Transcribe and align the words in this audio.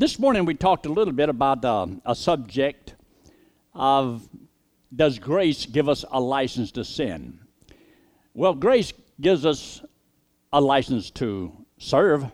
this 0.00 0.18
morning 0.18 0.46
we 0.46 0.54
talked 0.54 0.86
a 0.86 0.88
little 0.90 1.12
bit 1.12 1.28
about 1.28 1.62
uh, 1.62 1.86
a 2.06 2.14
subject 2.14 2.94
of 3.74 4.26
does 4.96 5.18
grace 5.18 5.66
give 5.66 5.90
us 5.90 6.06
a 6.10 6.18
license 6.18 6.72
to 6.72 6.82
sin? 6.86 7.38
Well, 8.32 8.54
grace 8.54 8.94
gives 9.20 9.44
us 9.44 9.84
a 10.54 10.60
license 10.62 11.10
to 11.10 11.52
serve 11.76 12.24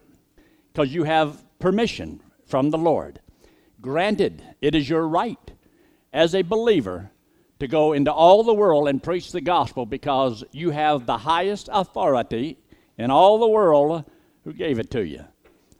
because 0.73 0.95
you 0.95 1.03
have 1.03 1.43
permission 1.59 2.21
from 2.47 2.71
the 2.71 2.79
Lord. 2.79 3.19
Granted, 3.80 4.44
it 4.60 4.76
is 4.76 4.88
your 4.88 5.08
right 5.08 5.51
as 6.12 6.37
a 6.37 6.42
believer 6.42 7.10
to 7.58 7.67
go 7.67 7.94
into 7.94 8.12
all 8.12 8.44
the 8.44 8.54
world 8.54 8.87
and 8.87 9.03
preach 9.03 9.33
the 9.33 9.40
gospel 9.40 9.87
because 9.87 10.44
you 10.53 10.71
have 10.71 11.04
the 11.04 11.19
highest 11.19 11.69
authority 11.72 12.58
in 12.96 13.10
all 13.10 13.40
the 13.40 13.48
world 13.48 14.04
who 14.44 14.53
gave 14.53 14.78
it 14.78 14.92
to 14.92 15.04
you. 15.04 15.24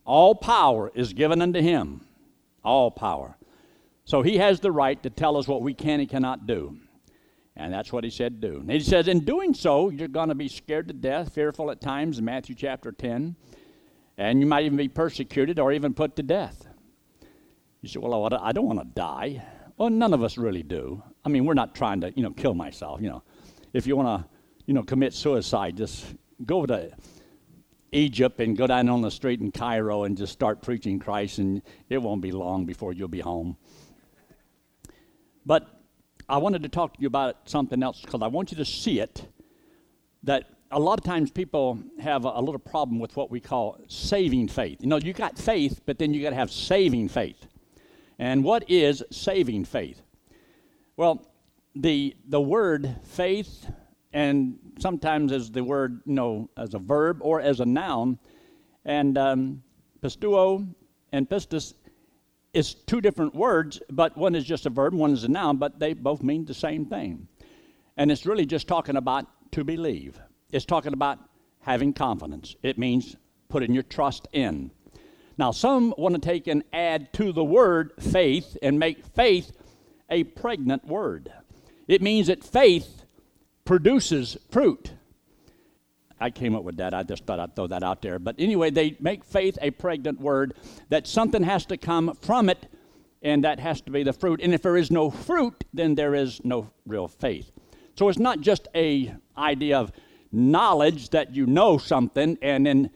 All 0.07 0.35
power 0.35 0.91
is 0.95 1.13
given 1.13 1.43
unto 1.43 1.61
him. 1.61 2.01
All 2.65 2.91
power. 2.91 3.37
So 4.05 4.23
he 4.23 4.39
has 4.39 4.61
the 4.61 4.73
right 4.73 5.03
to 5.03 5.11
tell 5.11 5.37
us 5.37 5.49
what 5.49 5.63
we 5.63 5.75
can 5.75 6.01
and 6.01 6.09
cannot 6.09 6.47
do. 6.47 6.79
And 7.57 7.73
that's 7.73 7.93
what 7.93 8.05
he 8.05 8.11
said 8.11 8.41
do. 8.41 8.59
And 8.61 8.71
he 8.71 8.81
says, 8.81 9.09
in 9.09 9.21
doing 9.21 9.53
so, 9.53 9.89
you're 9.91 10.09
going 10.09 10.29
to 10.29 10.35
be 10.35 10.49
scared 10.49 10.89
to 10.89 10.95
death, 10.95 11.35
fearful 11.35 11.71
at 11.71 11.81
times, 11.81 12.19
in 12.19 12.25
Matthew 12.25 12.55
chapter 12.55 12.93
10. 12.93 13.35
And 14.19 14.41
you 14.41 14.47
might 14.47 14.65
even 14.65 14.77
be 14.77 14.89
persecuted 14.89 15.59
or 15.59 15.73
even 15.73 15.93
put 15.93 16.17
to 16.17 16.23
death. 16.23 16.67
You 17.83 17.89
say, 17.89 17.99
well, 17.99 18.33
I 18.41 18.53
don't 18.53 18.67
want 18.67 18.79
to 18.79 18.85
die. 18.85 19.43
Well, 19.77 19.91
none 19.91 20.15
of 20.15 20.23
us 20.23 20.39
really 20.39 20.63
do. 20.63 21.03
I 21.25 21.29
mean, 21.29 21.45
we're 21.45 21.55
not 21.55 21.75
trying 21.75 22.01
to, 22.03 22.13
you 22.17 22.23
know, 22.23 22.31
kill 22.31 22.55
myself. 22.55 23.01
You 23.01 23.09
know, 23.09 23.23
if 23.73 23.87
you 23.87 23.97
want 23.97 24.23
to, 24.23 24.29
you 24.67 24.75
know, 24.75 24.83
commit 24.83 25.15
suicide, 25.15 25.77
just 25.77 26.15
go 26.45 26.65
to 26.67 26.91
Egypt 27.97 28.41
and 28.41 28.57
go 28.57 28.67
down 28.67 28.89
on 28.89 29.01
the 29.01 29.11
street 29.11 29.41
in 29.41 29.51
Cairo 29.51 30.05
and 30.05 30.17
just 30.17 30.33
start 30.33 30.63
preaching 30.63 30.99
Christ, 30.99 31.39
and 31.39 31.63
it 31.89 31.99
won't 31.99 32.21
be 32.21 32.31
long 32.31 32.67
before 32.67 32.93
you'll 32.93 33.09
be 33.09 33.21
home. 33.21 33.57
But 35.45 35.67
I 36.29 36.39
wanted 36.39 36.63
to 36.65 36.69
talk 36.69 36.95
to 36.95 37.01
you 37.01 37.07
about 37.07 37.49
something 37.49 37.83
else 37.83 38.01
because 38.03 38.21
I 38.21 38.27
want 38.27 38.51
you 38.51 38.59
to 38.59 38.65
see 38.65 39.01
it. 39.01 39.27
That 40.25 40.45
a 40.71 40.81
lot 40.81 40.99
of 40.99 41.05
times 41.05 41.31
people 41.31 41.79
have 42.01 42.25
a, 42.25 42.41
little 42.41 42.59
problem 42.59 42.99
with 42.99 43.17
what 43.17 43.31
we 43.31 43.41
call 43.41 43.79
saving 43.87 44.49
faith. 44.49 44.79
You 44.81 44.89
know, 44.89 44.97
you 44.97 45.13
got 45.13 45.39
faith, 45.39 45.81
but 45.87 45.99
then 45.99 46.13
you 46.13 46.23
got 46.23 46.31
to 46.31 46.37
have 46.37 46.51
saving 46.51 47.09
faith. 47.09 47.47
And 48.19 48.43
what 48.43 48.69
is 48.69 49.03
saving 49.11 49.67
faith? 49.67 50.03
Well, 50.97 51.27
the 51.75 52.17
the 52.29 52.41
word 52.41 52.97
faith, 53.05 53.71
and 54.13 54.59
sometimes 54.79 55.33
as 55.33 55.51
the 55.51 55.65
word 55.65 56.03
you 56.07 56.15
know 56.15 56.51
as 56.57 56.75
a 56.75 56.79
verb 56.79 57.19
or 57.21 57.41
as 57.41 57.61
a 57.61 57.67
noun, 57.67 58.19
and 58.85 59.17
um, 59.19 59.63
pistuo 60.03 60.67
and 61.13 61.29
pistis 61.29 61.75
is 62.53 62.75
two 62.75 63.01
different 63.01 63.35
words, 63.35 63.81
but 63.91 64.17
one 64.17 64.35
is 64.35 64.45
just 64.45 64.67
a 64.67 64.71
verb, 64.71 64.95
one 64.95 65.13
is 65.13 65.25
a 65.25 65.29
noun, 65.29 65.59
but 65.59 65.79
they 65.79 65.93
both 65.93 66.23
mean 66.23 66.45
the 66.45 66.55
same 66.55 66.87
thing. 66.87 67.29
And 67.97 68.11
it's 68.11 68.25
really 68.25 68.47
just 68.47 68.67
talking 68.67 68.97
about 68.97 69.27
to 69.53 69.65
believe. 69.65 70.19
It's 70.51 70.65
talking 70.65 70.93
about 70.93 71.19
having 71.61 71.93
confidence. 71.93 72.57
It 72.63 72.79
means 72.79 73.17
putting 73.49 73.75
your 73.75 73.83
trust 73.83 74.29
in. 74.33 74.71
Now, 75.39 75.51
some 75.51 75.93
want 75.99 76.15
to 76.15 76.21
take 76.21 76.47
and 76.47 76.63
add 76.73 77.13
to 77.15 77.33
the 77.33 77.45
word 77.45 77.93
faith 78.01 78.57
and 78.63 78.79
make 78.79 79.05
faith 79.05 79.53
a 80.09 80.25
pregnant 80.25 80.87
word. 80.87 81.31
It 81.89 82.01
means 82.01 82.29
that 82.29 82.43
faith 82.43 82.96
produces 83.67 84.39
fruit. 84.51 84.93
I 86.19 86.31
came 86.31 86.55
up 86.55 86.63
with 86.63 86.79
that. 86.79 86.95
I 86.95 87.03
just 87.03 87.27
thought 87.27 87.39
I'd 87.39 87.55
throw 87.55 87.67
that 87.67 87.83
out 87.83 88.01
there. 88.01 88.19
But 88.19 88.37
anyway, 88.39 88.71
they 88.71 88.97
make 89.01 89.23
faith 89.25 89.59
a 89.61 89.71
pregnant 89.71 90.19
word, 90.19 90.55
that 90.89 91.07
something 91.07 91.43
has 91.43 91.67
to 91.67 91.77
come 91.77 92.17
from 92.23 92.49
it, 92.49 92.67
and 93.21 93.45
that 93.45 93.61
has 93.61 93.83
to 93.83 93.91
be 93.91 94.03
the 94.03 94.15
fruit. 94.15 94.41
And 94.43 94.55
if 94.55 94.63
there 94.63 94.79
is 94.79 94.91
no 94.91 95.11
fruit, 95.11 95.65
then 95.75 95.95
there 95.95 96.15
is 96.15 96.43
no 96.43 96.71
real 96.87 97.09
faith. 97.09 97.51
So 97.97 98.09
it's 98.09 98.19
not 98.19 98.41
just 98.41 98.69
a 98.75 99.15
idea 99.37 99.79
of 99.79 99.93
knowledge 100.33 101.11
that 101.11 101.35
you 101.35 101.47
know 101.47 101.79
something 101.79 102.39
and 102.43 102.67
then 102.67 102.91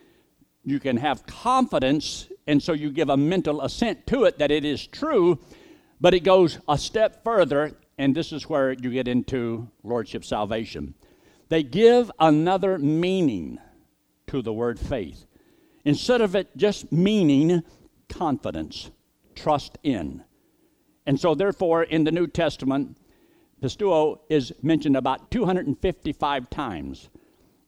you 0.64 0.78
can 0.78 0.96
have 0.96 1.26
confidence 1.26 2.28
and 2.46 2.62
so 2.62 2.72
you 2.72 2.90
give 2.90 3.08
a 3.08 3.16
mental 3.16 3.62
assent 3.62 4.06
to 4.08 4.24
it 4.24 4.38
that 4.38 4.50
it 4.50 4.64
is 4.64 4.86
true, 4.86 5.38
but 6.00 6.14
it 6.14 6.20
goes 6.20 6.58
a 6.68 6.76
step 6.76 7.22
further, 7.22 7.72
and 8.00 8.14
this 8.14 8.32
is 8.32 8.48
where 8.48 8.72
you 8.72 8.90
get 8.90 9.08
into 9.08 9.68
Lordship 9.82 10.24
salvation. 10.24 10.94
They 11.50 11.62
give 11.62 12.10
another 12.18 12.78
meaning 12.78 13.58
to 14.28 14.40
the 14.40 14.54
word 14.54 14.80
faith. 14.80 15.26
Instead 15.84 16.22
of 16.22 16.34
it 16.34 16.48
just 16.56 16.90
meaning 16.90 17.62
confidence, 18.08 18.90
trust 19.34 19.76
in. 19.82 20.24
And 21.04 21.20
so, 21.20 21.34
therefore, 21.34 21.82
in 21.82 22.04
the 22.04 22.10
New 22.10 22.26
Testament, 22.26 22.96
pistuo 23.62 24.20
is 24.30 24.50
mentioned 24.62 24.96
about 24.96 25.30
255 25.30 26.48
times. 26.48 27.10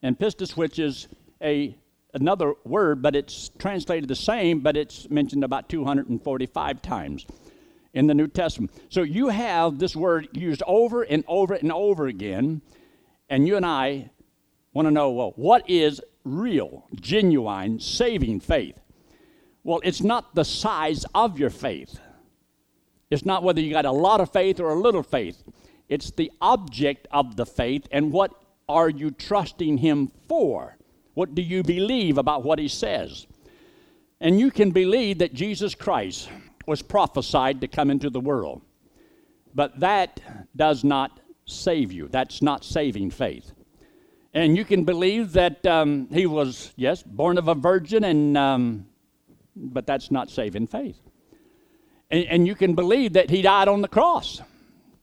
And 0.03 0.19
pistis, 0.19 0.57
which 0.57 0.79
is 0.79 1.09
a 1.43 1.77
another 2.15 2.55
word, 2.65 3.03
but 3.03 3.15
it's 3.15 3.51
translated 3.59 4.09
the 4.09 4.17
same, 4.17 4.61
but 4.61 4.79
it's 4.79 5.11
mentioned 5.11 5.45
about 5.45 5.69
245 5.69 6.81
times 6.81 7.27
in 7.95 8.07
the 8.07 8.15
New 8.15 8.29
Testament. 8.29 8.73
So 8.89 9.03
you 9.03 9.29
have 9.29 9.79
this 9.79 9.95
word 9.95 10.29
used 10.33 10.63
over 10.67 11.03
and 11.03 11.25
over 11.29 11.55
and 11.55 11.73
over 11.73 12.07
again 12.07 12.63
and 13.29 13.47
you 13.47 13.57
and 13.57 13.65
I 13.65 14.11
want 14.73 14.87
to 14.87 14.93
know 14.93 15.11
well, 15.11 15.33
what 15.37 15.69
is 15.69 16.01
real, 16.25 16.87
genuine, 16.95 17.81
saving 17.81 18.41
faith? 18.41 18.79
Well, 19.65 19.81
it's 19.85 20.03
not 20.03 20.35
the 20.35 20.45
size 20.45 21.05
of 21.15 21.39
your 21.39 21.51
faith. 21.51 21.99
It's 23.11 23.25
not 23.25 23.43
whether 23.43 23.61
you 23.61 23.73
got 23.73 23.85
a 23.85 23.93
lot 23.93 24.21
of 24.21 24.33
faith 24.33 24.61
or 24.61 24.71
a 24.71 24.81
little 24.81 25.03
faith. 25.03 25.43
It's 25.89 26.11
the 26.11 26.31
object 26.41 27.07
of 27.11 27.37
the 27.37 27.47
faith 27.47 27.87
and 27.91 28.13
what 28.13 28.33
are 28.69 28.89
you 28.89 29.11
trusting 29.11 29.79
Him 29.79 30.11
for? 30.29 30.77
What 31.15 31.35
do 31.35 31.43
you 31.43 31.63
believe 31.63 32.17
about 32.17 32.43
what 32.43 32.59
He 32.59 32.69
says? 32.69 33.27
And 34.21 34.39
you 34.39 34.51
can 34.51 34.71
believe 34.71 35.19
that 35.19 35.35
Jesus 35.35 35.75
Christ 35.75 36.29
was 36.67 36.83
prophesied 36.83 37.61
to 37.61 37.69
come 37.69 37.91
into 37.91 38.11
the 38.11 38.21
world. 38.21 38.63
But 39.55 39.81
that 39.81 40.21
does 40.57 40.85
not 40.85 41.21
save 41.45 41.93
you. 41.93 42.09
That's 42.09 42.43
not 42.43 42.65
saving 42.65 43.11
faith. 43.11 43.53
And 44.35 44.57
you 44.57 44.65
can 44.65 44.85
believe 44.85 45.33
that 45.33 45.65
um, 45.67 46.09
he 46.11 46.27
was, 46.27 46.73
yes, 46.77 47.03
born 47.03 47.37
of 47.37 47.49
a 47.49 47.55
virgin, 47.55 48.05
and 48.05 48.39
um, 48.39 48.87
but 49.55 49.87
that's 49.87 50.11
not 50.11 50.31
saving 50.31 50.69
faith. 50.69 50.99
And, 52.11 52.25
and 52.25 52.47
you 52.47 52.55
can 52.55 52.75
believe 52.75 53.13
that 53.13 53.29
he 53.29 53.43
died 53.43 53.69
on 53.69 53.83
the 53.83 53.89
cross, 53.89 54.41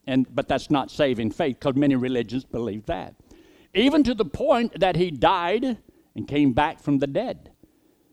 and 0.08 0.26
but 0.34 0.48
that's 0.48 0.72
not 0.72 0.90
saving 0.90 1.32
faith 1.32 1.60
because 1.60 1.76
many 1.76 1.96
religions 1.96 2.44
believe 2.44 2.88
that. 2.88 3.14
Even 3.76 4.04
to 4.04 4.16
the 4.16 4.26
point 4.26 4.80
that 4.80 4.96
he 4.96 5.12
died 5.12 5.78
and 6.16 6.28
came 6.28 6.54
back 6.54 6.80
from 6.80 6.98
the 6.98 7.08
dead. 7.08 7.52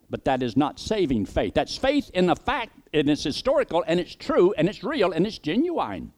But 0.09 0.25
that 0.27 0.43
is 0.43 0.57
not 0.57 0.79
saving 0.79 1.27
faith. 1.27 1.55
That's 1.55 1.77
faith 1.77 2.11
in 2.15 2.27
the 2.27 2.37
fact, 2.37 2.73
and 2.93 3.11
it's 3.11 3.25
historical, 3.25 3.85
and 3.87 4.01
it's 4.01 4.15
true, 4.15 4.55
and 4.57 4.69
it's 4.69 4.83
real, 4.83 5.13
and 5.13 5.27
it's 5.27 5.39
genuine. 5.39 6.13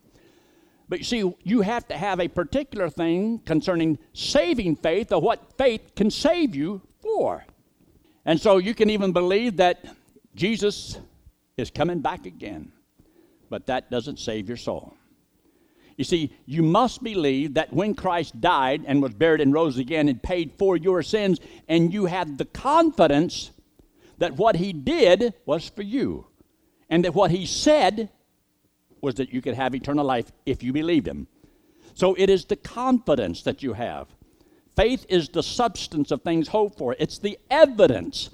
But 0.88 1.00
you 1.00 1.04
see, 1.04 1.34
you 1.42 1.60
have 1.60 1.86
to 1.88 1.96
have 1.96 2.18
a 2.18 2.28
particular 2.28 2.88
thing 2.88 3.40
concerning 3.40 3.98
saving 4.14 4.76
faith 4.76 5.12
or 5.12 5.20
what 5.20 5.56
faith 5.58 5.94
can 5.94 6.10
save 6.10 6.54
you 6.54 6.80
for. 7.00 7.44
And 8.24 8.40
so 8.40 8.58
you 8.58 8.74
can 8.74 8.90
even 8.90 9.12
believe 9.12 9.58
that 9.58 9.84
Jesus 10.34 10.98
is 11.56 11.70
coming 11.70 12.00
back 12.00 12.26
again, 12.26 12.72
but 13.50 13.66
that 13.66 13.90
doesn't 13.90 14.18
save 14.18 14.48
your 14.48 14.56
soul. 14.56 14.94
You 15.98 16.04
see, 16.04 16.32
you 16.46 16.62
must 16.62 17.02
believe 17.02 17.54
that 17.54 17.72
when 17.72 17.92
Christ 17.94 18.40
died 18.40 18.84
and 18.86 19.02
was 19.02 19.12
buried 19.14 19.40
and 19.40 19.52
rose 19.52 19.78
again 19.78 20.08
and 20.08 20.22
paid 20.22 20.52
for 20.56 20.76
your 20.76 21.02
sins, 21.02 21.40
and 21.68 21.92
you 21.92 22.06
have 22.06 22.38
the 22.38 22.44
confidence 22.44 23.50
that 24.18 24.36
what 24.36 24.56
he 24.56 24.72
did 24.72 25.34
was 25.44 25.68
for 25.68 25.82
you, 25.82 26.27
and 26.88 27.04
that 27.04 27.14
what 27.14 27.30
he 27.30 27.46
said 27.46 28.10
was 29.00 29.16
that 29.16 29.32
you 29.32 29.40
could 29.42 29.54
have 29.54 29.74
eternal 29.74 30.04
life 30.04 30.32
if 30.46 30.62
you 30.62 30.72
believed 30.72 31.06
him. 31.06 31.28
So 31.94 32.14
it 32.14 32.30
is 32.30 32.44
the 32.44 32.56
confidence 32.56 33.42
that 33.42 33.62
you 33.62 33.72
have. 33.74 34.08
Faith 34.76 35.06
is 35.08 35.28
the 35.28 35.42
substance 35.42 36.10
of 36.10 36.22
things 36.22 36.48
hoped 36.48 36.78
for, 36.78 36.94
it's 36.98 37.18
the 37.18 37.38
evidence. 37.50 38.30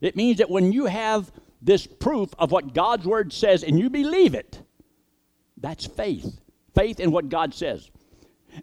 It 0.00 0.14
means 0.14 0.38
that 0.38 0.50
when 0.50 0.72
you 0.72 0.86
have 0.86 1.32
this 1.62 1.86
proof 1.86 2.30
of 2.38 2.52
what 2.52 2.74
God's 2.74 3.06
word 3.06 3.32
says 3.32 3.64
and 3.64 3.78
you 3.78 3.88
believe 3.88 4.34
it, 4.34 4.60
that's 5.56 5.86
faith. 5.86 6.40
Faith 6.74 7.00
in 7.00 7.12
what 7.12 7.30
God 7.30 7.54
says. 7.54 7.90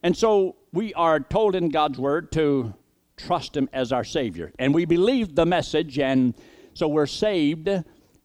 And 0.03 0.15
so 0.15 0.57
we 0.71 0.93
are 0.93 1.19
told 1.19 1.55
in 1.55 1.69
God's 1.69 1.97
word 1.97 2.31
to 2.33 2.73
trust 3.17 3.57
Him 3.57 3.69
as 3.73 3.91
our 3.91 4.03
Savior. 4.03 4.51
And 4.59 4.73
we 4.73 4.85
believe 4.85 5.35
the 5.35 5.45
message, 5.45 5.97
and 5.99 6.35
so 6.73 6.87
we're 6.87 7.07
saved 7.07 7.69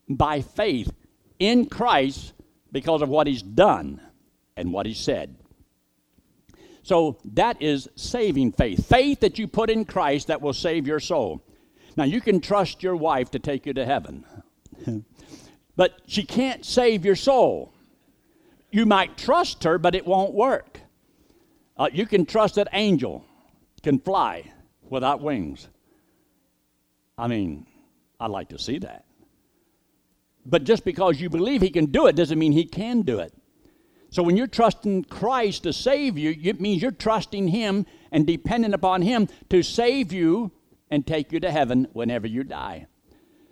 by 0.09 0.41
faith 0.41 0.93
in 1.39 1.67
Christ 1.67 2.33
because 2.73 3.03
of 3.03 3.09
what 3.09 3.27
he's 3.27 3.43
done 3.43 4.01
and 4.57 4.73
what 4.73 4.87
he 4.87 4.95
said. 4.95 5.37
So 6.83 7.19
that 7.35 7.61
is 7.61 7.89
saving 7.97 8.53
faith. 8.53 8.87
Faith 8.87 9.21
that 9.21 9.39
you 9.39 9.47
put 9.47 9.71
in 9.71 9.85
Christ 9.85 10.29
that 10.29 10.41
will 10.41 10.53
save 10.53 10.87
your 10.87 11.01
soul. 11.01 11.45
Now, 11.97 12.05
you 12.05 12.21
can 12.21 12.41
trust 12.41 12.83
your 12.83 12.97
wife 12.97 13.31
to 13.33 13.39
take 13.39 13.67
you 13.67 13.75
to 13.75 13.85
heaven. 13.85 14.25
But 15.79 16.01
she 16.09 16.25
can't 16.25 16.67
save 16.67 17.05
your 17.05 17.15
soul. 17.15 17.73
You 18.73 18.85
might 18.85 19.17
trust 19.17 19.63
her, 19.63 19.79
but 19.79 19.95
it 19.95 20.05
won't 20.05 20.35
work. 20.35 20.81
Uh, 21.77 21.89
you 21.93 22.05
can 22.05 22.27
trust 22.27 22.57
that 22.57 22.67
angel 22.73 23.25
can 23.85 24.01
fly 24.01 24.53
without 24.91 25.21
wings. 25.21 25.69
I 27.17 27.29
mean, 27.29 27.65
I'd 28.19 28.33
like 28.33 28.49
to 28.49 28.59
see 28.59 28.81
that. 28.81 29.05
But 30.49 30.65
just 30.65 30.85
because 30.85 31.21
you 31.21 31.29
believe 31.29 31.61
he 31.61 31.71
can 31.71 31.87
do 31.87 32.07
it 32.07 32.17
doesn't 32.17 32.39
mean 32.39 32.53
he 32.53 32.65
can 32.65 33.03
do 33.03 33.19
it. 33.19 33.35
So 34.11 34.23
when 34.23 34.37
you're 34.37 34.47
trusting 34.47 35.05
Christ 35.05 35.65
to 35.65 35.73
save 35.73 36.17
you, 36.17 36.35
it 36.43 36.61
means 36.61 36.81
you're 36.81 36.91
trusting 36.91 37.49
him 37.49 37.85
and 38.11 38.27
dependent 38.27 38.75
upon 38.75 39.03
him 39.03 39.29
to 39.51 39.63
save 39.63 40.13
you 40.13 40.51
and 40.91 41.07
take 41.07 41.33
you 41.33 41.41
to 41.41 41.51
heaven 41.51 41.87
whenever 41.93 42.27
you 42.27 42.43
die. 42.43 42.87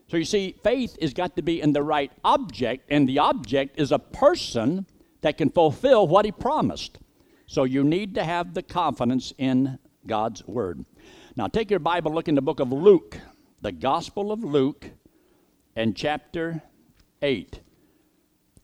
So 0.09 0.17
you 0.17 0.25
see, 0.25 0.57
faith 0.63 0.97
has 1.03 1.13
got 1.13 1.37
to 1.37 1.43
be 1.43 1.61
in 1.61 1.73
the 1.73 1.83
right 1.83 2.11
object, 2.25 2.87
and 2.91 3.07
the 3.07 3.19
object 3.19 3.79
is 3.79 3.93
a 3.93 3.99
person 3.99 4.87
that 5.21 5.37
can 5.37 5.51
fulfill 5.51 6.07
what 6.07 6.25
he 6.25 6.33
promised. 6.33 6.99
So 7.47 7.65
you 7.65 7.85
need 7.85 8.15
to 8.15 8.25
have 8.25 8.55
the 8.55 8.63
confidence 8.63 9.35
in 9.37 9.79
God's 10.07 10.47
word. 10.47 10.87
Now 11.37 11.49
take 11.49 11.71
your 11.71 11.81
Bible, 11.81 12.15
look 12.15 12.29
in 12.29 12.35
the 12.35 12.41
book 12.41 12.61
of 12.61 12.73
Luke, 12.73 13.19
the 13.61 13.73
Gospel 13.73 14.33
of 14.33 14.43
Luke, 14.43 14.91
and 15.75 15.95
chapter 15.95 16.63
8. 17.27 17.61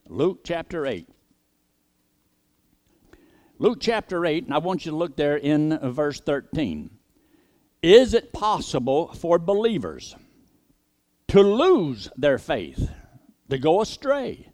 Luke 0.09 0.43
chapter 0.45 0.87
8. 0.87 1.09
Luke 3.59 3.79
chapter 3.81 4.25
8, 4.25 4.45
and 4.45 4.55
I 4.55 4.59
want 4.59 4.87
you 4.87 4.93
to 4.93 4.97
look 4.97 5.17
there 5.17 5.37
in 5.37 5.77
verse 5.93 6.21
13. 6.21 6.91
Is 7.83 8.15
it 8.15 8.33
possible 8.33 9.13
for 9.15 9.41
believers 9.41 10.15
to 11.27 11.43
lose 11.43 12.09
their 12.17 12.39
faith, 12.39 12.89
to 13.51 13.59
go 13.59 13.81
astray? 13.81 14.49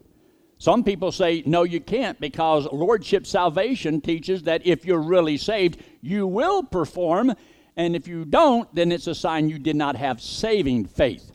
Some 0.56 0.84
people 0.84 1.12
say, 1.12 1.42
no, 1.44 1.64
you 1.64 1.80
can't, 1.80 2.18
because 2.18 2.66
Lordship 2.72 3.26
salvation 3.26 4.00
teaches 4.00 4.44
that 4.44 4.66
if 4.66 4.86
you're 4.86 5.02
really 5.02 5.36
saved, 5.36 5.82
you 6.00 6.26
will 6.26 6.62
perform, 6.62 7.34
and 7.76 7.94
if 7.94 8.08
you 8.08 8.24
don't, 8.24 8.74
then 8.74 8.90
it's 8.90 9.06
a 9.06 9.14
sign 9.14 9.50
you 9.50 9.58
did 9.58 9.76
not 9.76 9.96
have 9.96 10.22
saving 10.22 10.86
faith 10.86 11.30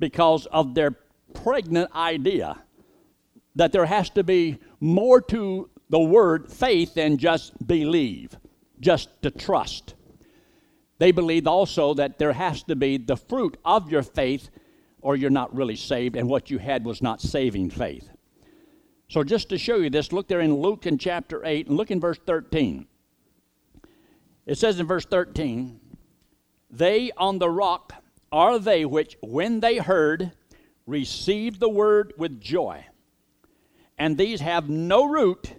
because 0.00 0.46
of 0.46 0.74
their 0.74 0.90
pregnant 1.34 1.94
idea 1.94 2.58
that 3.56 3.72
there 3.72 3.86
has 3.86 4.10
to 4.10 4.24
be 4.24 4.58
more 4.80 5.20
to 5.20 5.70
the 5.88 5.98
word 5.98 6.50
faith 6.50 6.94
than 6.94 7.18
just 7.18 7.66
believe, 7.66 8.36
just 8.80 9.08
to 9.22 9.30
trust. 9.30 9.94
They 10.98 11.12
believe 11.12 11.46
also 11.46 11.94
that 11.94 12.18
there 12.18 12.32
has 12.32 12.62
to 12.64 12.76
be 12.76 12.96
the 12.98 13.16
fruit 13.16 13.56
of 13.64 13.90
your 13.90 14.02
faith, 14.02 14.50
or 15.00 15.16
you're 15.16 15.30
not 15.30 15.54
really 15.54 15.76
saved, 15.76 16.16
and 16.16 16.28
what 16.28 16.50
you 16.50 16.58
had 16.58 16.84
was 16.84 17.02
not 17.02 17.20
saving 17.20 17.70
faith. 17.70 18.08
So, 19.08 19.24
just 19.24 19.48
to 19.48 19.58
show 19.58 19.76
you 19.76 19.90
this, 19.90 20.12
look 20.12 20.28
there 20.28 20.40
in 20.40 20.54
Luke 20.54 20.86
in 20.86 20.96
chapter 20.96 21.44
8 21.44 21.66
and 21.66 21.76
look 21.76 21.90
in 21.90 21.98
verse 21.98 22.18
13. 22.26 22.86
It 24.46 24.58
says 24.58 24.78
in 24.78 24.86
verse 24.86 25.04
13, 25.04 25.80
They 26.70 27.10
on 27.16 27.38
the 27.38 27.50
rock 27.50 27.92
are 28.30 28.58
they 28.58 28.84
which, 28.84 29.16
when 29.20 29.60
they 29.60 29.78
heard, 29.78 30.32
received 30.90 31.60
the 31.60 31.68
word 31.68 32.12
with 32.18 32.40
joy. 32.40 32.84
And 33.96 34.18
these 34.18 34.40
have 34.40 34.68
no 34.68 35.04
root, 35.06 35.54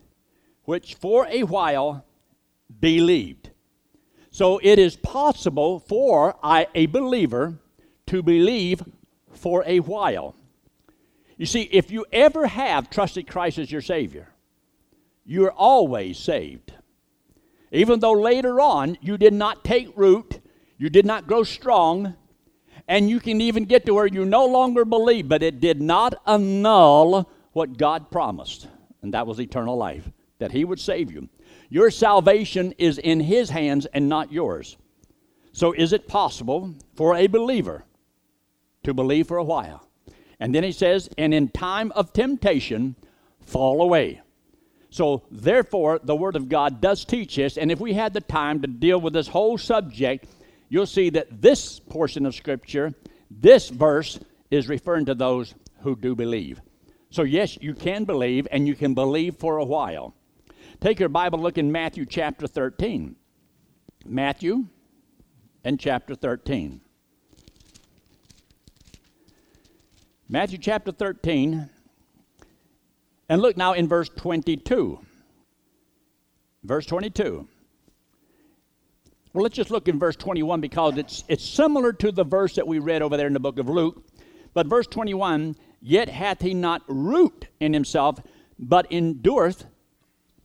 which 0.65 0.95
for 0.95 1.25
a 1.27 1.43
while 1.43 2.05
believed. 2.79 3.49
So 4.29 4.59
it 4.63 4.77
is 4.79 4.95
possible 4.95 5.79
for 5.79 6.35
a 6.43 6.85
believer 6.87 7.59
to 8.07 8.21
believe 8.23 8.83
for 9.33 9.63
a 9.65 9.79
while. 9.79 10.35
You 11.37 11.45
see, 11.45 11.63
if 11.63 11.91
you 11.91 12.05
ever 12.11 12.47
have 12.47 12.89
trusted 12.89 13.27
Christ 13.27 13.57
as 13.57 13.71
your 13.71 13.81
Savior, 13.81 14.29
you're 15.25 15.51
always 15.51 16.17
saved. 16.17 16.73
Even 17.71 17.99
though 17.99 18.11
later 18.11 18.59
on 18.59 18.97
you 19.01 19.17
did 19.17 19.33
not 19.33 19.63
take 19.63 19.95
root, 19.95 20.39
you 20.77 20.89
did 20.89 21.05
not 21.05 21.27
grow 21.27 21.43
strong, 21.43 22.15
and 22.91 23.09
you 23.09 23.21
can 23.21 23.39
even 23.39 23.63
get 23.63 23.85
to 23.85 23.93
where 23.93 24.05
you 24.05 24.25
no 24.25 24.45
longer 24.45 24.83
believe, 24.83 25.29
but 25.29 25.41
it 25.41 25.61
did 25.61 25.81
not 25.81 26.13
annul 26.27 27.31
what 27.53 27.77
God 27.77 28.11
promised, 28.11 28.67
and 29.01 29.13
that 29.13 29.25
was 29.25 29.39
eternal 29.39 29.77
life, 29.77 30.11
that 30.39 30.51
He 30.51 30.65
would 30.65 30.79
save 30.79 31.09
you. 31.09 31.29
Your 31.69 31.89
salvation 31.89 32.73
is 32.77 32.97
in 32.97 33.21
His 33.21 33.49
hands 33.49 33.85
and 33.93 34.09
not 34.09 34.33
yours. 34.33 34.75
So, 35.53 35.71
is 35.71 35.93
it 35.93 36.09
possible 36.09 36.75
for 36.95 37.15
a 37.15 37.27
believer 37.27 37.85
to 38.83 38.93
believe 38.93 39.25
for 39.25 39.37
a 39.37 39.43
while? 39.43 39.87
And 40.41 40.53
then 40.53 40.63
he 40.63 40.73
says, 40.73 41.09
and 41.17 41.33
in 41.33 41.47
time 41.47 41.93
of 41.93 42.11
temptation, 42.11 42.97
fall 43.39 43.81
away. 43.81 44.19
So, 44.89 45.23
therefore, 45.31 46.01
the 46.03 46.15
Word 46.15 46.35
of 46.35 46.49
God 46.49 46.81
does 46.81 47.05
teach 47.05 47.39
us, 47.39 47.57
and 47.57 47.71
if 47.71 47.79
we 47.79 47.93
had 47.93 48.13
the 48.13 48.19
time 48.19 48.61
to 48.61 48.67
deal 48.67 48.99
with 48.99 49.13
this 49.13 49.29
whole 49.29 49.57
subject, 49.57 50.25
you'll 50.71 50.85
see 50.87 51.09
that 51.09 51.41
this 51.41 51.79
portion 51.81 52.25
of 52.25 52.33
Scripture, 52.33 52.93
this 53.29 53.69
verse, 53.69 54.19
is 54.49 54.69
referring 54.69 55.05
to 55.05 55.13
those 55.13 55.53
who 55.81 55.97
do 55.97 56.15
believe. 56.15 56.61
So, 57.09 57.23
yes, 57.23 57.57
you 57.61 57.73
can 57.73 58.05
believe, 58.05 58.47
and 58.51 58.65
you 58.65 58.73
can 58.73 58.93
believe 58.93 59.35
for 59.35 59.57
a 59.57 59.65
while. 59.65 60.15
Take 60.79 60.99
your 60.99 61.09
Bible, 61.09 61.39
look 61.39 61.57
in 61.57 61.71
Matthew 61.71 62.05
chapter 62.05 62.47
13. 62.47 63.17
Matthew 64.05 64.65
and 65.65 65.77
chapter 65.77 66.15
13. 66.15 66.79
Matthew 70.29 70.57
chapter 70.57 70.93
13. 70.93 71.69
And 73.27 73.41
look 73.41 73.57
now 73.57 73.73
in 73.73 73.89
verse 73.89 74.07
22. 74.07 74.99
Verse 76.63 76.85
22. 76.85 77.47
Well, 79.33 79.43
let's 79.43 79.55
just 79.55 79.71
look 79.71 79.87
in 79.87 79.97
verse 79.97 80.15
21 80.17 80.59
because 80.59 80.97
it's, 80.97 81.23
it's 81.27 81.45
similar 81.47 81.93
to 81.93 82.11
the 82.11 82.25
verse 82.25 82.55
that 82.55 82.67
we 82.67 82.79
read 82.79 83.01
over 83.01 83.15
there 83.15 83.27
in 83.27 83.33
the 83.33 83.39
book 83.39 83.59
of 83.59 83.69
Luke. 83.69 84.03
But 84.53 84.67
verse 84.67 84.87
21 84.87 85.55
Yet 85.83 86.09
hath 86.09 86.41
he 86.41 86.53
not 86.53 86.83
root 86.87 87.47
in 87.59 87.73
himself, 87.73 88.19
but 88.59 88.91
endureth 88.91 89.65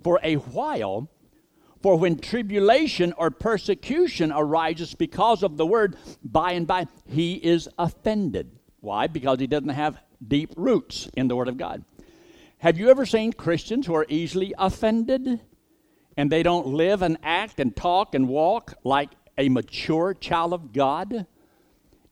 for 0.02 0.18
a 0.22 0.36
while. 0.36 1.10
For 1.82 1.98
when 1.98 2.18
tribulation 2.18 3.12
or 3.18 3.30
persecution 3.30 4.32
arises 4.32 4.94
because 4.94 5.42
of 5.42 5.56
the 5.56 5.66
word, 5.66 5.96
by 6.24 6.52
and 6.52 6.66
by 6.66 6.86
he 7.06 7.34
is 7.34 7.68
offended. 7.78 8.50
Why? 8.80 9.08
Because 9.08 9.40
he 9.40 9.46
doesn't 9.46 9.68
have 9.68 9.98
deep 10.26 10.54
roots 10.56 11.08
in 11.16 11.28
the 11.28 11.36
Word 11.36 11.48
of 11.48 11.58
God. 11.58 11.84
Have 12.58 12.78
you 12.78 12.88
ever 12.88 13.04
seen 13.04 13.32
Christians 13.32 13.86
who 13.86 13.94
are 13.94 14.06
easily 14.08 14.54
offended? 14.56 15.40
And 16.16 16.30
they 16.30 16.42
don't 16.42 16.66
live 16.66 17.02
and 17.02 17.18
act 17.22 17.60
and 17.60 17.74
talk 17.74 18.14
and 18.14 18.28
walk 18.28 18.74
like 18.84 19.10
a 19.38 19.48
mature 19.48 20.14
child 20.14 20.52
of 20.52 20.72
God, 20.72 21.26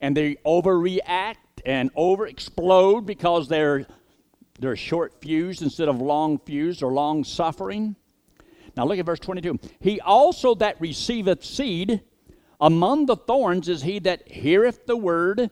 and 0.01 0.17
they 0.17 0.37
overreact 0.47 1.37
and 1.65 1.93
overexplode 1.95 3.07
because 3.07 3.49
they're 3.49 3.87
they're 4.61 4.77
short 4.77 5.21
fused 5.21 5.63
instead 5.63 5.89
of 5.89 6.01
long 6.01 6.39
fused 6.39 6.83
or 6.83 6.93
long 6.93 7.25
suffering. 7.25 7.97
Now 8.77 8.87
look 8.87 8.99
at 8.99 9.07
verse 9.07 9.21
22. 9.21 9.59
He 9.81 10.01
also 10.01 10.55
that 10.57 10.81
receiveth 10.81 11.45
seed 11.45 12.03
among 12.61 13.07
the 13.07 13.17
thorns 13.17 13.69
is 13.69 13.83
he 13.83 13.99
that 14.01 14.31
heareth 14.31 14.87
the 14.87 14.97
word, 14.97 15.51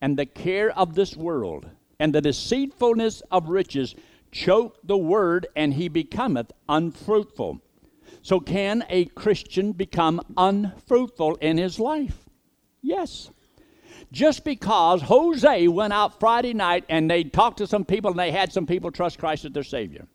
and 0.00 0.16
the 0.16 0.26
care 0.26 0.70
of 0.78 0.94
this 0.94 1.16
world, 1.16 1.68
and 1.98 2.14
the 2.14 2.20
deceitfulness 2.20 3.22
of 3.30 3.48
riches 3.48 3.94
choke 4.30 4.78
the 4.84 4.96
word, 4.96 5.46
and 5.56 5.74
he 5.74 5.88
becometh 5.88 6.52
unfruitful. 6.68 7.60
So, 8.22 8.40
can 8.40 8.84
a 8.88 9.06
Christian 9.06 9.72
become 9.72 10.20
unfruitful 10.36 11.36
in 11.36 11.58
his 11.58 11.78
life? 11.78 12.28
Yes. 12.82 13.30
Just 14.10 14.44
because 14.44 15.02
Jose 15.02 15.68
went 15.68 15.92
out 15.92 16.18
Friday 16.18 16.54
night 16.54 16.84
and 16.88 17.10
they 17.10 17.24
talked 17.24 17.58
to 17.58 17.66
some 17.66 17.84
people 17.84 18.10
and 18.10 18.18
they 18.18 18.30
had 18.30 18.52
some 18.52 18.66
people 18.66 18.90
trust 18.90 19.18
Christ 19.18 19.44
as 19.44 19.52
their 19.52 19.62
Savior 19.62 20.06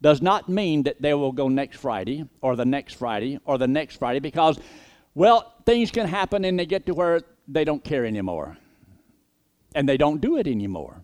does 0.00 0.22
not 0.22 0.48
mean 0.48 0.84
that 0.84 1.02
they 1.02 1.14
will 1.14 1.32
go 1.32 1.48
next 1.48 1.78
Friday 1.78 2.24
or 2.40 2.54
the 2.54 2.64
next 2.64 2.94
Friday 2.94 3.40
or 3.44 3.58
the 3.58 3.66
next 3.66 3.96
Friday 3.96 4.20
because, 4.20 4.58
well, 5.14 5.54
things 5.66 5.90
can 5.90 6.06
happen 6.06 6.44
and 6.44 6.58
they 6.58 6.66
get 6.66 6.86
to 6.86 6.94
where 6.94 7.22
they 7.48 7.64
don't 7.64 7.82
care 7.82 8.04
anymore 8.04 8.56
and 9.74 9.88
they 9.88 9.96
don't 9.96 10.20
do 10.20 10.36
it 10.36 10.46
anymore. 10.46 11.02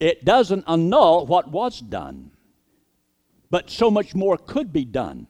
It 0.00 0.24
doesn't 0.24 0.64
annul 0.66 1.26
what 1.26 1.50
was 1.50 1.80
done 1.80 2.32
but 3.50 3.70
so 3.70 3.90
much 3.90 4.14
more 4.14 4.36
could 4.36 4.72
be 4.72 4.84
done. 4.84 5.26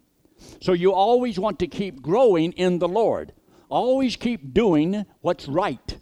So 0.60 0.72
you 0.72 0.92
always 0.92 1.38
want 1.38 1.58
to 1.60 1.66
keep 1.66 2.02
growing 2.02 2.52
in 2.52 2.78
the 2.78 2.88
Lord. 2.88 3.32
Always 3.68 4.16
keep 4.16 4.52
doing 4.52 5.04
what's 5.20 5.48
right. 5.48 5.98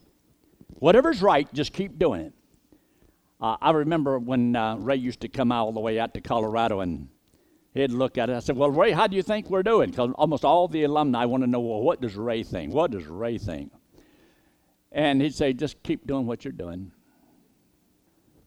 Whatever's 0.75 1.23
right, 1.23 1.53
just 1.53 1.73
keep 1.73 1.99
doing 1.99 2.21
it. 2.23 2.33
Uh, 3.41 3.57
I 3.61 3.71
remember 3.71 4.19
when 4.19 4.57
uh, 4.57 4.77
Ray 4.77 4.97
used 4.97 5.21
to 5.21 5.29
come 5.29 5.53
all 5.53 5.73
the 5.73 5.81
way 5.81 5.99
out 6.01 6.15
to 6.15 6.21
Colorado 6.21 6.81
and 6.81 7.09
he'd 7.75 7.93
look 7.93 8.19
at 8.19 8.31
it. 8.31 8.37
I 8.37 8.41
said, 8.41 8.57
Well, 8.57 8.71
Ray, 8.71 8.91
how 8.91 9.07
do 9.07 9.17
you 9.17 9.23
think 9.23 9.49
we're 9.49 9.63
doing? 9.63 9.91
Because 9.91 10.11
almost 10.17 10.45
all 10.45 10.67
the 10.67 10.83
alumni 10.85 11.25
want 11.25 11.45
to 11.45 11.47
know, 11.47 11.61
Well, 11.61 11.83
what 11.83 12.01
does 12.01 12.17
Ray 12.17 12.43
think? 12.43 12.73
What 12.73 12.91
does 12.91 13.07
Ray 13.07 13.39
think? 13.39 13.73
And 14.91 15.23
he'd 15.23 15.35
say, 15.35 15.53
Just 15.53 15.83
keep 15.83 16.07
doing 16.07 16.27
what 16.27 16.45
you're 16.45 16.53
doing. 16.53 16.91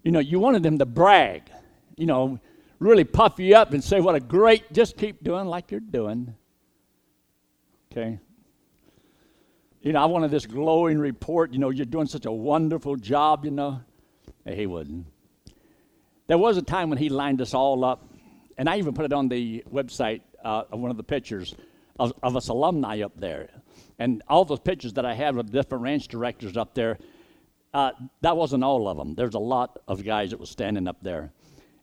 You 0.04 0.12
know, 0.12 0.20
you 0.20 0.40
wanted 0.40 0.64
them 0.64 0.78
to 0.80 0.86
brag, 0.86 1.44
you 1.96 2.06
know, 2.06 2.40
really 2.82 3.04
puff 3.04 3.40
you 3.40 3.56
up 3.56 3.74
and 3.74 3.84
say, 3.84 4.02
what 4.02 4.16
a 4.16 4.20
great, 4.20 4.74
just 4.74 4.98
keep 4.98 5.24
doing 5.24 5.46
like 5.46 5.70
you're 5.70 5.80
doing. 5.80 6.34
Okay? 7.92 8.20
You 9.82 9.94
know, 9.94 10.02
I 10.02 10.06
wanted 10.06 10.32
this 10.32 10.48
glowing 10.48 10.98
report, 10.98 11.54
you 11.54 11.60
know, 11.60 11.70
you're 11.70 11.86
doing 11.86 12.08
such 12.08 12.26
a 12.26 12.32
wonderful 12.32 12.96
job, 12.96 13.46
you 13.46 13.52
know. 13.52 13.82
He 14.46 14.66
wouldn't. 14.66 15.06
There 16.26 16.40
was 16.40 16.58
a 16.58 16.64
time 16.64 16.90
when 16.90 16.98
he 16.98 17.10
lined 17.10 17.40
us 17.40 17.54
all 17.54 17.86
up, 17.86 18.10
and 18.58 18.68
I 18.68 18.78
even 18.78 18.96
put 18.96 19.06
it 19.06 19.14
on 19.14 19.30
the 19.30 19.64
website 19.72 20.22
uh, 20.44 20.64
of 20.72 20.80
one 20.80 20.90
of 20.90 20.98
the 20.98 21.04
pictures 21.04 21.54
of, 22.00 22.14
of 22.24 22.36
us 22.36 22.48
alumni 22.48 23.02
up 23.02 23.14
there. 23.16 23.50
And 24.00 24.24
all 24.28 24.44
those 24.44 24.60
pictures 24.60 24.94
that 24.94 25.06
I 25.06 25.14
have 25.14 25.38
of 25.38 25.52
different 25.52 25.84
ranch 25.84 26.08
directors 26.08 26.58
up 26.58 26.74
there, 26.74 26.98
uh, 27.76 27.92
that 28.22 28.36
wasn't 28.36 28.64
all 28.64 28.88
of 28.88 28.98
them. 28.98 29.14
There's 29.14 29.36
a 29.36 29.40
lot 29.40 29.80
of 29.88 30.04
guys 30.04 30.32
that 30.32 30.40
was 30.40 30.50
standing 30.50 30.88
up 30.88 30.98
there. 31.04 31.32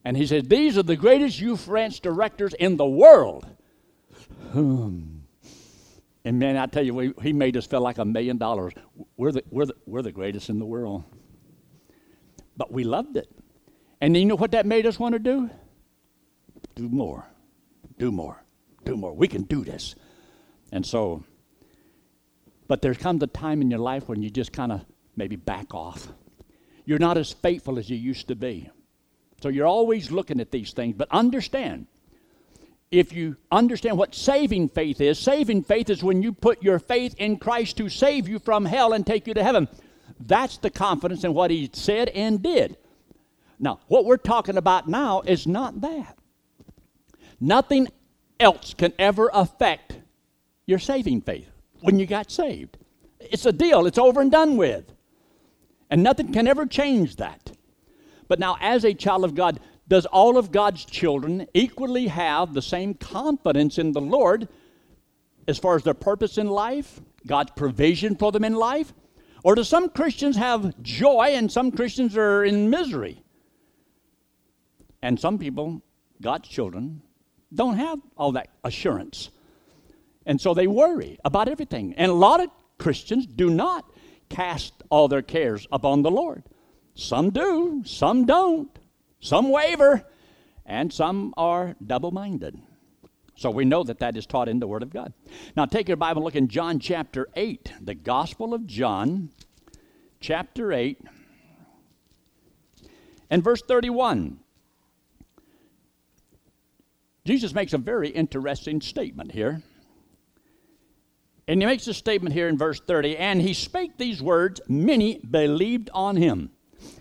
And 0.05 0.17
he 0.17 0.27
said, 0.27 0.49
These 0.49 0.79
are 0.79 0.83
the 0.83 0.97
greatest 0.97 1.41
youth 1.41 1.69
ranch 1.69 2.01
directors 2.01 2.55
in 2.55 2.77
the 2.77 2.87
world. 2.87 3.47
Hmm. 4.53 5.01
And 6.25 6.39
man, 6.39 6.57
I 6.57 6.67
tell 6.67 6.85
you, 6.85 6.95
we, 6.95 7.15
he 7.23 7.33
made 7.33 7.57
us 7.57 7.67
feel 7.67 7.81
like 7.81 7.99
a 7.99 8.05
million 8.05 8.39
dollars. 8.39 8.73
We're 9.17 9.33
the, 9.33 9.45
we're, 9.51 9.67
the, 9.67 9.75
we're 9.87 10.03
the 10.03 10.13
greatest 10.13 10.51
in 10.51 10.59
the 10.59 10.67
world. 10.67 11.05
But 12.57 12.73
we 12.73 12.85
loved 12.85 13.17
it. 13.17 13.31
And 14.01 14.17
you 14.17 14.27
know 14.27 14.37
what 14.37 14.53
that 14.53 14.67
made 14.67 14.87
us 14.87 14.99
want 14.99 15.15
to 15.15 15.19
do? 15.19 15.51
Do 16.75 16.89
more, 16.89 17.27
do 17.99 18.13
more, 18.13 18.43
do 18.85 18.97
more. 18.97 19.13
We 19.15 19.29
can 19.29 19.43
do 19.43 19.65
this. 19.65 19.95
And 20.71 20.85
so 20.85 21.25
but 22.69 22.83
there 22.83 22.95
comes 22.95 23.23
a 23.23 23.27
time 23.27 23.63
in 23.63 23.71
your 23.71 23.81
life 23.81 24.09
when 24.09 24.23
you 24.23 24.31
just 24.31 24.53
kind 24.53 24.71
of 24.71 24.85
maybe 25.17 25.37
back 25.37 25.75
off. 25.75 26.09
You're 26.85 26.99
not 26.99 27.17
as 27.17 27.33
faithful 27.33 27.79
as 27.79 27.91
you 27.91 27.97
used 27.97 28.29
to 28.29 28.37
be. 28.37 28.71
So 29.43 29.49
you're 29.49 29.67
always 29.67 30.11
looking 30.11 30.41
at 30.41 30.51
these 30.51 30.73
things. 30.73 30.97
But 30.97 31.09
understand, 31.11 31.87
if 32.91 33.13
you 33.13 33.37
understand 33.53 33.99
what 33.99 34.15
saving 34.15 34.71
faith 34.71 35.01
is, 35.01 35.19
saving 35.19 35.63
faith 35.63 35.91
is 35.91 36.03
when 36.03 36.23
you 36.23 36.33
put 36.33 36.63
your 36.63 36.79
faith 36.79 37.15
in 37.19 37.37
Christ 37.37 37.77
to 37.77 37.89
save 37.89 38.29
you 38.29 38.39
from 38.39 38.65
hell 38.65 38.93
and 38.93 39.07
take 39.07 39.27
you 39.27 39.35
to 39.35 39.45
heaven. 39.45 39.69
That's 40.21 40.59
the 40.59 40.71
confidence 40.71 41.25
in 41.25 41.35
what 41.35 41.51
he 41.51 41.71
said 41.73 42.09
and 42.09 42.43
did. 42.43 42.77
Now, 43.61 43.81
what 43.89 44.05
we're 44.05 44.17
talking 44.17 44.57
about 44.57 44.89
now 44.89 45.21
is 45.23 45.47
not 45.47 45.81
that. 45.83 46.17
Nothing 47.41 47.89
else 48.41 48.75
can 48.75 48.93
ever 48.99 49.31
affect 49.33 49.99
your 50.67 50.79
saving 50.79 51.23
faith 51.23 51.51
when 51.81 51.99
you 51.99 52.07
got 52.07 52.31
saved. 52.31 52.77
It's 53.21 53.47
a 53.47 53.53
deal, 53.53 53.87
it's 53.87 53.99
over 53.99 54.21
and 54.21 54.31
done 54.31 54.57
with. 54.57 54.93
And 55.91 56.03
nothing 56.03 56.33
can 56.33 56.47
ever 56.47 56.67
change 56.67 57.17
that. 57.17 57.48
But 58.29 58.39
now, 58.39 58.57
as 58.61 58.85
a 58.85 58.95
child 58.95 59.25
of 59.25 59.35
God, 59.35 59.59
does 59.89 60.07
all 60.07 60.37
of 60.37 60.53
God's 60.53 60.85
children 60.85 61.47
equally 61.55 62.09
have 62.09 62.53
the 62.53 62.63
same 62.63 62.95
confidence 62.95 63.79
in 63.79 63.93
the 63.93 64.01
Lord 64.01 64.49
as 65.49 65.59
far 65.59 65.77
as 65.77 65.83
their 65.83 65.95
purpose 65.95 66.37
in 66.37 66.47
life, 66.47 67.01
God's 67.27 67.53
provision 67.57 68.15
for 68.15 68.31
them 68.31 68.45
in 68.45 68.55
life? 68.55 68.93
Or 69.43 69.55
do 69.55 69.65
some 69.65 69.89
Christians 69.89 70.37
have 70.37 70.81
joy 70.83 71.31
and 71.33 71.51
some 71.51 71.73
Christians 71.73 72.17
are 72.17 72.45
in 72.45 72.69
misery? 72.69 73.23
And 75.01 75.19
some 75.19 75.39
people, 75.39 75.81
God's 76.21 76.49
children, 76.49 77.01
don't 77.55 77.77
have 77.77 77.99
all 78.17 78.33
that 78.33 78.49
assurance. 78.65 79.31
And 80.27 80.39
so 80.39 80.53
they 80.53 80.67
worry 80.67 81.19
about 81.25 81.49
everything. 81.49 81.95
And 81.97 82.11
a 82.11 82.15
lot 82.15 82.41
of 82.41 82.51
Christians 82.77 83.27
do 83.27 83.49
not 83.49 83.91
cast 84.29 84.75
all 84.91 85.09
their 85.09 85.23
cares 85.23 85.67
upon 85.73 86.03
the 86.03 86.11
Lord. 86.11 86.43
Some 86.99 87.31
do, 87.31 87.85
some 87.87 88.27
don't, 88.27 88.77
some 89.21 89.53
waver, 89.53 90.05
and 90.67 90.93
some 90.93 91.33
are 91.37 91.77
double 91.87 92.11
minded. 92.11 92.61
So 93.37 93.53
we 93.53 93.65
know 93.65 93.85
that 93.85 94.01
that 94.01 94.17
is 94.17 94.27
taught 94.27 94.49
in 94.49 94.59
the 94.59 94.67
Word 94.67 94.83
of 94.83 94.91
God. 94.91 95.13
Now 95.57 95.65
take 95.65 95.87
your 95.87 95.97
Bible, 95.97 96.23
and 96.23 96.25
look 96.25 96.35
in 96.35 96.49
John 96.49 96.81
chapter 96.81 97.29
8, 97.37 97.73
the 97.81 97.95
Gospel 97.95 98.53
of 98.53 98.67
John, 98.67 99.31
chapter 100.19 100.73
8, 100.73 101.01
and 103.31 103.45
verse 103.45 103.63
31. 103.63 104.41
Jesus 107.25 107.55
makes 107.55 107.75
a 107.75 107.79
very 107.79 108.09
interesting 108.09 108.81
statement 108.81 109.31
here. 109.31 109.63
And 111.47 111.63
he 111.63 111.67
makes 111.67 111.87
a 111.87 111.95
statement 111.95 112.35
here 112.35 112.49
in 112.49 112.59
verse 112.59 112.81
30 112.81 113.17
and 113.17 113.41
he 113.41 113.55
spake 113.55 113.99
these 113.99 114.21
words, 114.21 114.61
many 114.67 115.21
believed 115.21 115.91
on 115.95 116.17
him. 116.17 116.51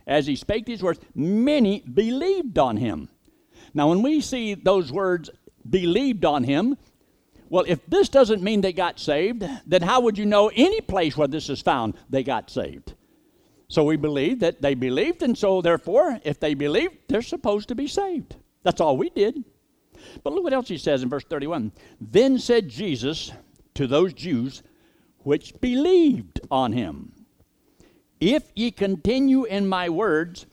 As 0.08 0.26
he 0.26 0.36
spake 0.36 0.66
these 0.66 0.82
words, 0.82 1.00
many 1.14 1.82
believed 1.82 2.58
on 2.58 2.78
him. 2.78 3.10
Now, 3.74 3.90
when 3.90 4.02
we 4.02 4.22
see 4.22 4.54
those 4.56 4.92
words, 4.92 5.30
believed 5.70 6.26
on 6.26 6.44
him, 6.46 6.78
well, 7.50 7.66
if 7.68 7.86
this 7.86 8.10
doesn't 8.10 8.42
mean 8.42 8.62
they 8.62 8.74
got 8.74 9.00
saved, 9.00 9.44
then 9.66 9.82
how 9.82 10.02
would 10.02 10.18
you 10.18 10.26
know 10.26 10.50
any 10.56 10.82
place 10.82 11.16
where 11.16 11.28
this 11.28 11.50
is 11.50 11.62
found 11.62 11.96
they 12.10 12.24
got 12.24 12.50
saved? 12.50 12.94
So 13.68 13.84
we 13.84 13.98
believe 13.98 14.40
that 14.40 14.62
they 14.62 14.76
believed, 14.76 15.22
and 15.22 15.38
so 15.38 15.62
therefore, 15.62 16.20
if 16.24 16.40
they 16.40 16.54
believed, 16.54 16.96
they're 17.10 17.22
supposed 17.22 17.68
to 17.68 17.76
be 17.76 17.88
saved. 17.88 18.38
That's 18.64 18.82
all 18.82 18.98
we 18.98 19.10
did. 19.10 19.44
But 20.24 20.34
look 20.34 20.44
what 20.44 20.54
else 20.54 20.70
he 20.70 20.78
says 20.78 21.04
in 21.04 21.10
verse 21.10 21.26
31. 21.26 21.74
Then 22.00 22.40
said 22.40 22.70
Jesus, 22.70 23.32
to 23.74 23.88
those 23.88 24.14
Jews 24.14 24.64
which 25.20 25.60
believed 25.60 26.40
on 26.50 26.72
him. 26.72 27.12
If 28.20 28.44
ye 28.56 28.72
continue 28.72 29.44
in 29.44 29.68
my 29.68 29.90
words, 29.90 30.46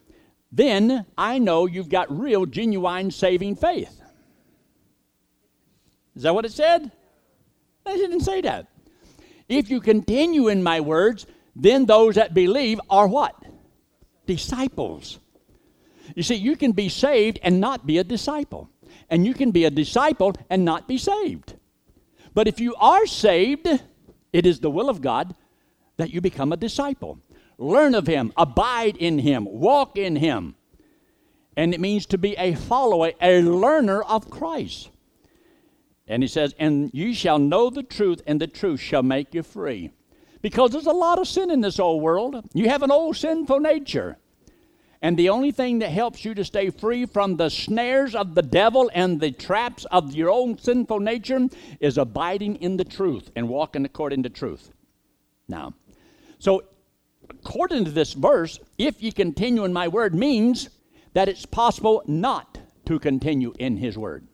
then 0.53 1.07
I 1.17 1.39
know 1.39 1.67
you've 1.67 1.89
got 1.89 2.17
real, 2.17 2.47
genuine, 2.47 3.11
saving 3.11 3.57
faith. 3.57 4.01
Is 6.15 6.23
that 6.23 6.35
what 6.35 6.45
it 6.45 6.53
said? 6.53 6.93
It 7.87 7.97
didn't 7.97 8.21
say 8.21 8.41
that. 8.43 8.69
If 9.49 9.69
you 9.69 9.81
continue 9.81 10.49
in 10.49 10.63
my 10.63 10.81
words, 10.81 11.27
then 11.57 11.87
those 11.87 12.15
that 12.15 12.35
believe 12.35 12.81
are 12.89 13.07
what? 13.07 13.35
Disciples. 14.27 15.19
You 16.15 16.23
see, 16.23 16.37
you 16.37 16.57
can 16.57 16.73
be 16.73 16.89
saved 16.89 17.39
and 17.43 17.61
not 17.61 17.87
be 17.87 17.99
a 17.99 18.05
disciple. 18.05 18.71
And 19.11 19.27
you 19.27 19.35
can 19.35 19.51
be 19.51 19.65
a 19.65 19.71
disciple 19.71 20.35
and 20.49 20.65
not 20.65 20.89
be 20.89 20.99
saved. 20.99 21.55
But 22.33 22.49
if 22.49 22.61
you 22.61 22.75
are 22.77 23.07
saved, 23.07 23.69
it 24.33 24.47
is 24.47 24.61
the 24.61 24.71
will 24.71 24.89
of 24.89 25.01
God 25.01 25.35
that 25.97 26.11
you 26.11 26.21
become 26.21 26.53
a 26.53 26.57
disciple. 26.57 27.19
Learn 27.59 27.95
of 27.95 28.07
Him, 28.07 28.33
abide 28.37 28.97
in 28.97 29.19
Him, 29.19 29.47
walk 29.49 29.97
in 29.97 30.17
Him. 30.17 30.55
And 31.57 31.73
it 31.73 31.81
means 31.81 32.07
to 32.07 32.19
be 32.19 32.37
a 32.37 32.55
follower, 32.55 33.13
a 33.21 33.43
learner 33.43 34.03
of 34.03 34.29
Christ. 34.29 34.91
And 36.07 36.23
he 36.23 36.29
says, 36.29 36.55
And 36.59 36.91
you 36.93 37.15
shall 37.15 37.39
know 37.39 37.71
the 37.71 37.83
truth, 37.83 38.23
and 38.27 38.41
the 38.41 38.47
truth 38.47 38.81
shall 38.81 39.03
make 39.03 39.35
you 39.35 39.43
free. 39.43 39.91
Because 40.43 40.73
there's 40.73 40.87
a 40.87 40.93
lot 40.93 41.19
of 41.19 41.29
sin 41.29 41.51
in 41.51 41.61
this 41.61 41.79
old 41.79 42.03
world. 42.03 42.45
You 42.53 42.69
have 42.69 42.83
an 42.83 42.91
old 42.91 43.17
sinful 43.17 43.61
nature. 43.61 44.19
And 45.01 45.19
the 45.19 45.29
only 45.29 45.53
thing 45.53 45.81
that 45.81 45.91
helps 45.91 46.25
you 46.25 46.35
to 46.35 46.45
stay 46.45 46.71
free 46.71 47.07
from 47.07 47.37
the 47.37 47.51
snares 47.51 48.15
of 48.15 48.35
the 48.35 48.43
devil 48.43 48.91
and 48.95 49.21
the 49.21 49.31
traps 49.31 49.85
of 49.91 50.15
your 50.15 50.31
own 50.31 50.59
sinful 50.59 51.01
nature 51.01 51.49
is 51.79 51.99
abiding 51.99 52.57
in 52.57 52.79
the 52.79 52.85
truth 52.85 53.31
and 53.37 53.49
walking 53.49 53.85
according 53.85 54.23
to 54.23 54.31
truth. 54.31 54.71
Now, 55.47 55.75
so 56.39 56.65
according 57.31 57.85
to 57.85 57.91
this 57.91 58.13
verse, 58.13 58.59
if 58.79 59.03
you 59.03 59.13
continue 59.13 59.65
in 59.65 59.73
my 59.73 59.89
word 59.89 60.15
means 60.15 60.71
that 61.13 61.29
it's 61.29 61.47
possible 61.47 62.03
not 62.07 62.59
to 62.87 62.99
continue 62.99 63.53
in 63.59 63.77
his 63.77 63.97
word. 63.97 64.27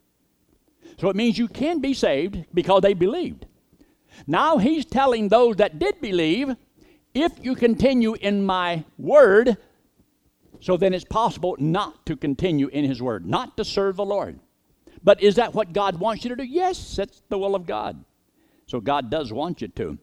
So 0.99 1.09
it 1.09 1.17
means 1.17 1.39
you 1.39 1.49
can 1.49 1.81
be 1.81 1.95
saved 1.95 2.45
because 2.53 2.83
they 2.83 2.95
believed. 2.95 3.47
Now 4.27 4.59
he's 4.59 4.85
telling 4.85 5.29
those 5.29 5.57
that 5.57 5.79
did 5.79 6.01
believe, 6.01 6.57
if 7.15 7.33
you 7.43 7.55
continue 7.55 8.15
in 8.15 8.45
my 8.45 8.85
word, 8.99 9.57
so 10.61 10.77
then 10.77 10.93
it's 10.93 11.05
possible 11.05 11.57
not 11.59 12.05
to 12.07 12.17
continue 12.17 12.69
in 12.69 12.85
His 12.85 13.01
Word, 13.01 13.27
not 13.27 13.57
to 13.57 13.65
serve 13.65 13.97
the 13.97 14.05
Lord. 14.05 14.39
But 15.03 15.23
is 15.23 15.37
that 15.37 15.55
what 15.55 15.73
God 15.73 15.99
wants 15.99 16.25
you 16.25 16.31
to 16.31 16.37
do? 16.37 16.45
Yes, 16.45 16.97
that's 16.97 17.23
the 17.31 17.39
will 17.39 17.55
of 17.55 17.67
God. 17.67 18.05
So 18.67 18.81
God 18.81 19.11
does 19.11 19.33
want 19.33 19.63
you 19.63 19.69
to. 19.69 19.99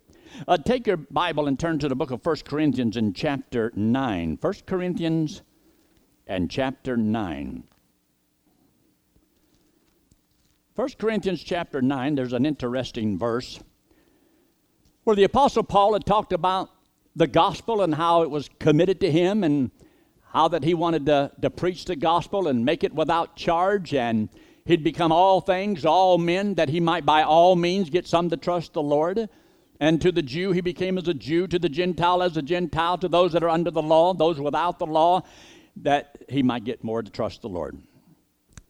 Uh, 0.48 0.58
take 0.58 0.88
your 0.88 0.98
Bible 0.98 1.48
and 1.48 1.60
turn 1.60 1.80
to 1.80 1.88
the 1.88 1.96
book 1.96 2.12
of 2.12 2.26
1 2.26 2.36
Corinthians 2.46 2.98
in 2.98 3.14
chapter 3.14 3.72
9. 3.76 4.38
1 4.40 4.54
Corinthians 4.66 5.42
and 6.28 6.50
chapter 6.50 6.98
9. 6.98 7.64
1 10.76 10.90
Corinthians 11.00 11.42
chapter 11.42 11.82
9, 11.82 12.16
there's 12.16 12.34
an 12.34 12.46
interesting 12.46 13.18
verse 13.18 13.60
where 15.06 15.16
the 15.16 15.24
Apostle 15.24 15.64
Paul 15.64 15.94
had 15.94 16.06
talked 16.06 16.34
about 16.34 16.70
the 17.16 17.26
gospel 17.26 17.82
and 17.82 17.96
how 17.96 18.22
it 18.22 18.30
was 18.30 18.50
committed 18.60 19.00
to 19.00 19.12
him 19.12 19.44
and 19.44 19.72
how 20.34 20.48
that 20.50 20.64
he 20.64 20.76
wanted 20.76 21.06
to, 21.08 21.32
to 21.42 21.50
preach 21.50 21.86
the 21.86 21.96
gospel 21.96 22.48
and 22.48 22.64
make 22.64 22.84
it 22.84 22.94
without 22.94 23.36
charge, 23.36 23.94
and 23.96 24.30
he'd 24.66 24.84
become 24.84 25.12
all 25.12 25.42
things, 25.42 25.84
all 25.84 26.20
men, 26.20 26.54
that 26.56 26.70
he 26.70 26.80
might 26.80 27.06
by 27.06 27.24
all 27.24 27.56
means 27.56 27.90
get 27.90 28.06
some 28.06 28.30
to 28.30 28.38
trust 28.38 28.74
the 28.74 28.82
Lord. 28.84 29.30
And 29.80 30.02
to 30.02 30.12
the 30.12 30.22
Jew, 30.22 30.52
he 30.52 30.62
became 30.62 30.98
as 30.98 31.08
a 31.08 31.14
Jew, 31.14 31.48
to 31.48 31.60
the 31.60 31.70
Gentile, 31.70 32.24
as 32.24 32.36
a 32.36 32.42
Gentile, 32.42 32.98
to 32.98 33.08
those 33.08 33.34
that 33.34 33.44
are 33.44 33.50
under 33.50 33.70
the 33.70 33.82
law, 33.82 34.14
those 34.14 34.40
without 34.40 34.80
the 34.80 34.88
law. 34.88 35.24
that 35.84 36.18
he 36.28 36.42
might 36.42 36.64
get 36.64 36.84
more 36.84 37.04
to 37.04 37.12
trust 37.12 37.44
the 37.44 37.50
Lord. 37.50 37.78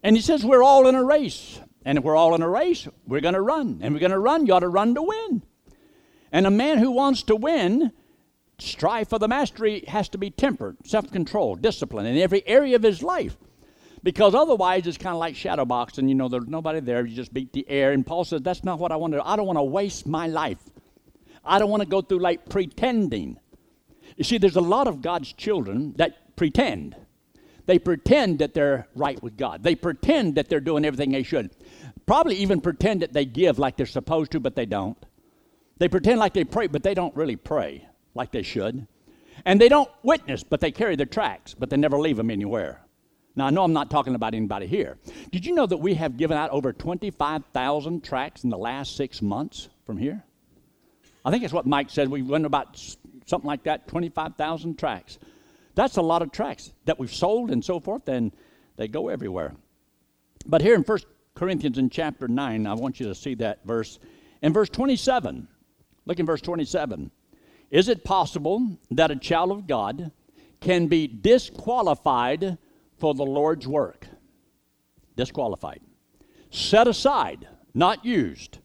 And 0.04 0.16
he 0.16 0.22
says, 0.22 0.44
We're 0.44 0.64
all 0.64 0.88
in 0.88 0.96
a 0.96 1.04
race. 1.04 1.60
And 1.86 1.98
if 1.98 2.04
we're 2.04 2.18
all 2.18 2.36
in 2.36 2.42
a 2.42 2.50
race, 2.50 2.86
we're 3.06 3.22
going 3.22 3.34
to 3.34 3.42
run. 3.42 3.80
And 3.82 3.94
we're 3.94 4.02
going 4.02 4.12
to 4.12 4.20
run. 4.20 4.46
You 4.46 4.54
ought 4.54 4.60
to 4.60 4.68
run 4.68 4.94
to 4.96 5.02
win. 5.02 5.42
And 6.34 6.46
a 6.46 6.52
man 6.52 6.80
who 6.80 6.92
wants 6.92 7.24
to 7.24 7.36
win, 7.38 7.94
strive 8.60 9.08
for 9.08 9.20
the 9.20 9.30
mastery, 9.30 9.86
has 9.88 10.10
to 10.10 10.18
be 10.18 10.30
tempered, 10.30 10.76
self 10.86 11.10
control, 11.12 11.56
discipline 11.56 12.06
in 12.06 12.18
every 12.18 12.46
area 12.46 12.76
of 12.76 12.84
his 12.84 13.02
life. 13.02 13.38
Because 14.04 14.36
otherwise, 14.36 14.86
it's 14.86 14.98
kind 14.98 15.14
of 15.14 15.20
like 15.20 15.36
shadow 15.36 15.66
boxing. 15.66 16.10
You 16.10 16.16
know, 16.16 16.28
there's 16.28 16.48
nobody 16.48 16.82
there. 16.82 17.06
You 17.06 17.16
just 17.16 17.34
beat 17.34 17.54
the 17.54 17.68
air. 17.70 17.92
And 17.92 18.06
Paul 18.06 18.26
says, 18.26 18.42
That's 18.42 18.64
not 18.64 18.80
what 18.80 18.92
I 18.92 18.98
want 18.98 19.14
to 19.14 19.20
do. 19.20 19.24
I 19.26 19.36
don't 19.38 19.48
want 19.48 19.58
to 19.58 19.64
waste 19.64 20.06
my 20.06 20.28
life. 20.28 20.60
I 21.48 21.60
don't 21.60 21.70
want 21.70 21.82
to 21.82 21.88
go 21.88 22.02
through 22.02 22.20
like 22.20 22.50
pretending. 22.50 23.40
You 24.16 24.24
see, 24.24 24.38
there's 24.38 24.56
a 24.56 24.62
lot 24.62 24.88
of 24.88 25.02
God's 25.02 25.32
children 25.34 25.94
that 25.98 26.36
pretend. 26.36 26.96
They 27.66 27.80
pretend 27.80 28.40
that 28.40 28.54
they're 28.54 28.88
right 28.96 29.22
with 29.22 29.38
God. 29.38 29.64
They 29.64 29.76
pretend 29.76 30.36
that 30.36 30.50
they're 30.50 30.60
doing 30.60 30.86
everything 30.86 31.12
they 31.12 31.24
should. 31.24 31.52
Probably 32.06 32.36
even 32.38 32.62
pretend 32.62 33.02
that 33.02 33.14
they 33.14 33.26
give 33.26 33.60
like 33.60 33.76
they're 33.76 33.86
supposed 33.86 34.32
to, 34.32 34.40
but 34.40 34.56
they 34.56 34.66
don't. 34.66 34.98
They 35.78 35.90
pretend 35.90 36.20
like 36.20 36.34
they 36.34 36.46
pray, 36.46 36.68
but 36.68 36.84
they 36.84 36.94
don't 36.94 37.16
really 37.16 37.36
pray 37.36 37.88
like 38.16 38.32
they 38.32 38.44
should. 38.44 38.88
And 39.46 39.62
they 39.62 39.70
don't 39.70 39.90
witness, 40.02 40.44
but 40.44 40.62
they 40.62 40.72
carry 40.72 40.96
their 40.96 41.06
tracts, 41.06 41.54
but 41.54 41.70
they 41.70 41.78
never 41.78 42.00
leave 42.00 42.18
them 42.18 42.32
anywhere. 42.32 42.82
Now, 43.36 43.48
I 43.48 43.50
know 43.52 43.64
I'm 43.64 43.74
not 43.74 43.92
talking 43.92 44.16
about 44.16 44.34
anybody 44.34 44.66
here. 44.66 44.98
Did 45.32 45.46
you 45.46 45.54
know 45.54 45.68
that 45.68 45.78
we 45.78 45.94
have 45.94 46.18
given 46.18 46.38
out 46.38 46.50
over 46.50 46.74
25,000 46.74 48.04
tracts 48.04 48.44
in 48.44 48.50
the 48.50 48.58
last 48.58 48.96
six 48.96 49.22
months 49.22 49.70
from 49.86 49.98
here? 49.98 50.24
I 51.28 51.30
think 51.30 51.44
it's 51.44 51.52
what 51.52 51.66
Mike 51.66 51.90
said. 51.90 52.08
We 52.08 52.22
went 52.22 52.46
about 52.46 52.82
something 53.26 53.46
like 53.48 53.64
that 53.64 53.90
25,000 53.90 54.80
tracks. 54.80 55.20
That's 55.76 55.98
a 55.98 56.02
lot 56.02 56.22
of 56.22 56.32
tracks 56.32 56.72
that 56.86 56.98
we've 56.98 57.14
sold 57.14 57.52
and 57.52 57.64
so 57.66 57.82
forth, 57.82 58.08
and 58.08 58.32
they 58.78 58.88
go 58.88 59.10
everywhere. 59.10 59.54
But 60.46 60.62
here 60.62 60.74
in 60.74 60.84
1 60.84 61.00
Corinthians 61.36 61.80
in 61.80 61.90
chapter 61.90 62.30
9, 62.30 62.66
I 62.66 62.74
want 62.76 63.02
you 63.02 63.08
to 63.08 63.14
see 63.14 63.36
that 63.36 63.60
verse. 63.66 64.00
In 64.42 64.54
verse 64.54 64.70
27, 64.70 65.50
look 66.06 66.18
in 66.18 66.26
verse 66.26 66.40
27. 66.40 67.12
Is 67.72 67.90
it 67.90 68.06
possible 68.06 68.78
that 68.92 69.12
a 69.12 69.18
child 69.18 69.52
of 69.52 69.68
God 69.68 70.14
can 70.62 70.88
be 70.88 71.08
disqualified 71.08 72.58
for 73.00 73.14
the 73.14 73.26
Lord's 73.26 73.68
work? 73.68 74.08
Disqualified. 75.18 75.82
Set 76.52 76.88
aside, 76.88 77.50
not 77.74 78.06
used. 78.06 78.60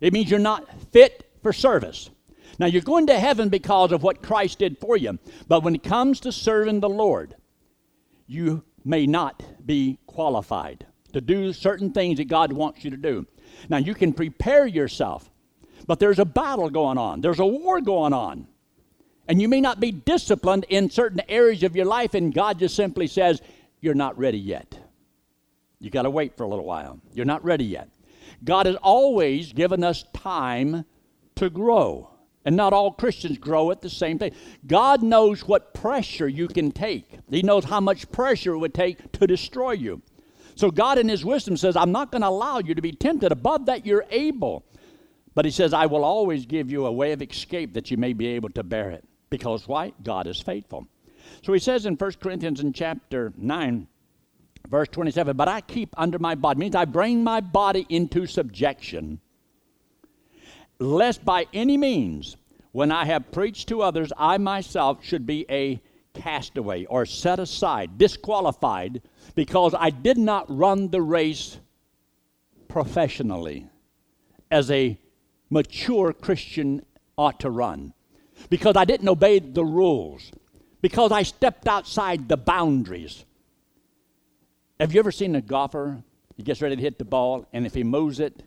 It 0.00 0.12
means 0.12 0.30
you're 0.30 0.38
not 0.38 0.68
fit 0.92 1.26
for 1.42 1.52
service. 1.52 2.10
Now, 2.58 2.66
you're 2.66 2.82
going 2.82 3.06
to 3.06 3.18
heaven 3.18 3.48
because 3.48 3.92
of 3.92 4.02
what 4.02 4.22
Christ 4.22 4.58
did 4.58 4.78
for 4.78 4.96
you, 4.96 5.18
but 5.48 5.62
when 5.62 5.74
it 5.74 5.82
comes 5.82 6.20
to 6.20 6.32
serving 6.32 6.80
the 6.80 6.88
Lord, 6.88 7.34
you 8.26 8.64
may 8.84 9.06
not 9.06 9.42
be 9.64 9.98
qualified 10.06 10.86
to 11.12 11.20
do 11.20 11.52
certain 11.52 11.92
things 11.92 12.18
that 12.18 12.28
God 12.28 12.52
wants 12.52 12.84
you 12.84 12.90
to 12.90 12.96
do. 12.96 13.26
Now, 13.68 13.78
you 13.78 13.94
can 13.94 14.12
prepare 14.12 14.66
yourself, 14.66 15.30
but 15.86 15.98
there's 15.98 16.18
a 16.18 16.24
battle 16.24 16.70
going 16.70 16.98
on, 16.98 17.20
there's 17.20 17.40
a 17.40 17.46
war 17.46 17.80
going 17.80 18.12
on. 18.12 18.46
And 19.26 19.40
you 19.40 19.48
may 19.48 19.60
not 19.60 19.78
be 19.78 19.92
disciplined 19.92 20.66
in 20.68 20.90
certain 20.90 21.22
areas 21.28 21.62
of 21.62 21.76
your 21.76 21.86
life, 21.86 22.14
and 22.14 22.34
God 22.34 22.58
just 22.58 22.74
simply 22.74 23.06
says, 23.06 23.40
You're 23.80 23.94
not 23.94 24.18
ready 24.18 24.38
yet. 24.38 24.76
You 25.78 25.88
got 25.88 26.02
to 26.02 26.10
wait 26.10 26.36
for 26.36 26.42
a 26.42 26.48
little 26.48 26.64
while. 26.64 27.00
You're 27.14 27.24
not 27.24 27.44
ready 27.44 27.64
yet. 27.64 27.88
God 28.44 28.66
has 28.66 28.76
always 28.76 29.52
given 29.52 29.84
us 29.84 30.04
time 30.12 30.84
to 31.40 31.50
grow. 31.50 32.08
And 32.44 32.56
not 32.56 32.72
all 32.72 32.92
Christians 32.92 33.36
grow 33.36 33.70
at 33.70 33.82
the 33.82 33.90
same 33.90 34.18
thing. 34.18 34.32
God 34.66 35.02
knows 35.02 35.46
what 35.46 35.74
pressure 35.74 36.28
you 36.28 36.48
can 36.48 36.70
take. 36.70 37.18
He 37.30 37.42
knows 37.42 37.64
how 37.64 37.80
much 37.80 38.10
pressure 38.10 38.54
it 38.54 38.58
would 38.58 38.72
take 38.72 39.12
to 39.12 39.26
destroy 39.26 39.72
you. 39.72 40.00
So 40.54 40.70
God 40.70 40.98
in 40.98 41.08
his 41.08 41.24
wisdom 41.24 41.56
says, 41.56 41.76
I'm 41.76 41.92
not 41.92 42.10
going 42.10 42.22
to 42.22 42.28
allow 42.28 42.58
you 42.58 42.74
to 42.74 42.82
be 42.82 42.92
tempted 42.92 43.30
above 43.30 43.66
that 43.66 43.84
you're 43.84 44.06
able. 44.10 44.64
But 45.34 45.44
he 45.44 45.50
says, 45.50 45.72
I 45.74 45.86
will 45.86 46.04
always 46.04 46.46
give 46.46 46.70
you 46.70 46.86
a 46.86 46.92
way 46.92 47.12
of 47.12 47.22
escape 47.22 47.74
that 47.74 47.90
you 47.90 47.96
may 47.96 48.14
be 48.14 48.28
able 48.28 48.50
to 48.50 48.62
bear 48.62 48.90
it. 48.90 49.04
Because 49.28 49.68
why? 49.68 49.92
God 50.02 50.26
is 50.26 50.40
faithful. 50.40 50.86
So 51.42 51.52
he 51.52 51.58
says 51.58 51.86
in 51.86 51.94
1 51.94 52.12
Corinthians 52.20 52.60
in 52.60 52.72
chapter 52.72 53.32
9, 53.36 53.86
verse 54.68 54.88
27, 54.88 55.36
but 55.36 55.48
I 55.48 55.60
keep 55.60 55.94
under 55.96 56.18
my 56.18 56.34
body, 56.34 56.58
means 56.58 56.74
I 56.74 56.86
bring 56.86 57.22
my 57.22 57.40
body 57.40 57.86
into 57.88 58.26
subjection 58.26 59.20
lest 60.80 61.24
by 61.24 61.46
any 61.52 61.76
means, 61.76 62.36
when 62.72 62.90
I 62.90 63.04
have 63.04 63.30
preached 63.30 63.68
to 63.68 63.82
others, 63.82 64.12
I 64.16 64.38
myself 64.38 65.04
should 65.04 65.26
be 65.26 65.44
a 65.50 65.80
castaway 66.14 66.86
or 66.86 67.06
set 67.06 67.38
aside, 67.38 67.98
disqualified, 67.98 69.02
because 69.34 69.74
I 69.78 69.90
did 69.90 70.18
not 70.18 70.46
run 70.48 70.88
the 70.90 71.02
race 71.02 71.58
professionally 72.66 73.66
as 74.50 74.70
a 74.70 74.98
mature 75.50 76.12
Christian 76.12 76.84
ought 77.16 77.40
to 77.40 77.50
run, 77.50 77.92
because 78.48 78.76
I 78.76 78.84
didn't 78.84 79.08
obey 79.08 79.38
the 79.38 79.64
rules, 79.64 80.32
because 80.80 81.12
I 81.12 81.22
stepped 81.22 81.68
outside 81.68 82.28
the 82.28 82.36
boundaries. 82.36 83.24
Have 84.78 84.94
you 84.94 85.00
ever 85.00 85.12
seen 85.12 85.34
a 85.34 85.42
golfer? 85.42 86.02
He 86.36 86.42
gets 86.42 86.62
ready 86.62 86.76
to 86.76 86.82
hit 86.82 86.98
the 86.98 87.04
ball, 87.04 87.46
and 87.52 87.66
if 87.66 87.74
he 87.74 87.84
moves 87.84 88.18
it, 88.18 88.42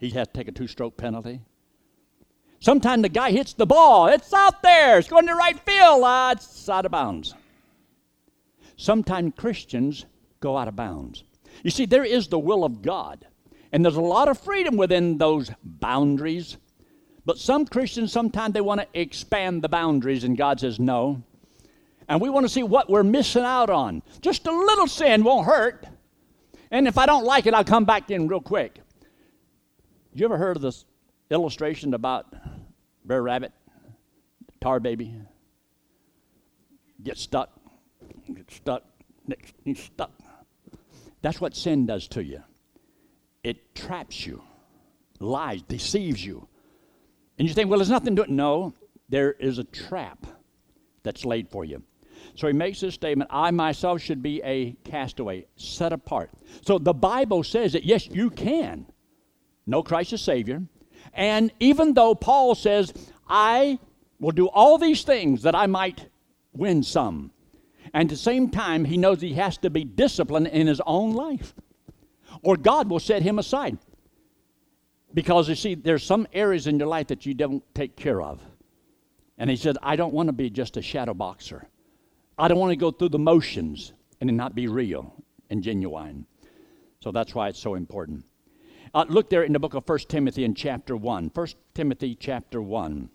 he 0.00 0.10
has 0.10 0.26
to 0.28 0.32
take 0.32 0.48
a 0.48 0.52
two 0.52 0.66
stroke 0.66 0.96
penalty. 0.96 1.40
Sometimes 2.58 3.02
the 3.02 3.08
guy 3.08 3.30
hits 3.30 3.52
the 3.52 3.66
ball. 3.66 4.08
It's 4.08 4.32
out 4.32 4.62
there. 4.62 4.98
It's 4.98 5.08
going 5.08 5.26
to 5.26 5.34
right 5.34 5.58
field. 5.60 6.02
Uh, 6.02 6.34
it's 6.36 6.68
out 6.68 6.86
of 6.86 6.92
bounds. 6.92 7.34
Sometimes 8.76 9.34
Christians 9.36 10.06
go 10.40 10.56
out 10.56 10.68
of 10.68 10.76
bounds. 10.76 11.22
You 11.62 11.70
see, 11.70 11.84
there 11.84 12.04
is 12.04 12.28
the 12.28 12.38
will 12.38 12.64
of 12.64 12.80
God, 12.80 13.26
and 13.72 13.84
there's 13.84 13.96
a 13.96 14.00
lot 14.00 14.28
of 14.28 14.38
freedom 14.38 14.76
within 14.76 15.18
those 15.18 15.50
boundaries. 15.62 16.56
But 17.26 17.38
some 17.38 17.66
Christians, 17.66 18.12
sometimes 18.12 18.54
they 18.54 18.62
want 18.62 18.80
to 18.80 18.88
expand 18.98 19.62
the 19.62 19.68
boundaries, 19.68 20.24
and 20.24 20.36
God 20.36 20.60
says 20.60 20.80
no. 20.80 21.22
And 22.08 22.20
we 22.20 22.30
want 22.30 22.44
to 22.44 22.52
see 22.52 22.62
what 22.62 22.88
we're 22.88 23.02
missing 23.02 23.44
out 23.44 23.68
on. 23.68 24.02
Just 24.22 24.46
a 24.46 24.52
little 24.52 24.86
sin 24.86 25.24
won't 25.24 25.46
hurt. 25.46 25.86
And 26.70 26.88
if 26.88 26.96
I 26.96 27.04
don't 27.04 27.24
like 27.24 27.46
it, 27.46 27.54
I'll 27.54 27.64
come 27.64 27.84
back 27.84 28.10
in 28.10 28.28
real 28.28 28.40
quick. 28.40 28.80
You 30.12 30.24
ever 30.24 30.38
heard 30.38 30.56
of 30.56 30.62
this 30.62 30.84
illustration 31.30 31.94
about 31.94 32.34
Brer 33.04 33.22
Rabbit, 33.22 33.52
tar 34.60 34.80
baby? 34.80 35.14
Get 37.02 37.16
stuck, 37.16 37.50
get 38.34 38.50
stuck, 38.50 38.82
he's 39.64 39.78
stuck. 39.78 40.10
That's 41.22 41.40
what 41.40 41.54
sin 41.54 41.86
does 41.86 42.08
to 42.08 42.24
you. 42.24 42.42
It 43.44 43.74
traps 43.74 44.26
you, 44.26 44.42
lies, 45.20 45.62
deceives 45.62 46.24
you. 46.24 46.48
And 47.38 47.46
you 47.46 47.54
think, 47.54 47.70
well, 47.70 47.78
there's 47.78 47.88
nothing 47.88 48.16
to 48.16 48.22
it. 48.22 48.30
No, 48.30 48.74
there 49.08 49.32
is 49.32 49.58
a 49.58 49.64
trap 49.64 50.26
that's 51.04 51.24
laid 51.24 51.48
for 51.48 51.64
you. 51.64 51.82
So 52.34 52.48
he 52.48 52.52
makes 52.52 52.80
this 52.80 52.94
statement 52.94 53.30
I 53.32 53.50
myself 53.52 54.02
should 54.02 54.22
be 54.22 54.42
a 54.42 54.72
castaway, 54.84 55.46
set 55.56 55.92
apart. 55.92 56.30
So 56.62 56.78
the 56.78 56.92
Bible 56.92 57.44
says 57.44 57.72
that, 57.74 57.84
yes, 57.84 58.08
you 58.08 58.30
can 58.30 58.86
know 59.70 59.82
Christ 59.82 60.12
as 60.12 60.22
Savior. 60.22 60.62
And 61.14 61.52
even 61.60 61.94
though 61.94 62.14
Paul 62.14 62.54
says, 62.54 62.92
I 63.28 63.78
will 64.18 64.32
do 64.32 64.46
all 64.48 64.78
these 64.78 65.02
things 65.02 65.42
that 65.42 65.54
I 65.54 65.66
might 65.66 66.06
win 66.52 66.82
some, 66.82 67.30
and 67.92 68.08
at 68.08 68.10
the 68.10 68.16
same 68.16 68.50
time, 68.50 68.84
he 68.84 68.96
knows 68.96 69.20
he 69.20 69.34
has 69.34 69.58
to 69.58 69.70
be 69.70 69.84
disciplined 69.84 70.48
in 70.48 70.66
his 70.66 70.80
own 70.86 71.14
life, 71.14 71.54
or 72.42 72.56
God 72.56 72.90
will 72.90 73.00
set 73.00 73.22
him 73.22 73.38
aside. 73.38 73.78
Because 75.12 75.48
you 75.48 75.56
see, 75.56 75.74
there's 75.74 76.04
some 76.04 76.28
areas 76.32 76.66
in 76.66 76.78
your 76.78 76.86
life 76.86 77.08
that 77.08 77.26
you 77.26 77.34
don't 77.34 77.64
take 77.74 77.96
care 77.96 78.22
of. 78.22 78.40
And 79.38 79.50
he 79.50 79.56
said, 79.56 79.76
I 79.82 79.96
don't 79.96 80.12
want 80.12 80.28
to 80.28 80.32
be 80.32 80.50
just 80.50 80.76
a 80.76 80.82
shadow 80.82 81.14
boxer. 81.14 81.66
I 82.38 82.46
don't 82.46 82.58
want 82.58 82.70
to 82.70 82.76
go 82.76 82.90
through 82.90 83.08
the 83.08 83.18
motions 83.18 83.92
and 84.20 84.36
not 84.36 84.54
be 84.54 84.68
real 84.68 85.14
and 85.48 85.62
genuine. 85.62 86.26
So 87.02 87.10
that's 87.10 87.34
why 87.34 87.48
it's 87.48 87.58
so 87.58 87.74
important. 87.74 88.24
Uh, 88.92 89.04
look 89.08 89.30
there 89.30 89.44
in 89.44 89.52
the 89.52 89.58
book 89.60 89.74
of 89.74 89.88
1 89.88 89.98
Timothy 90.08 90.42
in 90.42 90.52
chapter 90.52 90.96
1. 90.96 91.30
1 91.32 91.46
Timothy 91.74 92.16
chapter 92.16 92.60
1. 92.60 93.08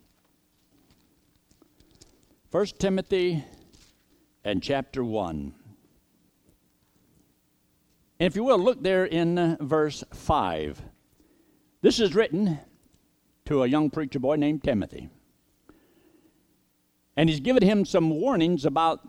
1 2.50 2.66
Timothy 2.78 3.44
and 4.42 4.62
chapter 4.62 5.04
1. 5.04 5.52
And 8.18 8.26
if 8.26 8.34
you 8.34 8.44
will, 8.44 8.58
look 8.58 8.82
there 8.82 9.04
in 9.04 9.36
uh, 9.36 9.56
verse 9.60 10.02
5. 10.14 10.80
This 11.82 12.00
is 12.00 12.14
written 12.14 12.58
to 13.44 13.62
a 13.62 13.66
young 13.66 13.90
preacher 13.90 14.18
boy 14.18 14.36
named 14.36 14.64
Timothy. 14.64 15.10
And 17.18 17.28
he's 17.28 17.40
given 17.40 17.62
him 17.62 17.84
some 17.84 18.08
warnings 18.08 18.64
about 18.64 19.06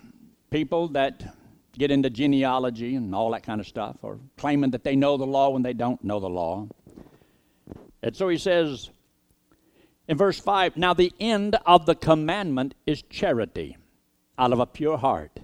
people 0.49 0.89
that 0.89 1.36
get 1.77 1.91
into 1.91 2.09
genealogy 2.09 2.95
and 2.95 3.13
all 3.13 3.31
that 3.31 3.43
kind 3.43 3.61
of 3.61 3.67
stuff, 3.67 3.97
or 4.01 4.19
claiming 4.37 4.71
that 4.71 4.83
they 4.83 4.95
know 4.95 5.17
the 5.17 5.25
law 5.25 5.49
when 5.49 5.63
they 5.63 5.73
don't 5.73 6.03
know 6.03 6.19
the 6.19 6.29
law. 6.29 6.67
And 8.01 8.15
so 8.15 8.29
he 8.29 8.37
says 8.37 8.89
in 10.07 10.17
verse 10.17 10.39
5 10.39 10.77
Now 10.77 10.93
the 10.93 11.13
end 11.19 11.57
of 11.65 11.85
the 11.85 11.95
commandment 11.95 12.75
is 12.85 13.01
charity 13.03 13.77
out 14.37 14.53
of 14.53 14.59
a 14.59 14.65
pure 14.65 14.97
heart 14.97 15.39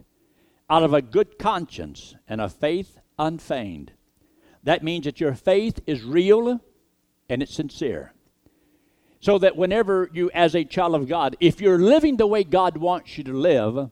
out 0.74 0.82
of 0.82 0.94
a 0.94 1.02
good 1.04 1.38
conscience 1.38 2.16
and 2.28 2.42
a 2.42 2.50
faith 2.50 2.98
unfeigned. 3.20 3.92
That 4.64 4.84
means 4.84 5.06
that 5.06 5.20
your 5.20 5.36
faith 5.36 5.80
is 5.86 6.02
real 6.04 6.60
and 7.30 7.44
it's 7.44 7.54
sincere. 7.54 8.14
So 9.20 9.38
that 9.38 9.56
whenever 9.56 10.10
you, 10.14 10.32
as 10.34 10.56
a 10.56 10.64
child 10.64 10.96
of 10.96 11.08
God, 11.08 11.38
if 11.40 11.62
you're 11.62 11.78
living 11.78 12.18
the 12.18 12.28
way 12.28 12.44
God 12.44 12.78
wants 12.78 13.18
you 13.18 13.24
to 13.26 13.34
live, 13.34 13.92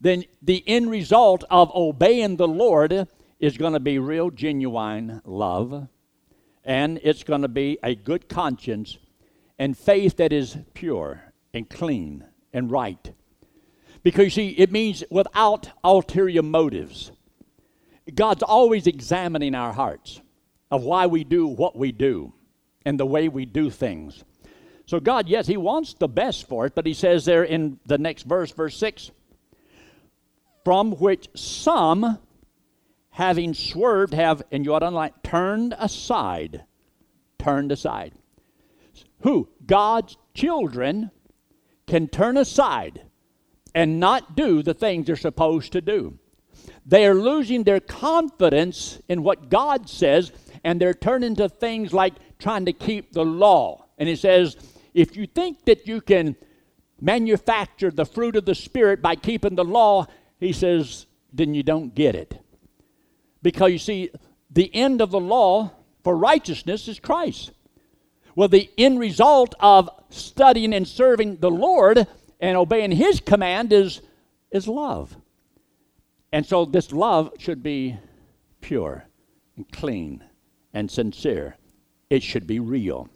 then 0.00 0.24
the 0.42 0.62
end 0.66 0.90
result 0.90 1.44
of 1.50 1.74
obeying 1.74 2.36
the 2.36 2.48
Lord 2.48 3.08
is 3.38 3.56
going 3.56 3.72
to 3.72 3.80
be 3.80 3.98
real, 3.98 4.30
genuine 4.30 5.20
love, 5.24 5.88
and 6.64 6.98
it's 7.02 7.24
going 7.24 7.42
to 7.42 7.48
be 7.48 7.78
a 7.82 7.94
good 7.94 8.28
conscience 8.28 8.98
and 9.58 9.76
faith 9.76 10.16
that 10.16 10.32
is 10.32 10.56
pure 10.72 11.32
and 11.52 11.68
clean 11.68 12.24
and 12.52 12.70
right. 12.70 13.12
Because 14.02 14.24
you 14.24 14.30
see, 14.30 14.48
it 14.50 14.70
means 14.70 15.04
without 15.10 15.70
ulterior 15.82 16.42
motives. 16.42 17.12
God's 18.14 18.42
always 18.42 18.86
examining 18.86 19.54
our 19.54 19.72
hearts 19.72 20.20
of 20.70 20.82
why 20.82 21.06
we 21.06 21.24
do 21.24 21.46
what 21.46 21.76
we 21.76 21.92
do 21.92 22.32
and 22.84 23.00
the 23.00 23.06
way 23.06 23.28
we 23.28 23.46
do 23.46 23.70
things. 23.70 24.24
So, 24.86 25.00
God, 25.00 25.28
yes, 25.28 25.46
He 25.46 25.56
wants 25.56 25.94
the 25.94 26.08
best 26.08 26.46
for 26.46 26.66
it, 26.66 26.74
but 26.74 26.86
He 26.86 26.92
says 26.92 27.24
there 27.24 27.44
in 27.44 27.78
the 27.86 27.96
next 27.96 28.24
verse, 28.24 28.50
verse 28.50 28.76
6, 28.76 29.10
from 30.64 30.92
which 30.92 31.28
some, 31.34 32.18
having 33.10 33.54
swerved, 33.54 34.14
have, 34.14 34.42
and 34.50 34.64
you 34.64 34.74
ought 34.74 34.80
to 34.80 34.86
underline, 34.86 35.12
turned 35.22 35.74
aside. 35.78 36.64
Turned 37.38 37.70
aside. 37.70 38.12
Who? 39.20 39.48
God's 39.66 40.16
children 40.34 41.10
can 41.86 42.08
turn 42.08 42.36
aside 42.36 43.02
and 43.74 44.00
not 44.00 44.36
do 44.36 44.62
the 44.62 44.74
things 44.74 45.06
they're 45.06 45.16
supposed 45.16 45.72
to 45.72 45.80
do. 45.80 46.18
They 46.86 47.06
are 47.06 47.14
losing 47.14 47.64
their 47.64 47.80
confidence 47.80 49.00
in 49.08 49.22
what 49.22 49.48
God 49.48 49.88
says, 49.88 50.32
and 50.62 50.80
they're 50.80 50.94
turning 50.94 51.34
to 51.36 51.48
things 51.48 51.92
like 51.92 52.14
trying 52.38 52.66
to 52.66 52.72
keep 52.72 53.12
the 53.12 53.24
law. 53.24 53.86
And 53.98 54.08
he 54.08 54.16
says, 54.16 54.56
if 54.92 55.16
you 55.16 55.26
think 55.26 55.64
that 55.64 55.86
you 55.86 56.00
can 56.00 56.36
manufacture 57.00 57.90
the 57.90 58.06
fruit 58.06 58.36
of 58.36 58.44
the 58.44 58.54
Spirit 58.54 59.02
by 59.02 59.16
keeping 59.16 59.56
the 59.56 59.64
law, 59.64 60.06
he 60.44 60.52
says, 60.52 61.06
then 61.32 61.54
you 61.54 61.62
don't 61.62 61.94
get 61.94 62.14
it. 62.14 62.38
Because 63.42 63.72
you 63.72 63.78
see, 63.78 64.10
the 64.50 64.74
end 64.74 65.00
of 65.00 65.10
the 65.10 65.20
law 65.20 65.72
for 66.02 66.16
righteousness 66.16 66.88
is 66.88 67.00
Christ. 67.00 67.52
Well, 68.36 68.48
the 68.48 68.70
end 68.76 68.98
result 68.98 69.54
of 69.60 69.88
studying 70.10 70.74
and 70.74 70.86
serving 70.86 71.38
the 71.38 71.50
Lord 71.50 72.06
and 72.40 72.56
obeying 72.56 72.92
His 72.92 73.20
command 73.20 73.72
is, 73.72 74.00
is 74.50 74.66
love. 74.66 75.16
And 76.32 76.44
so 76.44 76.64
this 76.64 76.92
love 76.92 77.32
should 77.38 77.62
be 77.62 77.96
pure 78.60 79.04
and 79.56 79.70
clean 79.70 80.24
and 80.72 80.90
sincere. 80.90 81.56
It 82.10 82.22
should 82.22 82.46
be 82.46 82.58
real. 82.58 83.08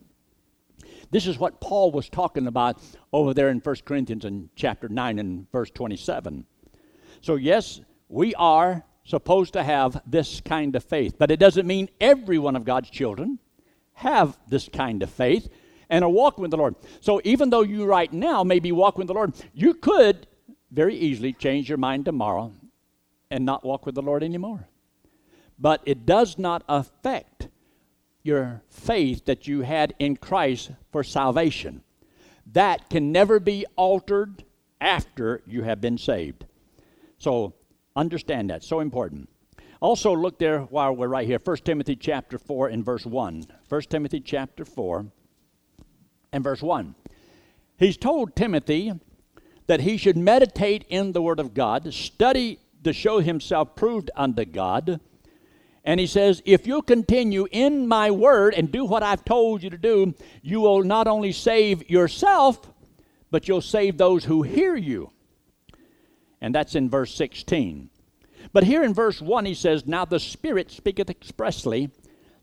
This 1.10 1.26
is 1.26 1.38
what 1.38 1.60
Paul 1.60 1.90
was 1.90 2.08
talking 2.08 2.46
about 2.46 2.80
over 3.12 3.34
there 3.34 3.48
in 3.48 3.58
1 3.58 3.76
Corinthians 3.84 4.24
in 4.24 4.50
chapter 4.54 4.88
9 4.88 5.18
and 5.18 5.50
verse 5.50 5.70
27. 5.70 6.44
So, 7.20 7.36
yes, 7.36 7.80
we 8.08 8.34
are 8.34 8.84
supposed 9.04 9.54
to 9.54 9.62
have 9.62 10.02
this 10.06 10.40
kind 10.40 10.76
of 10.76 10.84
faith, 10.84 11.14
but 11.18 11.30
it 11.30 11.38
doesn't 11.38 11.66
mean 11.66 11.88
every 12.00 12.38
one 12.38 12.56
of 12.56 12.64
God's 12.64 12.90
children 12.90 13.38
have 13.94 14.38
this 14.48 14.68
kind 14.68 15.02
of 15.02 15.10
faith 15.10 15.48
and 15.90 16.04
are 16.04 16.10
walking 16.10 16.42
with 16.42 16.50
the 16.50 16.56
Lord. 16.56 16.76
So 17.00 17.20
even 17.24 17.50
though 17.50 17.62
you 17.62 17.84
right 17.86 18.12
now 18.12 18.44
may 18.44 18.58
be 18.58 18.72
walking 18.72 18.98
with 18.98 19.08
the 19.08 19.14
Lord, 19.14 19.34
you 19.54 19.74
could 19.74 20.26
very 20.70 20.94
easily 20.94 21.32
change 21.32 21.68
your 21.68 21.78
mind 21.78 22.04
tomorrow 22.04 22.52
and 23.30 23.44
not 23.44 23.64
walk 23.64 23.86
with 23.86 23.94
the 23.94 24.02
Lord 24.02 24.22
anymore. 24.22 24.68
But 25.58 25.82
it 25.86 26.06
does 26.06 26.38
not 26.38 26.62
affect 26.68 27.48
your 28.22 28.62
faith 28.68 29.24
that 29.24 29.48
you 29.48 29.62
had 29.62 29.94
in 29.98 30.16
Christ 30.16 30.70
for 30.92 31.02
salvation. 31.02 31.82
That 32.52 32.90
can 32.90 33.10
never 33.10 33.40
be 33.40 33.64
altered 33.76 34.44
after 34.80 35.42
you 35.46 35.62
have 35.62 35.80
been 35.80 35.98
saved. 35.98 36.44
So 37.18 37.54
understand 37.96 38.50
that. 38.50 38.62
So 38.62 38.80
important. 38.80 39.28
Also 39.80 40.14
look 40.14 40.38
there 40.38 40.60
while 40.62 40.94
we're 40.94 41.08
right 41.08 41.26
here. 41.26 41.38
1 41.42 41.56
Timothy 41.58 41.96
chapter 41.96 42.38
4 42.38 42.68
and 42.68 42.84
verse 42.84 43.06
1. 43.06 43.46
1 43.68 43.80
Timothy 43.82 44.20
chapter 44.20 44.64
4 44.64 45.06
and 46.32 46.44
verse 46.44 46.62
1. 46.62 46.94
He's 47.78 47.96
told 47.96 48.34
Timothy 48.34 48.92
that 49.68 49.80
he 49.80 49.96
should 49.96 50.16
meditate 50.16 50.84
in 50.88 51.12
the 51.12 51.22
Word 51.22 51.38
of 51.38 51.54
God, 51.54 51.92
study 51.94 52.58
to 52.82 52.92
show 52.92 53.20
himself 53.20 53.76
proved 53.76 54.10
unto 54.16 54.44
God. 54.44 55.00
And 55.84 56.00
he 56.00 56.06
says, 56.06 56.42
If 56.44 56.66
you 56.66 56.82
continue 56.82 57.46
in 57.50 57.86
my 57.86 58.10
word 58.10 58.54
and 58.54 58.70
do 58.70 58.84
what 58.84 59.02
I've 59.02 59.24
told 59.24 59.62
you 59.62 59.70
to 59.70 59.78
do, 59.78 60.14
you 60.42 60.60
will 60.60 60.82
not 60.82 61.06
only 61.06 61.32
save 61.32 61.88
yourself, 61.88 62.68
but 63.30 63.46
you'll 63.46 63.60
save 63.60 63.96
those 63.96 64.24
who 64.24 64.42
hear 64.42 64.74
you. 64.74 65.12
And 66.40 66.54
that's 66.54 66.74
in 66.74 66.88
verse 66.88 67.14
16. 67.14 67.90
But 68.52 68.64
here 68.64 68.82
in 68.82 68.94
verse 68.94 69.20
1, 69.20 69.44
he 69.44 69.54
says, 69.54 69.86
Now 69.86 70.04
the 70.04 70.20
Spirit 70.20 70.70
speaketh 70.70 71.10
expressly 71.10 71.90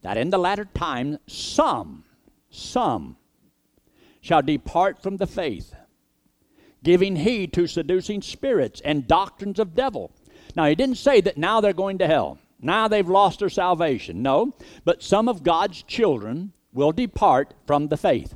that 0.02 0.18
in 0.18 0.30
the 0.30 0.38
latter 0.38 0.66
time 0.66 1.18
some, 1.28 2.04
some 2.50 3.18
shall 4.22 4.42
depart 4.42 5.02
from 5.02 5.18
the 5.18 5.28
faith, 5.28 5.74
giving 6.84 7.16
heed 7.16 7.54
to 7.54 7.68
seducing 7.68 8.22
spirits 8.22 8.82
and 8.82 9.08
doctrines 9.08 9.60
of 9.60 9.76
devil. 9.76 10.12
Now, 10.56 10.66
he 10.66 10.76
didn't 10.76 10.98
say 10.98 11.22
that 11.22 11.38
now 11.38 11.60
they're 11.60 11.74
going 11.74 11.98
to 12.00 12.08
hell. 12.08 12.40
Now 12.62 12.88
they've 12.88 13.08
lost 13.08 13.40
their 13.40 13.50
salvation. 13.50 14.22
No, 14.22 14.56
but 14.84 15.04
some 15.04 15.28
of 15.28 15.44
God's 15.44 15.84
children 15.84 16.54
will 16.72 16.92
depart 16.92 17.54
from 17.66 17.88
the 17.88 17.98
faith. 17.98 18.36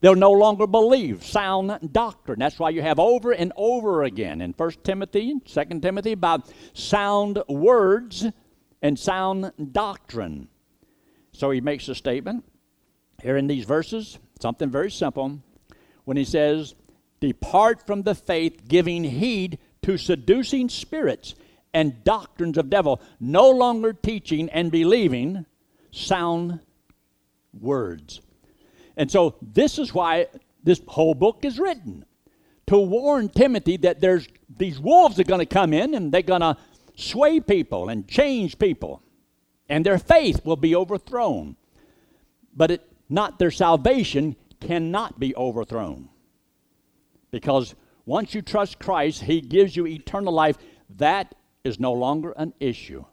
They'll 0.00 0.14
no 0.14 0.32
longer 0.32 0.66
believe 0.66 1.24
sound 1.24 1.92
doctrine. 1.92 2.38
That's 2.38 2.58
why 2.58 2.70
you 2.70 2.80
have 2.80 2.98
over 2.98 3.32
and 3.32 3.52
over 3.54 4.02
again 4.02 4.40
in 4.40 4.52
1 4.52 4.70
Timothy 4.82 5.30
and 5.30 5.44
2 5.44 5.80
Timothy 5.80 6.12
about 6.12 6.50
sound 6.72 7.42
words 7.48 8.26
and 8.80 8.98
sound 8.98 9.52
doctrine. 9.72 10.48
So 11.32 11.50
he 11.50 11.60
makes 11.60 11.88
a 11.88 11.94
statement 11.94 12.44
here 13.22 13.36
in 13.36 13.46
these 13.46 13.64
verses, 13.64 14.18
something 14.40 14.70
very 14.70 14.90
simple, 14.90 15.40
when 16.04 16.16
he 16.16 16.24
says, 16.24 16.74
Depart 17.20 17.86
from 17.86 18.02
the 18.02 18.14
faith, 18.14 18.66
giving 18.66 19.04
heed 19.04 19.58
to 19.82 19.98
seducing 19.98 20.70
spirits 20.70 21.34
and 21.74 22.02
doctrines 22.02 22.56
of 22.56 22.70
devil, 22.70 23.00
no 23.20 23.50
longer 23.50 23.92
teaching 23.92 24.48
and 24.48 24.72
believing 24.72 25.44
sound 25.90 26.60
words. 27.52 28.22
And 29.00 29.10
so 29.10 29.36
this 29.40 29.78
is 29.78 29.94
why 29.94 30.26
this 30.62 30.82
whole 30.86 31.14
book 31.14 31.38
is 31.42 31.58
written 31.58 32.04
to 32.66 32.78
warn 32.78 33.30
Timothy 33.30 33.78
that 33.78 34.02
there's 34.02 34.28
these 34.58 34.78
wolves 34.78 35.18
are 35.18 35.24
going 35.24 35.40
to 35.40 35.46
come 35.46 35.72
in 35.72 35.94
and 35.94 36.12
they're 36.12 36.20
going 36.20 36.42
to 36.42 36.54
sway 36.96 37.40
people 37.40 37.88
and 37.88 38.06
change 38.06 38.58
people 38.58 39.02
and 39.70 39.86
their 39.86 39.96
faith 39.96 40.44
will 40.44 40.56
be 40.56 40.76
overthrown. 40.76 41.56
But 42.54 42.72
it 42.72 42.92
not 43.08 43.38
their 43.38 43.50
salvation 43.50 44.36
cannot 44.60 45.18
be 45.18 45.34
overthrown. 45.34 46.10
Because 47.30 47.74
once 48.04 48.34
you 48.34 48.42
trust 48.42 48.78
Christ, 48.78 49.22
he 49.22 49.40
gives 49.40 49.74
you 49.74 49.86
eternal 49.86 50.34
life. 50.34 50.58
That 50.98 51.34
is 51.64 51.80
no 51.80 51.94
longer 51.94 52.32
an 52.32 52.52
issue. 52.60 53.06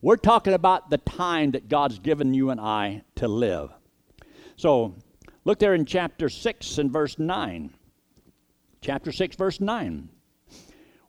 We're 0.00 0.14
talking 0.14 0.52
about 0.52 0.90
the 0.90 0.98
time 0.98 1.50
that 1.50 1.68
God's 1.68 1.98
given 1.98 2.34
you 2.34 2.50
and 2.50 2.60
I 2.60 3.02
to 3.16 3.26
live. 3.26 3.72
So, 4.56 4.94
Look 5.44 5.58
there 5.58 5.74
in 5.74 5.84
chapter 5.84 6.28
6 6.28 6.78
and 6.78 6.90
verse 6.90 7.18
9. 7.18 7.70
Chapter 8.80 9.12
6, 9.12 9.36
verse 9.36 9.60
9. 9.60 10.08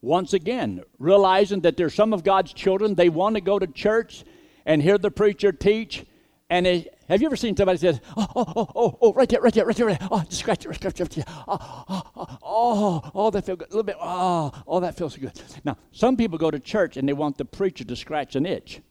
Once 0.01 0.33
again, 0.33 0.83
realizing 0.99 1.61
that 1.61 1.77
there's 1.77 1.93
some 1.93 2.13
of 2.13 2.23
God's 2.23 2.53
children, 2.53 2.95
they 2.95 3.09
want 3.09 3.35
to 3.35 3.41
go 3.41 3.57
to 3.57 3.65
church 3.65 4.23
and 4.65 4.81
hear 4.81 4.97
the 4.97 5.09
preacher 5.09 5.51
teach. 5.51 6.05
And 6.49 6.67
it, 6.67 6.99
have 7.07 7.21
you 7.21 7.27
ever 7.27 7.35
seen 7.35 7.55
somebody 7.55 7.79
says, 7.79 8.01
oh, 8.15 8.27
oh, 8.35 8.53
oh, 8.55 8.71
oh, 8.75 8.97
oh, 9.01 9.13
right 9.13 9.27
there, 9.27 9.41
right 9.41 9.53
there, 9.53 9.65
right 9.65 9.75
there, 9.75 9.87
right 9.87 9.99
there. 9.99 10.09
Oh, 10.11 10.21
just 10.23 10.41
scratch 10.41 10.65
it, 10.65 10.75
scratch 10.75 10.99
it, 10.99 11.11
scratch 11.11 11.17
it. 11.17 11.25
Oh, 11.47 11.85
oh, 11.89 12.03
oh, 12.15 12.37
oh, 12.43 13.11
oh, 13.15 13.31
that 13.31 13.45
feels 13.45 13.57
good. 13.57 13.69
A 13.69 13.71
little 13.71 13.83
bit, 13.83 13.95
oh, 13.99 14.51
oh, 14.67 14.79
that 14.81 14.97
feels 14.97 15.15
good. 15.15 15.31
Now, 15.63 15.77
some 15.91 16.17
people 16.17 16.37
go 16.37 16.51
to 16.51 16.59
church 16.59 16.97
and 16.97 17.07
they 17.07 17.13
want 17.13 17.37
the 17.37 17.45
preacher 17.45 17.85
to 17.85 17.95
scratch 17.95 18.35
an 18.35 18.45
itch. 18.45 18.81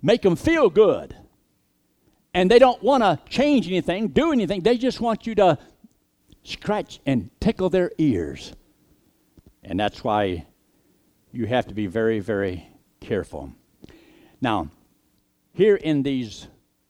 Make 0.00 0.22
them 0.22 0.34
feel 0.34 0.70
good 0.70 1.14
and 2.34 2.50
they 2.50 2.58
don't 2.58 2.82
want 2.82 3.02
to 3.02 3.18
change 3.28 3.66
anything, 3.66 4.08
do 4.08 4.32
anything. 4.32 4.62
They 4.62 4.78
just 4.78 5.00
want 5.00 5.26
you 5.26 5.34
to 5.36 5.58
scratch 6.42 7.00
and 7.06 7.30
tickle 7.40 7.70
their 7.70 7.92
ears. 7.98 8.54
And 9.62 9.78
that's 9.78 10.02
why 10.02 10.46
you 11.30 11.46
have 11.46 11.66
to 11.68 11.74
be 11.74 11.86
very, 11.86 12.20
very 12.20 12.66
careful. 13.00 13.52
Now, 14.40 14.70
here 15.52 15.76
in 15.76 16.02
these 16.02 16.48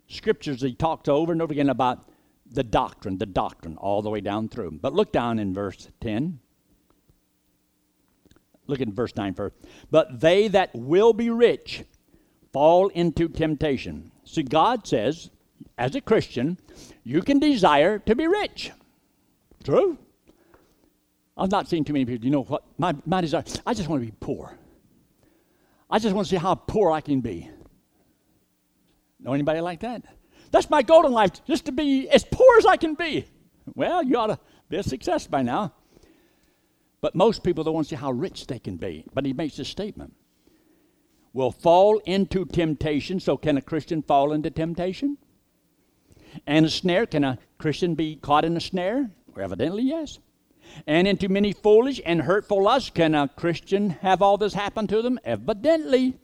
scriptures, 0.09 0.63
he 0.63 0.75
talks 0.75 1.09
over 1.09 1.33
and 1.33 1.43
over 1.43 1.53
again 1.53 1.69
about 1.69 2.09
the 2.51 2.63
doctrine, 2.63 3.19
the 3.19 3.27
doctrine, 3.27 3.77
all 3.77 4.03
the 4.03 4.11
way 4.11 4.21
down 4.21 4.49
through. 4.49 4.79
But 4.81 4.93
look 4.93 5.13
down 5.13 5.39
in 5.39 5.53
verse 5.53 5.89
10. 6.01 6.39
look 8.67 8.81
at 8.81 8.89
verse 8.89 9.15
9 9.17 9.35
first. 9.35 9.57
But 9.91 10.21
they 10.21 10.49
that 10.49 10.71
will 10.75 11.13
be 11.13 11.31
rich 11.31 11.85
fall 12.53 12.89
into 12.89 13.29
temptation. 13.29 14.12
See, 14.33 14.43
God 14.43 14.87
says, 14.87 15.29
as 15.77 15.95
a 15.95 16.01
Christian, 16.01 16.59
you 17.05 17.21
can 17.21 17.39
desire 17.39 17.99
to 17.99 18.15
be 18.15 18.27
rich. 18.27 18.73
True? 19.63 19.99
I've 21.37 21.51
not 21.51 21.69
seen 21.69 21.85
too 21.85 21.93
many 21.93 22.07
people. 22.07 22.25
You 22.25 22.31
know 22.31 22.45
what? 22.45 22.65
My, 22.79 22.95
my 23.05 23.21
desire, 23.21 23.45
I 23.67 23.75
just 23.75 23.91
want 23.91 24.01
to 24.01 24.07
be 24.07 24.17
poor. 24.21 24.57
I 25.91 25.99
just 25.99 26.15
want 26.15 26.27
to 26.27 26.31
see 26.31 26.39
how 26.39 26.55
poor 26.55 26.91
I 26.91 27.03
can 27.03 27.21
be. 27.21 27.51
Know 29.21 29.35
anybody 29.35 29.61
like 29.61 29.81
that? 29.81 30.03
That's 30.51 30.71
my 30.71 30.81
goal 30.81 31.05
in 31.05 31.13
life, 31.13 31.45
just 31.45 31.67
to 31.67 31.73
be 31.73 32.09
as 32.09 32.25
poor 32.25 32.57
as 32.57 32.65
I 32.65 32.79
can 32.79 32.95
be. 32.95 33.27
Well, 33.75 34.03
you 34.03 34.17
ought 34.17 34.29
to 34.29 34.39
be 34.71 34.79
a 34.79 34.83
success 34.83 35.27
by 35.27 35.43
now. 35.43 35.75
But 37.03 37.15
most 37.15 37.45
people 37.45 37.65
don't 37.65 37.75
want 37.75 37.89
to 37.89 37.91
see 37.91 38.01
how 38.01 38.13
rich 38.13 38.47
they 38.47 38.59
can 38.59 38.79
be. 38.79 39.05
But 39.13 39.27
he 39.27 39.35
makes 39.35 39.57
this 39.57 39.69
statement 39.69 40.15
will 41.33 41.53
fall 41.53 41.99
into 42.05 42.45
temptation. 42.45 43.21
So, 43.21 43.37
can 43.37 43.57
a 43.57 43.63
Christian 43.63 44.03
fall 44.03 44.33
into 44.33 44.51
temptation? 44.51 45.19
And 46.47 46.67
a 46.67 46.71
snare. 46.71 47.07
Can 47.07 47.25
a 47.25 47.39
Christian 47.59 47.95
be 47.95 48.17
caught 48.17 48.45
in 48.45 48.57
a 48.57 48.61
snare? 48.61 49.11
Well, 49.35 49.45
evidently, 49.45 49.85
yes. 49.85 50.19
And 50.87 51.07
into 51.07 51.29
many 51.29 51.53
foolish 51.53 52.01
and 52.05 52.23
hurtful 52.23 52.63
lusts. 52.63 52.91
Can 52.91 53.15
a 53.15 53.29
Christian 53.29 53.91
have 53.91 54.23
all 54.23 54.39
this 54.39 54.55
happen 54.55 54.87
to 54.89 55.03
them? 55.03 55.19
Evidently. 55.25 56.19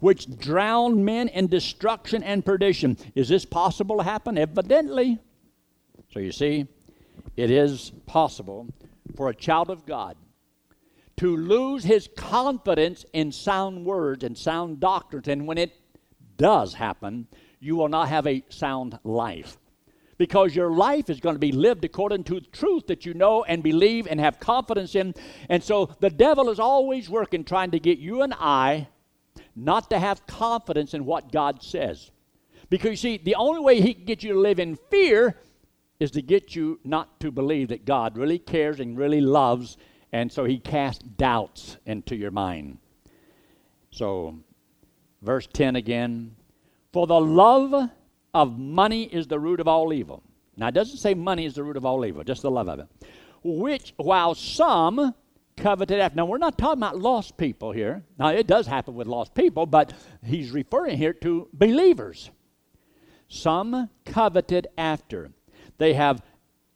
Which 0.00 0.38
drown 0.38 1.04
men 1.04 1.28
in 1.28 1.48
destruction 1.48 2.22
and 2.22 2.44
perdition. 2.44 2.96
Is 3.14 3.28
this 3.28 3.44
possible 3.44 3.98
to 3.98 4.02
happen? 4.04 4.38
Evidently. 4.38 5.18
So 6.12 6.20
you 6.20 6.32
see, 6.32 6.66
it 7.36 7.50
is 7.50 7.92
possible 8.06 8.68
for 9.16 9.28
a 9.28 9.34
child 9.34 9.70
of 9.70 9.86
God 9.86 10.16
to 11.18 11.36
lose 11.36 11.84
his 11.84 12.08
confidence 12.16 13.04
in 13.12 13.32
sound 13.32 13.84
words 13.84 14.24
and 14.24 14.38
sound 14.38 14.80
doctrines. 14.80 15.28
And 15.28 15.46
when 15.46 15.58
it 15.58 15.72
does 16.36 16.74
happen, 16.74 17.26
you 17.60 17.76
will 17.76 17.88
not 17.88 18.08
have 18.08 18.26
a 18.26 18.44
sound 18.48 18.98
life. 19.02 19.58
Because 20.16 20.54
your 20.54 20.70
life 20.70 21.10
is 21.10 21.20
going 21.20 21.34
to 21.34 21.40
be 21.40 21.52
lived 21.52 21.84
according 21.84 22.24
to 22.24 22.34
the 22.34 22.46
truth 22.46 22.88
that 22.88 23.06
you 23.06 23.14
know 23.14 23.44
and 23.44 23.62
believe 23.62 24.06
and 24.08 24.18
have 24.18 24.40
confidence 24.40 24.94
in. 24.94 25.14
And 25.48 25.62
so 25.62 25.94
the 26.00 26.10
devil 26.10 26.50
is 26.50 26.58
always 26.58 27.08
working 27.08 27.44
trying 27.44 27.72
to 27.72 27.80
get 27.80 27.98
you 27.98 28.22
and 28.22 28.34
I 28.34 28.88
not 29.54 29.90
to 29.90 29.98
have 29.98 30.26
confidence 30.26 30.94
in 30.94 31.04
what 31.04 31.32
God 31.32 31.62
says. 31.62 32.10
Because 32.70 32.90
you 32.90 32.96
see, 32.96 33.16
the 33.18 33.36
only 33.36 33.60
way 33.60 33.80
he 33.80 33.94
can 33.94 34.04
get 34.04 34.22
you 34.22 34.34
to 34.34 34.40
live 34.40 34.58
in 34.60 34.76
fear 34.90 35.40
is 35.98 36.12
to 36.12 36.22
get 36.22 36.54
you 36.54 36.78
not 36.84 37.18
to 37.20 37.32
believe 37.32 37.68
that 37.68 37.84
God 37.84 38.16
really 38.16 38.38
cares 38.38 38.78
and 38.78 38.96
really 38.96 39.20
loves 39.20 39.76
and 40.12 40.30
so 40.32 40.44
he 40.44 40.58
cast 40.58 41.16
doubts 41.16 41.76
into 41.86 42.16
your 42.16 42.30
mind. 42.30 42.78
So, 43.90 44.38
verse 45.22 45.48
10 45.52 45.76
again 45.76 46.36
For 46.92 47.06
the 47.06 47.20
love 47.20 47.90
of 48.34 48.58
money 48.58 49.04
is 49.04 49.26
the 49.26 49.38
root 49.38 49.60
of 49.60 49.68
all 49.68 49.92
evil. 49.92 50.22
Now, 50.56 50.68
it 50.68 50.74
doesn't 50.74 50.98
say 50.98 51.14
money 51.14 51.46
is 51.46 51.54
the 51.54 51.62
root 51.62 51.76
of 51.76 51.84
all 51.84 52.04
evil, 52.04 52.24
just 52.24 52.42
the 52.42 52.50
love 52.50 52.68
of 52.68 52.80
it. 52.80 52.86
Which, 53.42 53.94
while 53.96 54.34
some 54.34 55.14
coveted 55.56 56.00
after. 56.00 56.16
Now, 56.16 56.26
we're 56.26 56.38
not 56.38 56.58
talking 56.58 56.78
about 56.78 56.98
lost 56.98 57.36
people 57.36 57.72
here. 57.72 58.02
Now, 58.18 58.28
it 58.28 58.46
does 58.46 58.66
happen 58.66 58.94
with 58.94 59.06
lost 59.06 59.34
people, 59.34 59.66
but 59.66 59.92
he's 60.24 60.50
referring 60.50 60.96
here 60.96 61.12
to 61.14 61.48
believers. 61.52 62.30
Some 63.28 63.90
coveted 64.04 64.68
after. 64.78 65.30
They 65.78 65.94
have, 65.94 66.22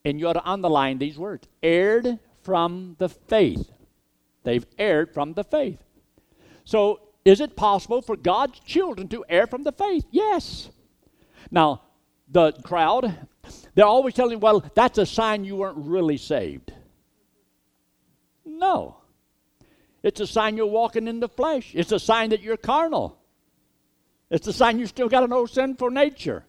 and 0.05 0.19
you 0.21 0.29
ought 0.29 0.35
to 0.35 0.49
underline 0.49 0.99
these 0.99 1.19
words, 1.19 1.49
erred 1.63 2.19
from 2.43 2.97
the 2.99 3.09
faith. 3.09 3.71
They've 4.45 4.67
erred 4.79 5.13
from 5.15 5.35
the 5.35 5.45
faith. 5.45 5.79
So, 6.65 7.01
is 7.25 7.41
it 7.41 7.57
possible 7.57 8.03
for 8.03 8.17
God's 8.17 8.59
children 8.61 9.09
to 9.09 9.25
err 9.29 9.47
from 9.47 9.63
the 9.63 9.73
faith? 9.73 10.05
Yes. 10.11 10.71
Now, 11.51 11.83
the 12.29 12.53
crowd, 12.53 13.29
they're 13.75 13.87
always 13.87 14.15
telling, 14.15 14.41
well, 14.41 14.65
that's 14.75 14.99
a 14.99 15.07
sign 15.07 15.45
you 15.45 15.57
weren't 15.57 15.79
really 15.79 16.17
saved. 16.17 16.73
No. 18.45 18.97
It's 20.03 20.21
a 20.21 20.27
sign 20.27 20.57
you're 20.57 20.67
walking 20.67 21.07
in 21.07 21.21
the 21.21 21.29
flesh. 21.29 21.73
It's 21.75 21.93
a 21.93 22.01
sign 22.01 22.31
that 22.31 22.43
you're 22.43 22.57
carnal. 22.57 23.19
It's 24.31 24.47
a 24.47 24.53
sign 24.53 24.79
you 24.79 24.87
still 24.87 25.09
got 25.09 25.23
an 25.23 25.33
old 25.33 25.51
sinful 25.51 25.91
nature. 25.91 26.45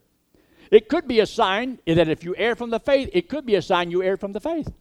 It 0.72 0.90
could 0.90 1.08
be 1.08 1.20
a 1.20 1.28
sign 1.28 1.80
that 1.86 2.08
if 2.08 2.24
you 2.24 2.34
err 2.36 2.56
from 2.56 2.72
the 2.72 2.80
faith, 2.80 3.10
it 3.14 3.30
could 3.30 3.46
be 3.46 3.56
a 3.56 3.62
sign 3.62 3.92
you 3.92 4.02
err 4.02 4.18
from 4.18 4.32
the 4.32 4.40
faith. 4.40 4.72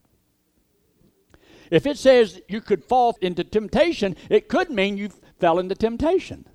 If 1.73 1.87
it 1.87 1.97
says 1.97 2.39
you 2.49 2.61
could 2.61 2.85
fall 2.85 3.17
into 3.23 3.45
temptation, 3.45 4.15
it 4.29 4.47
could 4.47 4.71
mean 4.71 4.99
you 4.99 5.09
fell 5.41 5.59
into 5.59 5.75
temptation. 5.75 6.47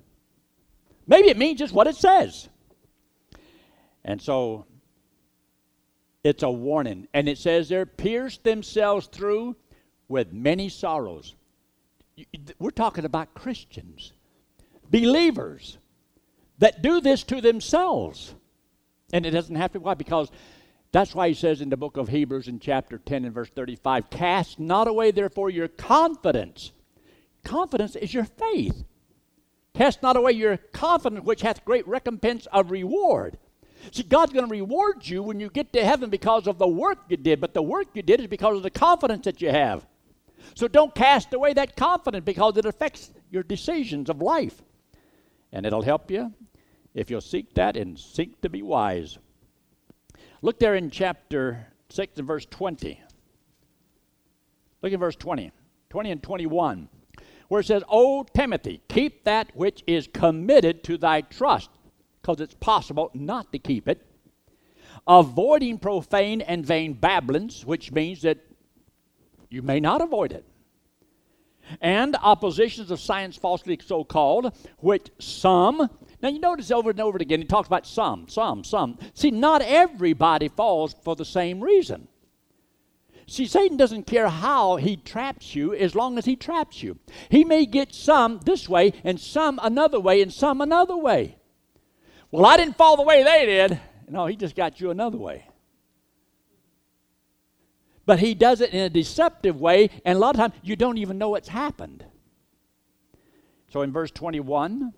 Maybe 1.08 1.28
it 1.28 1.36
means 1.36 1.58
just 1.58 1.74
what 1.74 1.88
it 1.88 1.96
says. 1.96 2.48
And 4.04 4.22
so 4.22 4.66
it's 6.22 6.44
a 6.44 6.50
warning. 6.50 7.08
And 7.12 7.28
it 7.28 7.36
says 7.36 7.68
there, 7.68 7.84
pierced 7.84 8.44
themselves 8.44 9.08
through 9.08 9.56
with 10.06 10.32
many 10.32 10.68
sorrows. 10.68 11.34
We're 12.60 12.70
talking 12.70 13.04
about 13.04 13.34
Christians, 13.34 14.12
believers 14.88 15.78
that 16.58 16.80
do 16.80 17.00
this 17.00 17.24
to 17.24 17.40
themselves. 17.40 18.36
And 19.12 19.26
it 19.26 19.32
doesn't 19.32 19.56
have 19.56 19.72
to, 19.72 19.80
why? 19.80 19.94
Because 19.94 20.30
that's 20.90 21.14
why 21.14 21.28
he 21.28 21.34
says 21.34 21.60
in 21.60 21.68
the 21.68 21.76
book 21.76 21.96
of 21.96 22.08
Hebrews 22.08 22.48
in 22.48 22.60
chapter 22.60 22.98
10 22.98 23.24
and 23.24 23.34
verse 23.34 23.50
35 23.50 24.10
Cast 24.10 24.58
not 24.58 24.88
away, 24.88 25.10
therefore, 25.10 25.50
your 25.50 25.68
confidence. 25.68 26.72
Confidence 27.44 27.94
is 27.96 28.12
your 28.12 28.24
faith. 28.24 28.84
Cast 29.74 30.02
not 30.02 30.16
away 30.16 30.32
your 30.32 30.56
confidence, 30.56 31.24
which 31.24 31.42
hath 31.42 31.64
great 31.64 31.86
recompense 31.86 32.46
of 32.52 32.70
reward. 32.70 33.38
See, 33.92 34.02
God's 34.02 34.32
going 34.32 34.46
to 34.46 34.50
reward 34.50 35.06
you 35.06 35.22
when 35.22 35.38
you 35.38 35.50
get 35.50 35.72
to 35.74 35.84
heaven 35.84 36.10
because 36.10 36.46
of 36.46 36.58
the 36.58 36.66
work 36.66 36.98
you 37.08 37.16
did, 37.16 37.40
but 37.40 37.54
the 37.54 37.62
work 37.62 37.88
you 37.94 38.02
did 38.02 38.20
is 38.20 38.26
because 38.26 38.56
of 38.56 38.62
the 38.62 38.70
confidence 38.70 39.24
that 39.26 39.40
you 39.40 39.50
have. 39.50 39.86
So 40.54 40.68
don't 40.68 40.94
cast 40.94 41.32
away 41.32 41.52
that 41.52 41.76
confidence 41.76 42.24
because 42.24 42.56
it 42.56 42.66
affects 42.66 43.10
your 43.30 43.42
decisions 43.42 44.10
of 44.10 44.20
life. 44.20 44.62
And 45.52 45.64
it'll 45.64 45.82
help 45.82 46.10
you 46.10 46.32
if 46.94 47.10
you'll 47.10 47.20
seek 47.20 47.54
that 47.54 47.76
and 47.76 47.98
seek 47.98 48.40
to 48.40 48.48
be 48.48 48.62
wise. 48.62 49.18
Look 50.40 50.60
there 50.60 50.76
in 50.76 50.90
chapter 50.90 51.66
6 51.88 52.18
and 52.18 52.26
verse 52.26 52.46
20. 52.46 53.00
Look 54.82 54.92
at 54.92 54.98
verse 55.00 55.16
20, 55.16 55.50
20 55.90 56.10
and 56.12 56.22
21, 56.22 56.88
where 57.48 57.60
it 57.60 57.66
says, 57.66 57.82
O 57.88 58.22
Timothy, 58.22 58.80
keep 58.88 59.24
that 59.24 59.50
which 59.54 59.82
is 59.88 60.08
committed 60.12 60.84
to 60.84 60.96
thy 60.96 61.22
trust, 61.22 61.70
because 62.22 62.40
it's 62.40 62.54
possible 62.54 63.10
not 63.14 63.50
to 63.52 63.58
keep 63.58 63.88
it, 63.88 64.06
avoiding 65.08 65.78
profane 65.78 66.40
and 66.40 66.64
vain 66.64 66.92
babblings, 66.92 67.66
which 67.66 67.90
means 67.90 68.22
that 68.22 68.38
you 69.50 69.62
may 69.62 69.80
not 69.80 70.00
avoid 70.00 70.30
it. 70.30 70.44
And 71.80 72.14
oppositions 72.22 72.92
of 72.92 73.00
science 73.00 73.36
falsely 73.36 73.78
so 73.84 74.04
called, 74.04 74.56
which 74.78 75.10
some 75.18 75.90
now 76.20 76.28
you 76.28 76.40
notice 76.40 76.70
over 76.70 76.90
and 76.90 77.00
over 77.00 77.18
again, 77.18 77.40
he 77.40 77.46
talks 77.46 77.68
about 77.68 77.86
some, 77.86 78.28
some, 78.28 78.64
some. 78.64 78.98
See, 79.14 79.30
not 79.30 79.62
everybody 79.62 80.48
falls 80.48 80.94
for 81.04 81.14
the 81.14 81.24
same 81.24 81.60
reason. 81.60 82.08
See, 83.28 83.46
Satan 83.46 83.76
doesn't 83.76 84.06
care 84.06 84.28
how 84.28 84.76
he 84.76 84.96
traps 84.96 85.54
you 85.54 85.74
as 85.74 85.94
long 85.94 86.16
as 86.16 86.24
he 86.24 86.34
traps 86.34 86.82
you. 86.82 86.98
He 87.28 87.44
may 87.44 87.66
get 87.66 87.94
some 87.94 88.40
this 88.44 88.68
way 88.68 88.94
and 89.04 89.20
some 89.20 89.60
another 89.62 90.00
way 90.00 90.22
and 90.22 90.32
some 90.32 90.60
another 90.60 90.96
way. 90.96 91.36
Well, 92.30 92.46
I 92.46 92.56
didn't 92.56 92.76
fall 92.76 92.96
the 92.96 93.02
way 93.02 93.22
they 93.22 93.46
did. 93.46 93.80
No, 94.08 94.26
he 94.26 94.34
just 94.34 94.56
got 94.56 94.80
you 94.80 94.90
another 94.90 95.18
way. 95.18 95.46
But 98.06 98.20
he 98.20 98.34
does 98.34 98.62
it 98.62 98.72
in 98.72 98.80
a 98.80 98.88
deceptive 98.88 99.60
way, 99.60 99.90
and 100.06 100.16
a 100.16 100.18
lot 100.18 100.34
of 100.34 100.40
times 100.40 100.54
you 100.62 100.76
don't 100.76 100.96
even 100.96 101.18
know 101.18 101.34
it's 101.34 101.48
happened. 101.48 102.06
So 103.68 103.82
in 103.82 103.92
verse 103.92 104.10
21, 104.10 104.94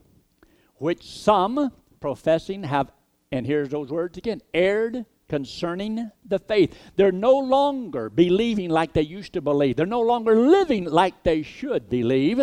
which 0.81 1.07
some 1.07 1.71
professing 2.01 2.62
have, 2.62 2.90
and 3.31 3.47
here's 3.47 3.69
those 3.69 3.90
words 3.90 4.16
again, 4.16 4.40
erred 4.55 5.05
concerning 5.29 6.11
the 6.25 6.38
faith. 6.38 6.75
They're 6.97 7.12
no 7.12 7.38
longer 7.38 8.09
believing 8.09 8.71
like 8.71 8.95
they 8.95 9.03
used 9.03 9.35
to 9.35 9.43
believe. 9.43 9.77
They're 9.77 9.85
no 9.85 10.01
longer 10.01 10.35
living 10.35 10.87
like 10.87 11.23
they 11.23 11.43
should 11.43 11.90
believe. 11.90 12.40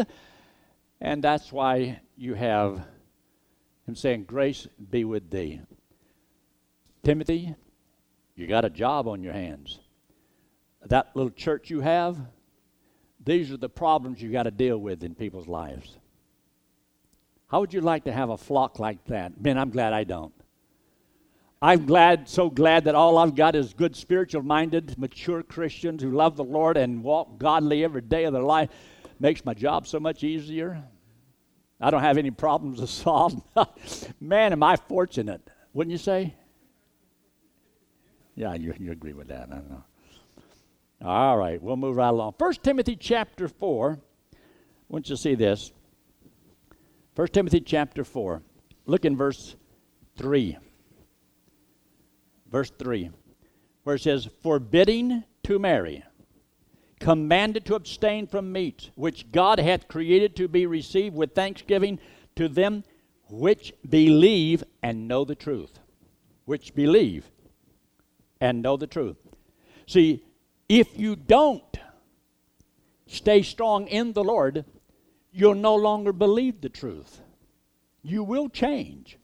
And 1.02 1.23
that's 1.23 1.52
why 1.52 2.00
you 2.15 2.36
have 2.36 2.86
him 3.88 3.95
saying, 3.95 4.26
Grace 4.26 4.67
be 4.89 5.04
with 5.04 5.32
thee. 5.32 5.62
Timothy, 7.04 7.56
you 8.36 8.45
got 8.45 8.65
a 8.65 8.69
job 8.69 9.08
on 9.08 9.23
your 9.23 9.34
hands. 9.34 9.80
That 10.86 11.10
little 11.15 11.32
church 11.32 11.71
you 11.71 11.82
have, 11.82 12.19
these 13.26 13.52
are 13.52 13.58
the 13.58 13.67
problems 13.67 14.21
you 14.21 14.32
got 14.32 14.43
to 14.43 14.52
deal 14.52 14.78
with 14.78 15.04
in 15.04 15.15
people's 15.15 15.47
lives. 15.47 15.97
How 17.47 17.62
would 17.62 17.73
you 17.73 17.81
like 17.81 18.03
to 18.03 18.12
have 18.12 18.29
a 18.29 18.38
flock 18.38 18.79
like 18.79 19.03
that? 19.05 19.39
Man, 19.41 19.57
I'm 19.57 19.69
glad 19.69 19.93
I 19.93 20.03
don't. 20.03 20.33
I'm 21.62 21.86
glad, 21.86 22.29
so 22.29 22.49
glad 22.49 22.83
that 22.83 22.93
all 22.93 23.17
I've 23.17 23.33
got 23.33 23.55
is 23.55 23.73
good, 23.73 23.95
spiritual 23.95 24.43
minded, 24.43 24.97
mature 24.97 25.41
Christians 25.41 26.03
who 26.03 26.12
love 26.12 26.36
the 26.36 26.43
Lord 26.43 26.77
and 26.77 27.03
walk 27.03 27.39
godly 27.39 27.83
every 27.83 28.01
day 28.01 28.25
of 28.25 28.33
their 28.33 28.43
life. 28.43 28.69
makes 29.19 29.43
my 29.43 29.55
job 29.55 29.88
so 29.88 29.99
much 29.99 30.23
easier. 30.23 30.83
I 31.79 31.89
don't 31.89 32.01
have 32.01 32.17
any 32.17 32.31
problems 32.31 32.79
to 32.79 32.88
solve. 32.88 33.41
Man, 34.19 34.51
am 34.51 34.62
I 34.62 34.75
fortunate, 34.75 35.41
wouldn't 35.73 35.91
you 35.91 35.97
say? 35.97 36.36
Yeah, 38.36 38.53
you, 38.53 38.73
you 38.77 38.91
agree 38.91 39.13
with 39.13 39.29
that. 39.29 39.47
I 39.51 39.55
don't 39.55 39.69
know. 39.69 39.83
All 41.03 41.38
right, 41.38 41.62
we'll 41.62 41.77
move 41.77 41.95
right 41.95 42.10
along. 42.10 42.36
First 42.38 42.62
Timothy 42.62 42.95
chapter 42.95 43.47
4. 43.47 43.99
I 44.33 44.38
want 44.89 45.10
you 45.10 45.15
to 45.15 45.21
see 45.21 45.33
this. 45.33 45.71
1 47.17 47.30
Timothy 47.30 47.62
chapter 47.62 48.03
4. 48.03 48.43
Look 48.86 49.03
in 49.03 49.17
verse 49.17 49.56
3. 50.17 50.56
Verse 52.51 52.71
3, 52.77 53.10
where 53.84 53.95
it 53.95 54.03
says, 54.03 54.30
Forbidding 54.43 55.23
to 55.41 55.58
marry, 55.58 56.03
commanded 56.99 57.65
to 57.65 57.73
abstain 57.73 58.27
from 58.27 58.51
meats, 58.51 58.91
which 58.93 59.32
God 59.32 59.58
hath 59.58 59.88
created 59.88 60.36
to 60.36 60.47
be 60.47 60.67
received 60.67 61.15
with 61.15 61.34
thanksgiving 61.34 61.97
to 62.36 62.47
them 62.47 62.84
which 63.32 63.73
believe 63.89 64.63
and 64.84 65.08
know 65.08 65.25
the 65.25 65.34
truth. 65.34 65.80
Which 66.45 66.75
believe 66.75 67.32
and 68.39 68.62
know 68.62 68.77
the 68.77 68.86
truth. 68.86 69.17
See, 69.88 70.23
if 70.69 70.99
you 70.99 71.15
don't 71.15 71.80
stay 73.08 73.41
strong 73.41 73.88
in 73.88 74.13
the 74.13 74.23
Lord, 74.23 74.65
you'll 75.38 75.56
no 75.56 75.76
longer 75.76 76.12
believe 76.12 76.62
the 76.62 76.69
truth. 76.69 77.21
You 78.02 78.23
will 78.23 78.50
change. 78.50 79.17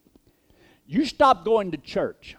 You 0.86 1.06
stop 1.06 1.44
going 1.44 1.72
to 1.72 1.78
church 1.78 2.36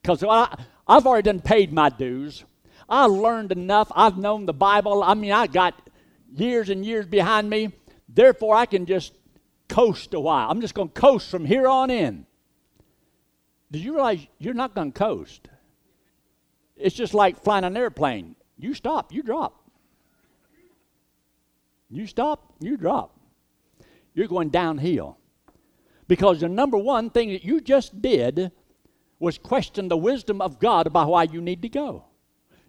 because 0.00 0.22
I've 0.22 1.06
already 1.06 1.26
done 1.26 1.40
paid 1.40 1.72
my 1.72 1.90
dues. 1.90 2.44
I 2.88 3.04
learned 3.04 3.52
enough. 3.52 3.92
I've 3.94 4.16
known 4.16 4.46
the 4.46 4.54
Bible. 4.54 5.02
I 5.02 5.12
mean, 5.12 5.32
I 5.32 5.46
got 5.46 5.74
years 6.34 6.70
and 6.70 6.86
years 6.86 7.06
behind 7.06 7.50
me. 7.50 7.72
Therefore, 8.08 8.56
I 8.56 8.64
can 8.64 8.86
just 8.86 9.12
coast 9.68 10.14
a 10.14 10.20
while. 10.20 10.50
I'm 10.50 10.62
just 10.62 10.72
going 10.72 10.88
to 10.88 10.98
coast 10.98 11.30
from 11.30 11.44
here 11.44 11.68
on 11.68 11.90
in. 11.90 12.24
Did 13.70 13.82
you 13.82 13.92
realize 13.92 14.26
you're 14.38 14.54
not 14.54 14.74
going 14.74 14.92
to 14.92 14.98
coast? 14.98 15.48
It's 16.78 16.94
just 16.94 17.12
like 17.12 17.42
flying 17.42 17.64
an 17.64 17.76
airplane. 17.76 18.36
You 18.56 18.72
stop, 18.72 19.12
you 19.12 19.22
drop. 19.22 19.68
You 21.90 22.06
stop, 22.06 22.54
you 22.60 22.78
drop. 22.78 23.17
You're 24.18 24.26
going 24.26 24.48
downhill. 24.48 25.16
Because 26.08 26.40
the 26.40 26.48
number 26.48 26.76
one 26.76 27.08
thing 27.10 27.30
that 27.30 27.44
you 27.44 27.60
just 27.60 28.02
did 28.02 28.50
was 29.20 29.38
question 29.38 29.86
the 29.86 29.96
wisdom 29.96 30.40
of 30.40 30.58
God 30.58 30.88
about 30.88 31.08
why 31.08 31.22
you 31.22 31.40
need 31.40 31.62
to 31.62 31.68
go. 31.68 32.04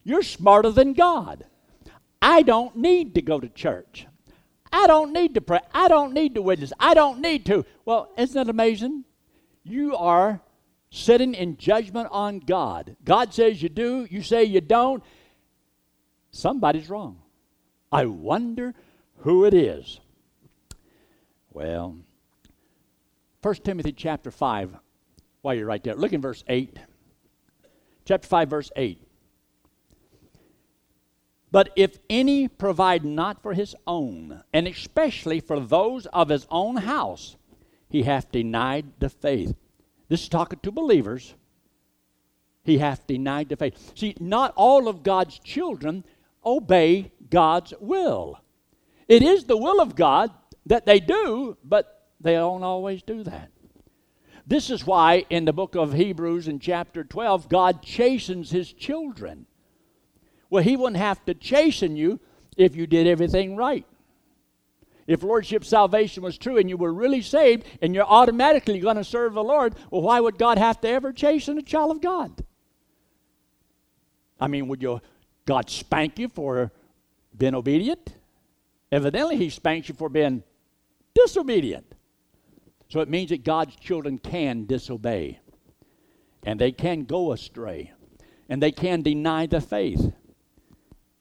You're 0.03 0.21
smarter 0.21 0.69
than 0.69 0.93
God. 0.93 1.45
I 2.21 2.43
don't 2.43 2.75
need 2.75 3.15
to 3.15 3.23
go 3.23 3.39
to 3.39 3.49
church. 3.49 4.05
I 4.71 4.85
don't 4.85 5.12
need 5.12 5.33
to 5.33 5.41
pray. 5.41 5.62
I 5.73 5.88
don't 5.88 6.13
need 6.13 6.35
to 6.35 6.41
witness. 6.43 6.71
I 6.79 6.93
don't 6.93 7.19
need 7.19 7.47
to. 7.47 7.65
Well, 7.83 8.12
isn't 8.15 8.35
that 8.35 8.51
amazing? 8.51 9.05
You 9.63 9.95
are 9.95 10.41
sitting 10.91 11.33
in 11.33 11.57
judgment 11.57 12.09
on 12.12 12.39
God. 12.39 12.95
God 13.03 13.33
says 13.33 13.63
you 13.63 13.69
do, 13.69 14.05
you 14.12 14.21
say 14.21 14.43
you 14.43 14.62
don't, 14.62 15.03
Somebody's 16.31 16.89
wrong. 16.89 17.23
I 17.91 18.05
wonder 18.05 18.75
who 19.21 19.45
it 19.45 19.53
is. 19.53 19.99
Well, 21.60 21.98
1 23.41 23.56
Timothy 23.56 23.91
chapter 23.91 24.32
5, 24.32 24.78
while 25.41 25.56
you're 25.56 25.65
right 25.65 25.84
there, 25.84 25.93
look 25.93 26.13
in 26.13 26.22
verse 26.22 26.41
8. 26.48 26.80
Chapter 28.06 28.28
5, 28.30 28.50
verse 28.50 28.72
8. 28.78 29.06
But 31.52 31.74
if 31.76 32.00
any 32.10 32.48
provide 32.48 33.04
not 33.04 33.43
for 33.43 33.54
his 33.54 33.76
own, 33.86 34.41
and 34.54 34.69
especially 34.69 35.41
for 35.41 35.60
those 35.60 36.06
of 36.06 36.30
his 36.30 36.48
own 36.50 36.78
house, 36.78 37.36
he 37.89 38.04
hath 38.04 38.32
denied 38.32 38.93
the 39.00 39.10
faith. 39.10 39.54
This 40.08 40.22
is 40.22 40.30
talking 40.30 40.60
to 40.63 40.72
believers. 40.72 41.36
He 42.63 42.78
hath 42.78 43.06
denied 43.06 43.50
the 43.50 43.58
faith. 43.58 43.98
See, 43.98 44.15
not 44.22 44.54
all 44.56 44.88
of 44.88 45.04
God's 45.04 45.38
children 45.39 46.06
obey 46.45 47.12
God's 47.30 47.74
will. 47.82 48.39
It 49.10 49.24
is 49.24 49.43
the 49.43 49.58
will 49.58 49.82
of 49.82 49.98
God 49.98 50.32
that 50.69 50.86
they 50.86 50.99
do, 50.99 51.58
but 51.63 52.05
they 52.21 52.34
don't 52.34 52.63
always 52.63 53.03
do 53.03 53.23
that. 53.23 53.51
This 54.47 54.69
is 54.69 54.86
why 54.86 55.25
in 55.29 55.45
the 55.45 55.53
book 55.53 55.75
of 55.75 55.93
Hebrews 55.93 56.47
in 56.47 56.60
chapter 56.60 57.03
12, 57.03 57.49
God 57.49 57.84
chastens 57.84 58.51
his 58.51 58.71
children. 58.71 59.45
Well, 60.49 60.63
he 60.63 60.77
wouldn't 60.77 60.97
have 60.97 61.23
to 61.25 61.34
chasten 61.34 61.95
you 61.95 62.19
if 62.55 62.75
you 62.75 62.88
did 62.88 63.08
everything 63.08 63.55
right. 63.55 63.86
If 65.05 65.23
Lordship 65.23 65.65
salvation 65.65 66.21
was 66.21 66.38
true 66.38 66.58
and 66.58 66.69
you 66.69 66.77
were 66.77 66.93
really 66.93 67.23
saved 67.23 67.65
and 67.82 67.95
you're 67.95 68.05
automatically 68.05 68.79
going 68.79 68.97
to 68.97 69.03
serve 69.03 69.34
the 69.34 69.43
Lord, 69.43 69.75
well, 69.89 70.03
why 70.03 70.19
would 70.19 70.38
God 70.38 70.60
have 70.60 70.79
to 70.82 70.88
ever 70.88 71.12
chasten 71.12 71.58
a 71.58 71.63
child 71.63 71.91
of 71.91 72.01
God? 72.01 72.43
I 74.39 74.47
mean, 74.47 74.67
would 74.67 74.84
you 74.84 75.01
God 75.45 75.69
spank 75.69 76.19
you 76.19 76.27
for 76.27 76.71
being 77.36 77.55
obedient? 77.55 78.15
Evidently, 78.91 79.38
He 79.38 79.49
spanks 79.49 79.89
you 79.89 79.95
for 79.95 80.10
being 80.10 80.43
disobedient. 81.13 81.95
So 82.89 83.02
it 83.02 83.10
means 83.10 83.30
that 83.30 83.43
God's 83.43 83.76
children 83.76 84.17
can 84.17 84.65
disobey, 84.65 85.39
and 86.43 86.60
they 86.60 86.72
can 86.72 87.04
go 87.04 87.32
astray, 87.32 87.93
and 88.50 88.62
they 88.62 88.72
can 88.72 89.02
deny 89.02 89.45
the 89.45 89.62
faith, 89.62 90.12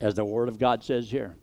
as 0.00 0.14
the 0.14 0.24
Word 0.24 0.48
of 0.48 0.58
God 0.58 0.82
says 0.82 1.10
here. 1.10 1.36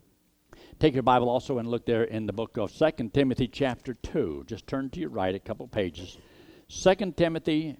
Take 0.78 0.94
your 0.94 1.02
Bible 1.02 1.28
also 1.28 1.58
and 1.58 1.68
look 1.68 1.86
there 1.86 2.04
in 2.04 2.26
the 2.26 2.32
book 2.32 2.56
of 2.56 2.70
Second 2.70 3.14
Timothy, 3.14 3.46
chapter 3.46 3.94
2. 3.94 4.44
Just 4.46 4.66
turn 4.66 4.90
to 4.90 5.00
your 5.00 5.10
right 5.10 5.34
a 5.34 5.38
couple 5.38 5.66
pages. 5.68 6.18
Second 6.68 7.16
Timothy, 7.16 7.76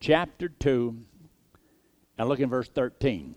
chapter 0.00 0.48
2, 0.48 0.96
and 2.16 2.28
look 2.28 2.40
in 2.40 2.48
verse 2.48 2.68
13 2.68 3.34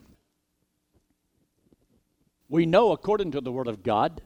we 2.51 2.65
know, 2.65 2.91
according 2.91 3.31
to 3.31 3.39
the 3.39 3.51
Word 3.51 3.69
of 3.69 3.81
God, 3.81 4.21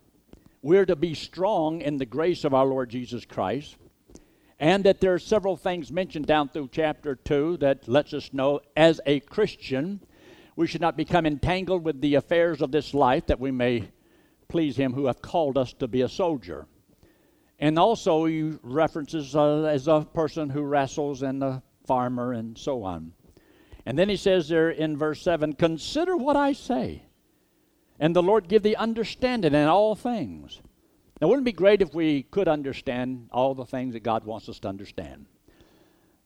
we're 0.65 0.87
to 0.87 0.95
be 0.95 1.13
strong 1.13 1.79
in 1.81 1.97
the 1.97 2.07
grace 2.07 2.43
of 2.43 2.51
our 2.51 2.65
Lord 2.65 2.89
Jesus 2.89 3.23
Christ, 3.23 3.77
and 4.59 4.83
that 4.83 4.99
there 4.99 5.13
are 5.13 5.19
several 5.19 5.55
things 5.55 5.91
mentioned 5.91 6.25
down 6.25 6.49
through 6.49 6.69
chapter 6.71 7.13
2 7.13 7.57
that 7.57 7.87
lets 7.87 8.15
us 8.15 8.33
know 8.33 8.61
as 8.75 8.99
a 9.05 9.19
Christian, 9.19 9.99
we 10.55 10.65
should 10.65 10.81
not 10.81 10.97
become 10.97 11.27
entangled 11.27 11.83
with 11.83 12.01
the 12.01 12.15
affairs 12.15 12.63
of 12.63 12.71
this 12.71 12.95
life 12.95 13.27
that 13.27 13.39
we 13.39 13.51
may 13.51 13.91
please 14.47 14.75
Him 14.75 14.93
who 14.93 15.05
hath 15.05 15.21
called 15.21 15.55
us 15.55 15.71
to 15.73 15.87
be 15.87 16.01
a 16.01 16.09
soldier. 16.09 16.65
And 17.59 17.77
also, 17.77 18.25
he 18.25 18.53
references 18.63 19.35
uh, 19.35 19.65
as 19.65 19.87
a 19.87 20.07
person 20.15 20.49
who 20.49 20.63
wrestles 20.63 21.21
and 21.21 21.43
a 21.43 21.61
farmer 21.85 22.33
and 22.33 22.57
so 22.57 22.81
on. 22.81 23.13
And 23.85 23.99
then 23.99 24.09
he 24.09 24.17
says 24.17 24.49
there 24.49 24.71
in 24.71 24.97
verse 24.97 25.21
7 25.21 25.53
Consider 25.53 26.17
what 26.17 26.35
I 26.35 26.53
say 26.53 27.03
and 27.99 28.15
the 28.15 28.23
Lord 28.23 28.47
give 28.47 28.63
thee 28.63 28.75
understanding 28.75 29.53
in 29.53 29.67
all 29.67 29.95
things. 29.95 30.61
Now, 31.21 31.27
wouldn't 31.27 31.47
it 31.47 31.51
be 31.51 31.57
great 31.57 31.81
if 31.81 31.93
we 31.93 32.23
could 32.23 32.47
understand 32.47 33.29
all 33.31 33.55
the 33.55 33.65
things 33.65 33.93
that 33.93 34.03
God 34.03 34.25
wants 34.25 34.49
us 34.49 34.59
to 34.59 34.67
understand? 34.67 35.27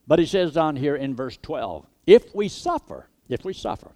But 0.08 0.20
he 0.20 0.26
says 0.26 0.54
down 0.54 0.76
here 0.76 0.96
in 0.96 1.16
verse 1.16 1.38
12, 1.38 1.86
if 2.08 2.34
we 2.34 2.48
suffer, 2.48 3.08
if 3.28 3.46
we 3.46 3.54
suffer, 3.54 3.92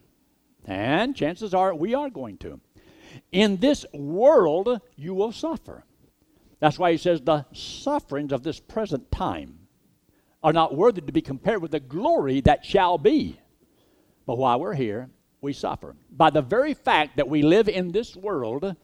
and 0.65 1.15
chances 1.15 1.53
are 1.53 1.73
we 1.73 1.95
are 1.95 2.11
going 2.11 2.37
to, 2.37 2.59
in 3.31 3.57
this 3.57 3.85
world 3.91 4.79
you 4.95 5.15
will 5.15 5.31
suffer. 5.31 5.83
That's 6.59 6.77
why 6.77 6.91
he 6.91 6.97
says 6.97 7.21
the 7.21 7.45
sufferings 7.51 8.31
of 8.31 8.43
this 8.43 8.59
present 8.59 9.11
time 9.11 9.67
are 10.43 10.53
not 10.53 10.75
worthy 10.75 11.01
to 11.01 11.11
be 11.11 11.21
compared 11.21 11.61
with 11.61 11.71
the 11.71 11.79
glory 11.79 12.41
that 12.41 12.65
shall 12.65 12.97
be. 12.97 13.39
But 14.25 14.37
while 14.37 14.59
we're 14.59 14.75
here, 14.75 15.09
we 15.43 15.53
suffer. 15.53 15.95
By 16.09 16.29
the 16.29 16.41
very 16.41 16.73
fact 16.73 17.17
that 17.17 17.29
we 17.29 17.41
live 17.41 17.69
in 17.69 17.91
this 17.91 18.15
world, 18.15 18.75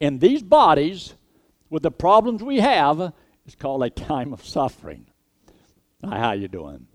in 0.00 0.18
these 0.18 0.42
bodies, 0.42 1.14
with 1.70 1.82
the 1.82 1.90
problems 1.90 2.42
we 2.42 2.60
have, 2.60 3.12
it's 3.46 3.54
called 3.54 3.82
a 3.82 3.90
time 3.90 4.32
of 4.32 4.44
suffering. 4.44 5.06
How 6.02 6.32
you 6.32 6.48
doing? 6.48 6.86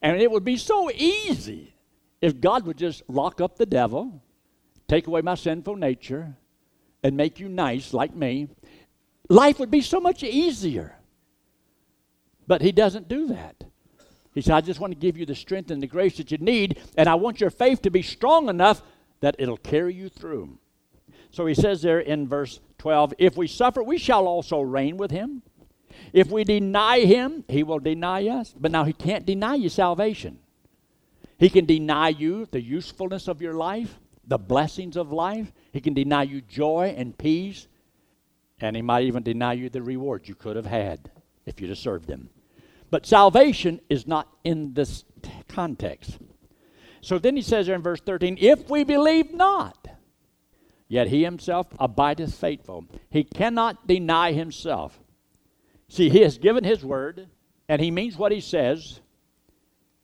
And 0.00 0.20
it 0.20 0.30
would 0.30 0.44
be 0.44 0.56
so 0.56 0.90
easy 0.90 1.74
if 2.20 2.40
God 2.40 2.66
would 2.66 2.78
just 2.78 3.02
lock 3.08 3.40
up 3.40 3.56
the 3.56 3.66
devil, 3.66 4.22
take 4.88 5.06
away 5.06 5.20
my 5.22 5.34
sinful 5.34 5.76
nature, 5.76 6.36
and 7.02 7.16
make 7.16 7.40
you 7.40 7.48
nice 7.48 7.92
like 7.92 8.14
me. 8.14 8.48
Life 9.28 9.58
would 9.58 9.70
be 9.70 9.80
so 9.80 10.00
much 10.00 10.22
easier. 10.22 10.96
But 12.46 12.62
he 12.62 12.72
doesn't 12.72 13.08
do 13.08 13.28
that. 13.28 13.64
He 14.34 14.40
said, 14.40 14.54
I 14.54 14.60
just 14.60 14.80
want 14.80 14.92
to 14.92 14.98
give 14.98 15.18
you 15.18 15.26
the 15.26 15.34
strength 15.34 15.70
and 15.70 15.82
the 15.82 15.86
grace 15.86 16.16
that 16.16 16.30
you 16.30 16.38
need, 16.38 16.80
and 16.96 17.08
I 17.08 17.14
want 17.16 17.40
your 17.40 17.50
faith 17.50 17.82
to 17.82 17.90
be 17.90 18.02
strong 18.02 18.48
enough 18.48 18.82
that 19.20 19.36
it'll 19.38 19.58
carry 19.58 19.94
you 19.94 20.08
through. 20.08 20.58
So 21.30 21.46
he 21.46 21.54
says 21.54 21.82
there 21.82 22.00
in 22.00 22.28
verse 22.28 22.60
12, 22.78 23.14
If 23.18 23.36
we 23.36 23.46
suffer, 23.46 23.82
we 23.82 23.98
shall 23.98 24.26
also 24.26 24.60
reign 24.60 24.96
with 24.96 25.10
him. 25.10 25.42
If 26.12 26.30
we 26.30 26.44
deny 26.44 27.00
him, 27.00 27.44
he 27.48 27.62
will 27.62 27.78
deny 27.78 28.26
us. 28.28 28.54
But 28.58 28.72
now 28.72 28.84
he 28.84 28.92
can't 28.92 29.26
deny 29.26 29.54
you 29.54 29.68
salvation. 29.68 30.38
He 31.38 31.50
can 31.50 31.64
deny 31.66 32.08
you 32.10 32.46
the 32.50 32.60
usefulness 32.60 33.28
of 33.28 33.42
your 33.42 33.54
life, 33.54 33.98
the 34.26 34.38
blessings 34.38 34.96
of 34.96 35.12
life. 35.12 35.52
He 35.72 35.80
can 35.80 35.94
deny 35.94 36.22
you 36.22 36.40
joy 36.40 36.94
and 36.96 37.16
peace 37.16 37.66
And 38.60 38.76
he 38.76 38.82
might 38.82 39.04
even 39.04 39.22
deny 39.22 39.54
you 39.54 39.68
the 39.68 39.82
reward 39.82 40.28
you 40.28 40.34
could 40.34 40.56
have 40.56 40.66
had 40.66 41.10
if 41.44 41.60
you'd 41.60 41.70
have 41.70 41.78
served 41.78 42.08
him. 42.08 42.30
But 42.92 43.06
salvation 43.06 43.80
is 43.88 44.06
not 44.06 44.28
in 44.44 44.74
this 44.74 45.04
context. 45.48 46.18
So 47.00 47.18
then 47.18 47.36
he 47.36 47.42
says 47.42 47.64
there 47.64 47.74
in 47.74 47.80
verse 47.80 48.02
13, 48.02 48.36
if 48.38 48.68
we 48.68 48.84
believe 48.84 49.32
not, 49.32 49.88
yet 50.88 51.08
he 51.08 51.24
himself 51.24 51.68
abideth 51.80 52.34
faithful. 52.34 52.84
He 53.08 53.24
cannot 53.24 53.86
deny 53.86 54.32
himself. 54.32 55.00
See, 55.88 56.10
he 56.10 56.20
has 56.20 56.36
given 56.36 56.64
his 56.64 56.84
word, 56.84 57.30
and 57.66 57.80
he 57.80 57.90
means 57.90 58.18
what 58.18 58.30
he 58.30 58.42
says, 58.42 59.00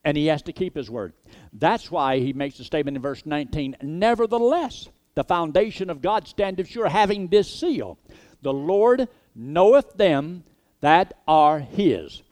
and 0.02 0.16
he 0.16 0.28
has 0.28 0.40
to 0.44 0.54
keep 0.54 0.74
his 0.74 0.90
word. 0.90 1.12
That's 1.52 1.90
why 1.90 2.20
he 2.20 2.32
makes 2.32 2.56
the 2.56 2.64
statement 2.64 2.96
in 2.96 3.02
verse 3.02 3.26
19 3.26 3.76
Nevertheless, 3.82 4.88
the 5.14 5.24
foundation 5.24 5.90
of 5.90 6.00
God 6.00 6.26
standeth 6.26 6.68
sure, 6.68 6.88
having 6.88 7.28
this 7.28 7.52
seal 7.52 7.98
The 8.40 8.54
Lord 8.54 9.08
knoweth 9.34 9.92
them 9.92 10.44
that 10.80 11.18
are 11.28 11.58
his. 11.58 12.22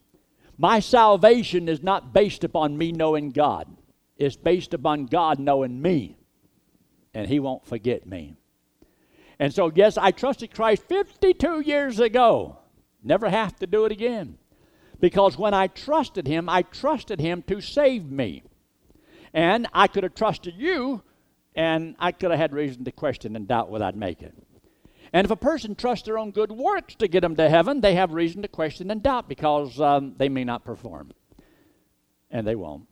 My 0.59 0.81
salvation 0.81 1.69
is 1.69 1.83
not 1.83 2.13
based 2.13 2.45
upon 2.45 2.79
me 2.79 2.93
knowing 2.93 3.31
God, 3.31 3.69
it's 4.17 4.37
based 4.37 4.73
upon 4.73 5.07
God 5.07 5.39
knowing 5.39 5.81
me, 5.83 6.17
and 7.13 7.29
he 7.29 7.39
won't 7.41 7.67
forget 7.67 8.07
me. 8.07 8.37
And 9.39 9.53
so, 9.53 9.71
yes, 9.75 9.99
I 9.99 10.13
trusted 10.13 10.55
Christ 10.55 10.85
52 10.89 11.61
years 11.61 12.01
ago. 12.01 12.59
Never 13.03 13.29
have 13.29 13.55
to 13.57 13.67
do 13.67 13.85
it 13.85 13.93
again. 13.93 14.39
Because 14.99 15.37
when 15.37 15.53
I 15.53 15.67
trusted 15.67 16.27
Him, 16.27 16.49
I 16.49 16.63
trusted 16.63 17.21
Him 17.21 17.43
to 17.43 17.61
save 17.61 18.11
me. 18.11 18.43
And 19.35 19.67
I 19.75 19.89
could 19.89 20.05
have 20.05 20.15
trusted 20.15 20.55
you, 20.57 21.03
and 21.55 21.95
I 21.99 22.13
could 22.13 22.31
have 22.31 22.41
had 22.41 22.55
reason 22.55 22.85
to 22.85 22.93
question 22.93 23.37
and 23.37 23.47
doubt 23.47 23.71
whether 23.71 23.85
I'd 23.85 23.97
make 23.97 24.23
it. 24.23 24.35
And 25.17 25.25
if 25.25 25.31
a 25.31 25.37
person 25.37 25.75
trusts 25.75 26.05
their 26.05 26.19
own 26.19 26.31
good 26.31 26.53
works 26.53 26.95
to 26.97 27.09
get 27.09 27.23
them 27.23 27.37
to 27.37 27.49
heaven, 27.49 27.81
they 27.81 27.95
have 27.95 28.13
reason 28.13 28.43
to 28.43 28.49
question 28.49 28.91
and 28.91 29.03
doubt 29.03 29.31
because 29.31 29.81
um, 29.81 30.15
they 30.19 30.29
may 30.29 30.45
not 30.45 30.63
perform. 30.63 31.11
And 32.31 32.47
they 32.47 32.55
won't. 32.55 32.87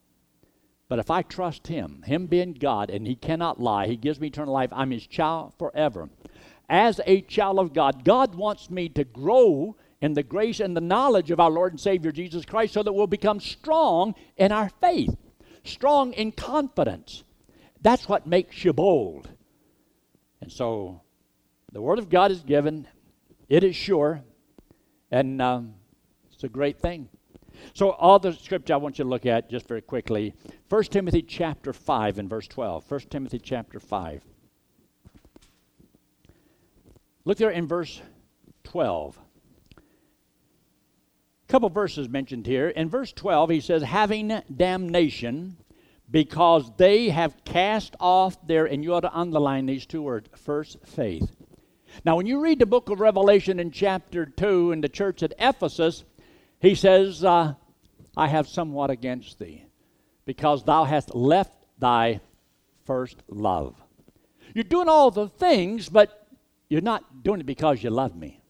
But 0.88 1.00
if 1.00 1.10
I 1.10 1.20
trust 1.20 1.66
Him, 1.66 2.02
Him 2.06 2.26
being 2.26 2.54
God, 2.54 2.88
and 2.88 3.06
He 3.06 3.14
cannot 3.14 3.60
lie, 3.60 3.88
He 3.88 3.98
gives 3.98 4.20
me 4.20 4.28
eternal 4.28 4.54
life, 4.54 4.70
I'm 4.72 4.90
His 4.90 5.06
child 5.06 5.52
forever. 5.58 6.08
As 6.66 6.98
a 7.04 7.20
child 7.20 7.58
of 7.58 7.74
God, 7.74 8.06
God 8.06 8.34
wants 8.34 8.70
me 8.70 8.88
to 8.88 9.04
grow 9.04 9.76
in 10.00 10.14
the 10.14 10.22
grace 10.22 10.60
and 10.60 10.74
the 10.74 10.80
knowledge 10.80 11.30
of 11.30 11.40
our 11.40 11.50
Lord 11.50 11.74
and 11.74 11.80
Savior 11.80 12.10
Jesus 12.10 12.46
Christ 12.46 12.72
so 12.72 12.82
that 12.82 12.94
we'll 12.94 13.06
become 13.06 13.38
strong 13.38 14.14
in 14.38 14.50
our 14.50 14.70
faith, 14.80 15.14
strong 15.62 16.14
in 16.14 16.32
confidence. 16.32 17.22
That's 17.82 18.08
what 18.08 18.26
makes 18.26 18.64
you 18.64 18.72
bold. 18.72 19.28
And 20.40 20.50
so 20.50 21.02
the 21.74 21.82
Word 21.82 21.98
of 21.98 22.08
God 22.08 22.30
is 22.30 22.40
given, 22.40 22.86
it 23.48 23.64
is 23.64 23.74
sure, 23.74 24.22
and 25.10 25.42
um, 25.42 25.74
it's 26.32 26.44
a 26.44 26.48
great 26.48 26.78
thing. 26.78 27.08
So, 27.74 27.90
all 27.90 28.20
the 28.20 28.32
scripture 28.32 28.74
I 28.74 28.76
want 28.76 28.98
you 28.98 29.04
to 29.04 29.10
look 29.10 29.26
at 29.26 29.50
just 29.50 29.66
very 29.66 29.82
quickly 29.82 30.34
1 30.68 30.84
Timothy 30.84 31.20
chapter 31.20 31.72
5 31.72 32.18
and 32.18 32.30
verse 32.30 32.46
12. 32.46 32.88
1 32.88 33.00
Timothy 33.10 33.40
chapter 33.40 33.80
5. 33.80 34.22
Look 37.24 37.38
there 37.38 37.50
in 37.50 37.66
verse 37.66 38.00
12 38.62 39.18
A 39.76 39.82
couple 41.48 41.70
verses 41.70 42.08
mentioned 42.08 42.46
here. 42.46 42.68
In 42.68 42.88
verse 42.88 43.12
12, 43.12 43.50
he 43.50 43.60
says, 43.60 43.82
having 43.82 44.42
damnation 44.54 45.56
because 46.08 46.70
they 46.76 47.08
have 47.08 47.42
cast 47.44 47.96
off 47.98 48.46
their, 48.46 48.66
and 48.66 48.84
you 48.84 48.94
ought 48.94 49.00
to 49.00 49.12
underline 49.12 49.66
these 49.66 49.86
two 49.86 50.02
words, 50.02 50.28
first 50.36 50.78
faith. 50.84 51.34
Now, 52.04 52.16
when 52.16 52.26
you 52.26 52.40
read 52.40 52.58
the 52.58 52.66
book 52.66 52.88
of 52.88 53.00
Revelation 53.00 53.60
in 53.60 53.70
chapter 53.70 54.26
2 54.26 54.72
in 54.72 54.80
the 54.80 54.88
church 54.88 55.22
at 55.22 55.34
Ephesus, 55.38 56.04
he 56.60 56.74
says, 56.74 57.22
uh, 57.22 57.54
I 58.16 58.28
have 58.28 58.48
somewhat 58.48 58.90
against 58.90 59.38
thee, 59.38 59.66
because 60.24 60.64
thou 60.64 60.84
hast 60.84 61.14
left 61.14 61.52
thy 61.78 62.20
first 62.84 63.22
love. 63.28 63.76
You're 64.54 64.64
doing 64.64 64.88
all 64.88 65.10
the 65.10 65.28
things, 65.28 65.88
but 65.88 66.26
you're 66.68 66.80
not 66.80 67.22
doing 67.22 67.40
it 67.40 67.46
because 67.46 67.82
you 67.82 67.90
love 67.90 68.16
me. 68.16 68.40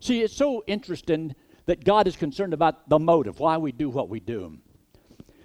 See, 0.00 0.22
it's 0.22 0.36
so 0.36 0.62
interesting 0.66 1.34
that 1.66 1.84
God 1.84 2.06
is 2.06 2.16
concerned 2.16 2.52
about 2.52 2.88
the 2.88 2.98
motive, 2.98 3.40
why 3.40 3.56
we 3.56 3.72
do 3.72 3.88
what 3.88 4.08
we 4.08 4.20
do. 4.20 4.58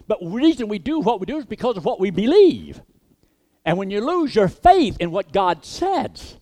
But 0.08 0.20
the 0.20 0.28
reason 0.28 0.68
we 0.68 0.80
do 0.80 1.00
what 1.00 1.20
we 1.20 1.26
do 1.26 1.38
is 1.38 1.46
because 1.46 1.78
of 1.78 1.86
what 1.86 2.00
we 2.00 2.10
believe. 2.10 2.82
And 3.64 3.78
when 3.78 3.90
you 3.90 4.02
lose 4.02 4.36
your 4.36 4.48
faith 4.48 4.98
in 5.00 5.12
what 5.12 5.32
God 5.32 5.64
says, 5.64 6.38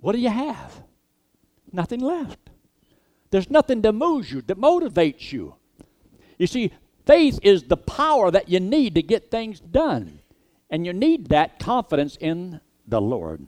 what 0.00 0.12
do 0.12 0.18
you 0.18 0.30
have? 0.30 0.82
Nothing 1.72 2.00
left. 2.00 2.38
There's 3.30 3.50
nothing 3.50 3.82
that 3.82 3.92
moves 3.92 4.32
you, 4.32 4.42
that 4.42 4.58
motivates 4.58 5.32
you. 5.32 5.54
You 6.38 6.46
see, 6.46 6.72
faith 7.06 7.38
is 7.42 7.64
the 7.64 7.76
power 7.76 8.30
that 8.30 8.48
you 8.48 8.60
need 8.60 8.94
to 8.94 9.02
get 9.02 9.30
things 9.30 9.60
done. 9.60 10.20
And 10.70 10.86
you 10.86 10.92
need 10.92 11.28
that 11.28 11.58
confidence 11.58 12.16
in 12.20 12.60
the 12.86 13.00
Lord. 13.00 13.46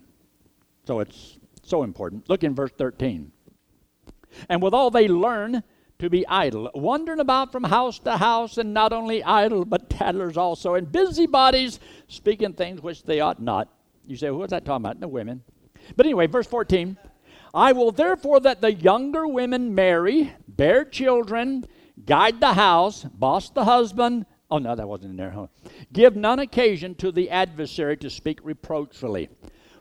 So 0.87 1.01
it's 1.01 1.39
so 1.63 1.83
important. 1.83 2.29
Look 2.29 2.45
in 2.45 2.55
verse 2.55 2.73
13. 2.77 3.33
And 4.49 4.63
withal 4.63 4.91
they 4.91 5.09
learn 5.09 5.63
to 5.99 6.11
be 6.11 6.27
idle, 6.27 6.71
wandering 6.75 7.21
about 7.21 7.53
from 7.53 7.65
house 7.65 7.99
to 8.01 8.17
house, 8.17 8.57
and 8.57 8.73
not 8.73 8.93
only 8.93 9.23
idle, 9.23 9.65
but 9.65 9.91
tattlers 9.91 10.37
also, 10.37 10.75
and 10.75 10.91
busybodies, 10.91 11.79
speaking 12.09 12.55
things 12.55 12.81
which 12.81 13.03
they 13.03 13.21
ought 13.21 13.41
not. 13.41 13.69
You 14.07 14.17
say, 14.17 14.29
who 14.29 14.43
is 14.43 14.51
that 14.51 14.65
talking 14.65 14.85
about? 14.85 14.99
The 14.99 15.09
women. 15.09 15.43
But 15.97 16.07
anyway, 16.07 16.27
verse 16.27 16.47
14 16.47 16.97
I 17.53 17.73
will 17.73 17.93
therefore 17.93 18.41
that 18.41 18.61
the 18.61 18.73
younger 18.73 19.27
women 19.27 19.75
marry, 19.75 20.33
bear 20.47 20.85
children, 20.85 21.67
guide 22.05 22.41
the 22.41 22.55
house, 22.55 23.05
boss 23.05 23.51
the 23.51 23.65
husband. 23.65 24.27
Oh, 24.51 24.59
no, 24.59 24.75
that 24.75 24.89
wasn't 24.89 25.11
in 25.11 25.17
there. 25.17 25.31
Huh? 25.31 25.47
Give 25.93 26.17
none 26.17 26.39
occasion 26.39 26.95
to 26.97 27.13
the 27.13 27.31
adversary 27.31 27.97
to 27.99 28.11
speak 28.11 28.41
reproachfully. 28.43 29.29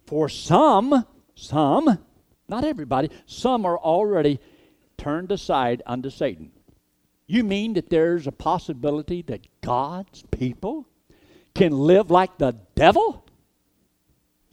For 0.06 0.30
some, 0.30 1.06
some, 1.36 2.00
not 2.48 2.64
everybody. 2.64 3.10
Some 3.26 3.66
are 3.66 3.78
already 3.78 4.40
turned 4.98 5.32
aside 5.32 5.82
unto 5.86 6.10
Satan. 6.10 6.52
You 7.28 7.44
mean 7.44 7.74
that 7.74 7.90
there's 7.90 8.26
a 8.26 8.32
possibility 8.32 9.22
that 9.24 9.48
God's 9.62 10.24
people 10.32 10.88
can 11.54 11.72
live 11.72 12.10
like 12.10 12.38
the 12.38 12.56
devil? 12.76 13.26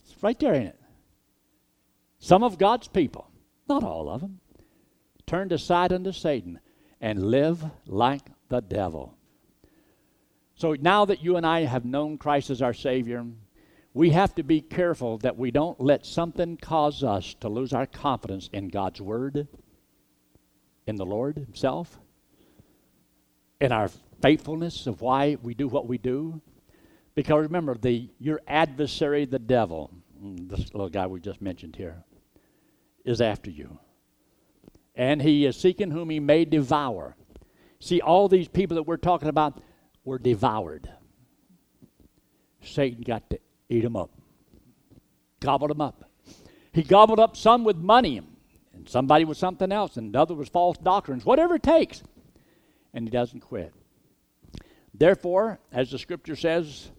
It's 0.03 0.21
right 0.21 0.37
there, 0.37 0.53
ain't 0.53 0.67
it? 0.67 0.76
Some 2.27 2.43
of 2.43 2.57
God's 2.57 2.89
people, 2.89 3.31
not 3.69 3.85
all 3.85 4.09
of 4.09 4.19
them, 4.19 4.41
turned 5.25 5.53
aside 5.53 5.93
unto 5.93 6.11
Satan 6.11 6.59
and 6.99 7.31
live 7.31 7.63
like 7.85 8.23
the 8.49 8.59
devil. 8.59 9.15
So 10.55 10.75
now 10.77 11.05
that 11.05 11.23
you 11.23 11.37
and 11.37 11.45
I 11.45 11.61
have 11.61 11.85
known 11.85 12.17
Christ 12.17 12.49
as 12.49 12.61
our 12.61 12.73
Savior, 12.73 13.25
we 13.93 14.09
have 14.09 14.35
to 14.35 14.43
be 14.43 14.59
careful 14.59 15.19
that 15.19 15.37
we 15.37 15.51
don't 15.51 15.79
let 15.79 16.05
something 16.05 16.57
cause 16.57 17.01
us 17.01 17.33
to 17.35 17.47
lose 17.47 17.71
our 17.71 17.85
confidence 17.85 18.49
in 18.51 18.67
God's 18.67 18.99
Word, 18.99 19.47
in 20.85 20.97
the 20.97 21.05
Lord 21.05 21.37
Himself, 21.37 21.97
in 23.61 23.71
our 23.71 23.89
faithfulness 24.21 24.85
of 24.85 24.99
why 24.99 25.37
we 25.41 25.53
do 25.53 25.69
what 25.69 25.87
we 25.87 25.97
do. 25.97 26.41
Because 27.15 27.43
remember, 27.43 27.75
the 27.75 28.09
your 28.19 28.41
adversary, 28.49 29.23
the 29.23 29.39
devil, 29.39 29.91
mm, 30.21 30.49
this 30.49 30.73
little 30.73 30.89
guy 30.89 31.07
we 31.07 31.21
just 31.21 31.41
mentioned 31.41 31.77
here, 31.77 32.03
is 33.07 33.21
after 33.21 33.49
you. 33.49 33.79
And 34.95 35.21
he 35.21 35.45
is 35.45 35.55
seeking 35.57 35.91
whom 35.91 36.09
he 36.09 36.19
may 36.19 36.45
devour. 36.45 37.15
See, 37.79 38.01
all 38.01 38.27
these 38.27 38.47
people 38.47 38.75
that 38.75 38.83
we're 38.83 38.97
talking 38.97 39.29
about 39.29 39.61
were 40.03 40.19
devoured. 40.19 40.89
Satan 42.61 43.01
got 43.01 43.29
to 43.29 43.39
Eat 43.69 43.81
them 43.81 43.95
up. 43.95 44.11
Gobbled 45.39 45.71
them 45.71 45.81
up. 45.81 46.09
He 46.71 46.83
gobbled 46.83 47.19
up 47.19 47.35
some 47.35 47.63
with 47.63 47.77
money, 47.77 48.21
and 48.73 48.87
somebody 48.87 49.25
with 49.25 49.37
something 49.37 49.71
else, 49.71 49.97
and 49.97 50.09
another 50.09 50.35
with 50.35 50.49
false 50.49 50.77
doctrines, 50.77 51.25
whatever 51.25 51.55
it 51.55 51.63
takes. 51.63 52.03
And 52.93 53.05
he 53.05 53.11
doesn't 53.11 53.41
quit. 53.41 53.73
Therefore, 54.93 55.59
as 55.71 55.91
the 55.91 55.99
scripture 55.99 56.35
says, 56.35 56.89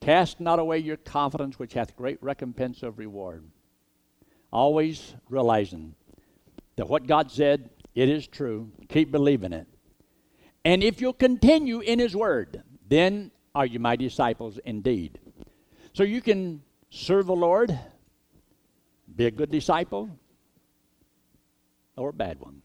cast 0.00 0.40
not 0.40 0.58
away 0.58 0.78
your 0.78 0.96
confidence, 0.96 1.58
which 1.58 1.74
hath 1.74 1.96
great 1.96 2.22
recompense 2.22 2.82
of 2.82 2.98
reward. 2.98 3.44
Always 4.52 5.14
realizing 5.28 5.94
that 6.76 6.88
what 6.88 7.06
God 7.06 7.30
said, 7.30 7.70
it 7.94 8.08
is 8.08 8.26
true. 8.26 8.70
Keep 8.88 9.10
believing 9.10 9.52
it. 9.52 9.66
And 10.64 10.82
if 10.82 11.00
you'll 11.00 11.12
continue 11.12 11.80
in 11.80 11.98
His 11.98 12.14
word, 12.14 12.62
then 12.88 13.30
are 13.54 13.66
you 13.66 13.78
my 13.78 13.96
disciples 13.96 14.58
indeed. 14.64 15.18
So 15.92 16.02
you 16.04 16.20
can 16.22 16.62
serve 16.90 17.26
the 17.26 17.34
Lord, 17.34 17.78
be 19.14 19.26
a 19.26 19.30
good 19.30 19.50
disciple, 19.50 20.08
or 21.96 22.10
a 22.10 22.12
bad 22.12 22.40
one. 22.40 22.62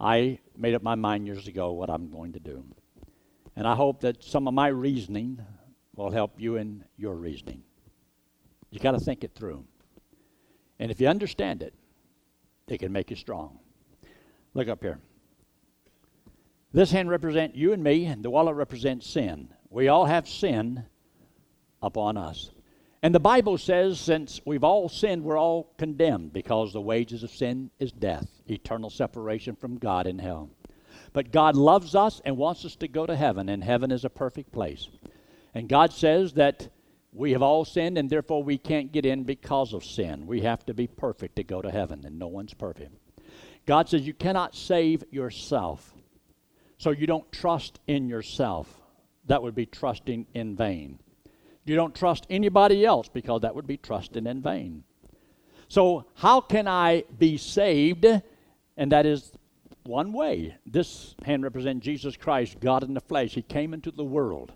I 0.00 0.38
made 0.56 0.74
up 0.74 0.82
my 0.82 0.94
mind 0.94 1.26
years 1.26 1.46
ago 1.46 1.72
what 1.72 1.90
I'm 1.90 2.10
going 2.10 2.32
to 2.32 2.40
do. 2.40 2.64
And 3.54 3.66
I 3.66 3.74
hope 3.74 4.00
that 4.00 4.22
some 4.22 4.46
of 4.46 4.54
my 4.54 4.68
reasoning 4.68 5.40
will 5.94 6.10
help 6.10 6.34
you 6.38 6.56
in 6.56 6.84
your 6.96 7.14
reasoning. 7.14 7.62
You 8.70 8.80
got 8.80 8.92
to 8.92 9.00
think 9.00 9.24
it 9.24 9.34
through. 9.34 9.64
And 10.78 10.90
if 10.90 11.00
you 11.00 11.08
understand 11.08 11.62
it, 11.62 11.74
it 12.68 12.78
can 12.78 12.92
make 12.92 13.10
you 13.10 13.16
strong. 13.16 13.58
Look 14.54 14.68
up 14.68 14.82
here. 14.82 14.98
This 16.72 16.90
hand 16.90 17.08
represents 17.08 17.56
you 17.56 17.72
and 17.72 17.82
me, 17.82 18.04
and 18.04 18.24
the 18.24 18.30
wallet 18.30 18.56
represents 18.56 19.06
sin. 19.06 19.48
We 19.70 19.88
all 19.88 20.06
have 20.06 20.28
sin 20.28 20.84
upon 21.80 22.16
us. 22.16 22.50
And 23.02 23.14
the 23.14 23.20
Bible 23.20 23.56
says, 23.56 24.00
since 24.00 24.40
we've 24.44 24.64
all 24.64 24.88
sinned, 24.88 25.22
we're 25.22 25.38
all 25.38 25.72
condemned 25.78 26.32
because 26.32 26.72
the 26.72 26.80
wages 26.80 27.22
of 27.22 27.30
sin 27.30 27.70
is 27.78 27.92
death, 27.92 28.28
eternal 28.46 28.90
separation 28.90 29.54
from 29.54 29.78
God 29.78 30.06
in 30.06 30.18
hell. 30.18 30.50
But 31.12 31.30
God 31.30 31.56
loves 31.56 31.94
us 31.94 32.20
and 32.24 32.36
wants 32.36 32.64
us 32.64 32.76
to 32.76 32.88
go 32.88 33.06
to 33.06 33.16
heaven, 33.16 33.48
and 33.48 33.62
heaven 33.62 33.90
is 33.90 34.04
a 34.04 34.10
perfect 34.10 34.52
place. 34.52 34.88
And 35.54 35.68
God 35.68 35.92
says 35.92 36.34
that 36.34 36.68
we 37.16 37.32
have 37.32 37.42
all 37.42 37.64
sinned, 37.64 37.96
and 37.96 38.10
therefore 38.10 38.42
we 38.42 38.58
can't 38.58 38.92
get 38.92 39.06
in 39.06 39.24
because 39.24 39.72
of 39.72 39.84
sin. 39.84 40.26
We 40.26 40.42
have 40.42 40.66
to 40.66 40.74
be 40.74 40.86
perfect 40.86 41.36
to 41.36 41.44
go 41.44 41.62
to 41.62 41.70
heaven, 41.70 42.04
and 42.04 42.18
no 42.18 42.26
one's 42.26 42.52
perfect. 42.52 42.92
God 43.64 43.88
says 43.88 44.06
you 44.06 44.12
cannot 44.12 44.54
save 44.54 45.02
yourself, 45.10 45.94
so 46.76 46.90
you 46.90 47.06
don't 47.06 47.30
trust 47.32 47.80
in 47.86 48.08
yourself. 48.08 48.68
That 49.24 49.42
would 49.42 49.54
be 49.54 49.64
trusting 49.64 50.26
in 50.34 50.56
vain. 50.56 51.00
You 51.64 51.74
don't 51.74 51.94
trust 51.94 52.26
anybody 52.28 52.84
else 52.84 53.08
because 53.08 53.40
that 53.40 53.54
would 53.54 53.66
be 53.66 53.78
trusting 53.78 54.26
in 54.26 54.42
vain. 54.42 54.84
So, 55.68 56.04
how 56.14 56.40
can 56.42 56.68
I 56.68 57.04
be 57.18 57.38
saved? 57.38 58.06
And 58.76 58.92
that 58.92 59.06
is 59.06 59.32
one 59.84 60.12
way. 60.12 60.54
This 60.66 61.16
hand 61.24 61.42
represents 61.42 61.84
Jesus 61.84 62.16
Christ, 62.16 62.60
God 62.60 62.84
in 62.84 62.94
the 62.94 63.00
flesh. 63.00 63.34
He 63.34 63.42
came 63.42 63.72
into 63.72 63.90
the 63.90 64.04
world 64.04 64.52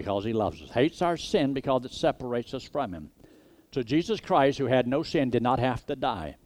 because 0.00 0.24
he 0.24 0.32
loves 0.32 0.62
us, 0.62 0.70
hates 0.70 1.02
our 1.02 1.16
sin 1.16 1.52
because 1.52 1.84
it 1.84 1.92
separates 1.92 2.54
us 2.54 2.64
from 2.64 2.92
him. 2.92 3.10
So, 3.72 3.82
Jesus 3.82 4.20
Christ, 4.20 4.58
who 4.58 4.66
had 4.66 4.86
no 4.86 5.02
sin, 5.02 5.30
did 5.30 5.42
not 5.42 5.58
have 5.58 5.84
to 5.86 5.96
die. 5.96 6.36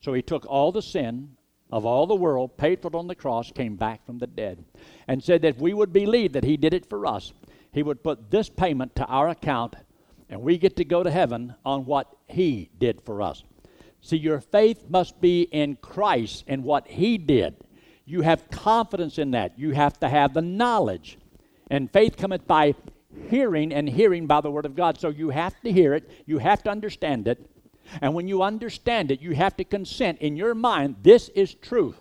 So, 0.00 0.12
he 0.12 0.22
took 0.22 0.46
all 0.46 0.72
the 0.72 0.82
sin 0.82 1.36
of 1.70 1.86
all 1.86 2.06
the 2.06 2.14
world, 2.14 2.56
paid 2.56 2.82
for 2.82 2.88
it 2.88 2.94
on 2.94 3.06
the 3.06 3.14
cross, 3.14 3.52
came 3.52 3.76
back 3.76 4.04
from 4.04 4.18
the 4.18 4.26
dead, 4.26 4.64
and 5.06 5.22
said 5.22 5.42
that 5.42 5.56
if 5.56 5.60
we 5.60 5.72
would 5.72 5.92
believe 5.92 6.32
that 6.32 6.44
he 6.44 6.56
did 6.56 6.74
it 6.74 6.88
for 6.88 7.06
us 7.06 7.32
he 7.72 7.82
would 7.82 8.02
put 8.02 8.30
this 8.30 8.48
payment 8.48 8.96
to 8.96 9.06
our 9.06 9.28
account, 9.28 9.76
and 10.28 10.42
we 10.42 10.58
get 10.58 10.76
to 10.76 10.84
go 10.84 11.02
to 11.02 11.10
heaven 11.10 11.54
on 11.64 11.86
what 11.86 12.08
He 12.28 12.70
did 12.78 13.00
for 13.02 13.22
us. 13.22 13.44
See, 14.00 14.16
your 14.16 14.40
faith 14.40 14.86
must 14.88 15.20
be 15.20 15.42
in 15.42 15.76
Christ 15.76 16.44
and 16.46 16.64
what 16.64 16.88
He 16.88 17.18
did. 17.18 17.56
You 18.04 18.22
have 18.22 18.50
confidence 18.50 19.18
in 19.18 19.32
that. 19.32 19.58
You 19.58 19.72
have 19.72 20.00
to 20.00 20.08
have 20.08 20.34
the 20.34 20.42
knowledge. 20.42 21.18
And 21.70 21.92
faith 21.92 22.16
cometh 22.16 22.46
by 22.46 22.74
hearing, 23.28 23.72
and 23.72 23.88
hearing 23.88 24.26
by 24.26 24.40
the 24.40 24.50
Word 24.50 24.66
of 24.66 24.76
God. 24.76 24.98
So 24.98 25.08
you 25.08 25.30
have 25.30 25.58
to 25.62 25.72
hear 25.72 25.94
it, 25.94 26.10
you 26.26 26.38
have 26.38 26.62
to 26.64 26.70
understand 26.70 27.28
it. 27.28 27.50
And 28.00 28.14
when 28.14 28.28
you 28.28 28.42
understand 28.42 29.10
it, 29.10 29.20
you 29.20 29.34
have 29.34 29.56
to 29.56 29.64
consent 29.64 30.20
in 30.20 30.36
your 30.36 30.54
mind 30.54 30.96
this 31.02 31.28
is 31.30 31.54
truth. 31.54 32.00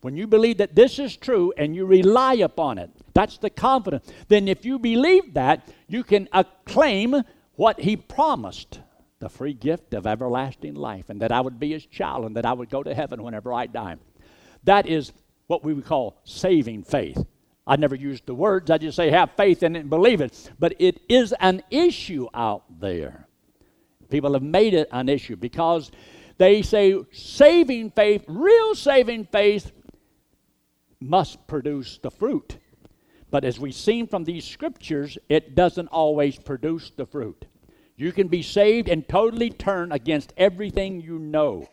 When 0.00 0.16
you 0.16 0.26
believe 0.26 0.58
that 0.58 0.74
this 0.74 0.98
is 0.98 1.16
true 1.16 1.52
and 1.56 1.74
you 1.76 1.84
rely 1.84 2.34
upon 2.34 2.78
it, 2.78 2.90
that's 3.14 3.38
the 3.38 3.50
confidence. 3.50 4.10
Then, 4.28 4.48
if 4.48 4.64
you 4.64 4.78
believe 4.78 5.34
that, 5.34 5.68
you 5.88 6.02
can 6.02 6.28
acclaim 6.32 7.22
what 7.54 7.80
He 7.80 7.96
promised 7.96 8.80
the 9.18 9.28
free 9.28 9.54
gift 9.54 9.94
of 9.94 10.06
everlasting 10.06 10.74
life, 10.74 11.08
and 11.08 11.20
that 11.22 11.32
I 11.32 11.40
would 11.40 11.58
be 11.58 11.72
His 11.72 11.86
child, 11.86 12.24
and 12.24 12.36
that 12.36 12.46
I 12.46 12.52
would 12.52 12.68
go 12.68 12.82
to 12.82 12.94
heaven 12.94 13.22
whenever 13.22 13.52
I 13.52 13.66
die. 13.66 13.96
That 14.64 14.86
is 14.86 15.12
what 15.46 15.64
we 15.64 15.72
would 15.72 15.86
call 15.86 16.20
saving 16.24 16.82
faith. 16.82 17.24
I 17.66 17.76
never 17.76 17.96
used 17.96 18.26
the 18.26 18.34
words, 18.34 18.70
I 18.70 18.78
just 18.78 18.96
say 18.96 19.10
have 19.10 19.32
faith 19.32 19.62
in 19.62 19.74
it 19.74 19.80
and 19.80 19.90
believe 19.90 20.20
it. 20.20 20.50
But 20.58 20.74
it 20.78 21.00
is 21.08 21.34
an 21.40 21.62
issue 21.70 22.28
out 22.32 22.64
there. 22.80 23.26
People 24.08 24.34
have 24.34 24.42
made 24.42 24.72
it 24.72 24.88
an 24.92 25.08
issue 25.08 25.34
because 25.34 25.90
they 26.38 26.62
say 26.62 26.94
saving 27.12 27.90
faith, 27.90 28.24
real 28.28 28.74
saving 28.74 29.24
faith, 29.26 29.72
must 31.00 31.46
produce 31.46 31.98
the 31.98 32.10
fruit. 32.10 32.58
But 33.30 33.44
as 33.44 33.58
we've 33.58 33.74
seen 33.74 34.06
from 34.06 34.24
these 34.24 34.44
scriptures, 34.44 35.18
it 35.28 35.54
doesn't 35.54 35.88
always 35.88 36.38
produce 36.38 36.90
the 36.90 37.06
fruit. 37.06 37.46
You 37.96 38.12
can 38.12 38.28
be 38.28 38.42
saved 38.42 38.88
and 38.88 39.08
totally 39.08 39.50
turn 39.50 39.90
against 39.90 40.32
everything 40.36 41.00
you 41.00 41.18
know, 41.18 41.68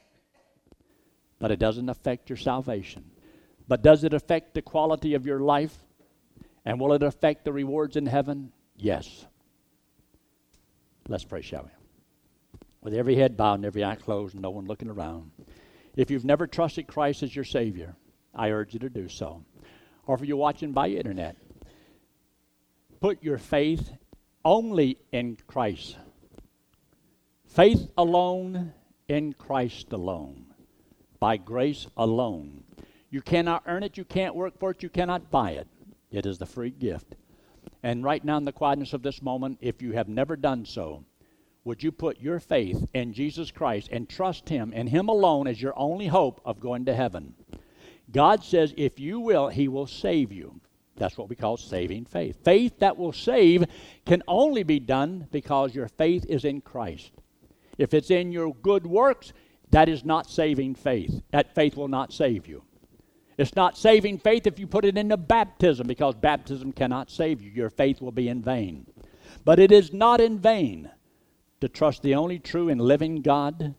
but 1.37 1.51
it 1.51 1.59
doesn't 1.59 1.89
affect 1.89 2.29
your 2.29 2.37
salvation. 2.37 3.12
But 3.73 3.81
does 3.81 4.03
it 4.03 4.13
affect 4.13 4.53
the 4.53 4.61
quality 4.61 5.15
of 5.15 5.25
your 5.25 5.39
life? 5.39 5.75
And 6.63 6.79
will 6.79 6.93
it 6.93 7.01
affect 7.01 7.43
the 7.43 7.51
rewards 7.51 7.95
in 7.95 8.05
heaven? 8.05 8.51
Yes. 8.77 9.25
Let's 11.07 11.23
pray, 11.23 11.41
shall 11.41 11.63
we? 11.63 12.59
With 12.83 12.93
every 12.93 13.15
head 13.15 13.35
bowed 13.35 13.55
and 13.55 13.65
every 13.65 13.83
eye 13.83 13.95
closed 13.95 14.35
no 14.35 14.51
one 14.51 14.67
looking 14.67 14.91
around. 14.91 15.31
If 15.95 16.11
you've 16.11 16.23
never 16.23 16.45
trusted 16.45 16.85
Christ 16.85 17.23
as 17.23 17.35
your 17.35 17.45
Savior, 17.45 17.95
I 18.35 18.51
urge 18.51 18.75
you 18.75 18.79
to 18.79 18.91
do 18.91 19.09
so. 19.09 19.43
Or 20.05 20.13
if 20.17 20.21
you're 20.21 20.37
watching 20.37 20.71
by 20.71 20.89
internet, 20.89 21.35
put 22.99 23.23
your 23.23 23.39
faith 23.39 23.91
only 24.45 24.99
in 25.11 25.35
Christ. 25.47 25.97
Faith 27.47 27.87
alone 27.97 28.73
in 29.07 29.33
Christ 29.33 29.91
alone. 29.93 30.53
By 31.19 31.37
grace 31.37 31.87
alone. 31.97 32.65
You 33.13 33.21
cannot 33.21 33.61
earn 33.67 33.83
it, 33.83 33.95
you 33.95 34.05
can't 34.05 34.33
work 34.33 34.57
for 34.57 34.71
it, 34.71 34.81
you 34.81 34.89
cannot 34.89 35.29
buy 35.29 35.51
it. 35.51 35.67
It 36.09 36.25
is 36.25 36.39
the 36.39 36.47
free 36.47 36.71
gift. 36.71 37.13
And 37.83 38.03
right 38.03 38.25
now, 38.25 38.37
in 38.37 38.43
the 38.43 38.51
quietness 38.51 38.91
of 38.91 39.03
this 39.03 39.21
moment, 39.21 39.59
if 39.61 39.83
you 39.83 39.91
have 39.91 40.07
never 40.07 40.35
done 40.35 40.65
so, 40.65 41.05
would 41.63 41.83
you 41.83 41.91
put 41.91 42.19
your 42.19 42.39
faith 42.39 42.87
in 42.91 43.13
Jesus 43.13 43.51
Christ 43.51 43.89
and 43.91 44.09
trust 44.09 44.49
Him 44.49 44.73
and 44.75 44.89
Him 44.89 45.09
alone 45.09 45.45
as 45.45 45.61
your 45.61 45.77
only 45.77 46.07
hope 46.07 46.41
of 46.43 46.59
going 46.59 46.85
to 46.85 46.95
heaven? 46.95 47.35
God 48.11 48.43
says, 48.43 48.73
if 48.77 48.99
you 48.99 49.19
will, 49.19 49.49
He 49.49 49.67
will 49.67 49.85
save 49.85 50.31
you. 50.31 50.59
That's 50.95 51.15
what 51.15 51.29
we 51.29 51.35
call 51.35 51.57
saving 51.57 52.05
faith. 52.05 52.43
Faith 52.43 52.79
that 52.79 52.97
will 52.97 53.13
save 53.13 53.65
can 54.07 54.23
only 54.27 54.63
be 54.63 54.79
done 54.79 55.27
because 55.31 55.75
your 55.75 55.87
faith 55.87 56.25
is 56.27 56.45
in 56.45 56.61
Christ. 56.61 57.11
If 57.77 57.93
it's 57.93 58.09
in 58.09 58.31
your 58.31 58.55
good 58.55 58.87
works, 58.87 59.33
that 59.69 59.87
is 59.87 60.03
not 60.03 60.31
saving 60.31 60.73
faith. 60.73 61.21
That 61.29 61.53
faith 61.53 61.77
will 61.77 61.87
not 61.87 62.11
save 62.11 62.47
you. 62.47 62.63
It's 63.37 63.55
not 63.55 63.77
saving 63.77 64.19
faith 64.19 64.45
if 64.45 64.59
you 64.59 64.67
put 64.67 64.85
it 64.85 64.97
into 64.97 65.17
baptism 65.17 65.87
because 65.87 66.15
baptism 66.15 66.71
cannot 66.71 67.09
save 67.09 67.41
you. 67.41 67.49
Your 67.49 67.69
faith 67.69 68.01
will 68.01 68.11
be 68.11 68.27
in 68.27 68.41
vain. 68.41 68.85
But 69.43 69.59
it 69.59 69.71
is 69.71 69.91
not 69.91 70.21
in 70.21 70.39
vain 70.39 70.91
to 71.61 71.67
trust 71.67 72.01
the 72.01 72.15
only 72.15 72.39
true 72.39 72.69
and 72.69 72.79
living 72.79 73.21
God 73.21 73.75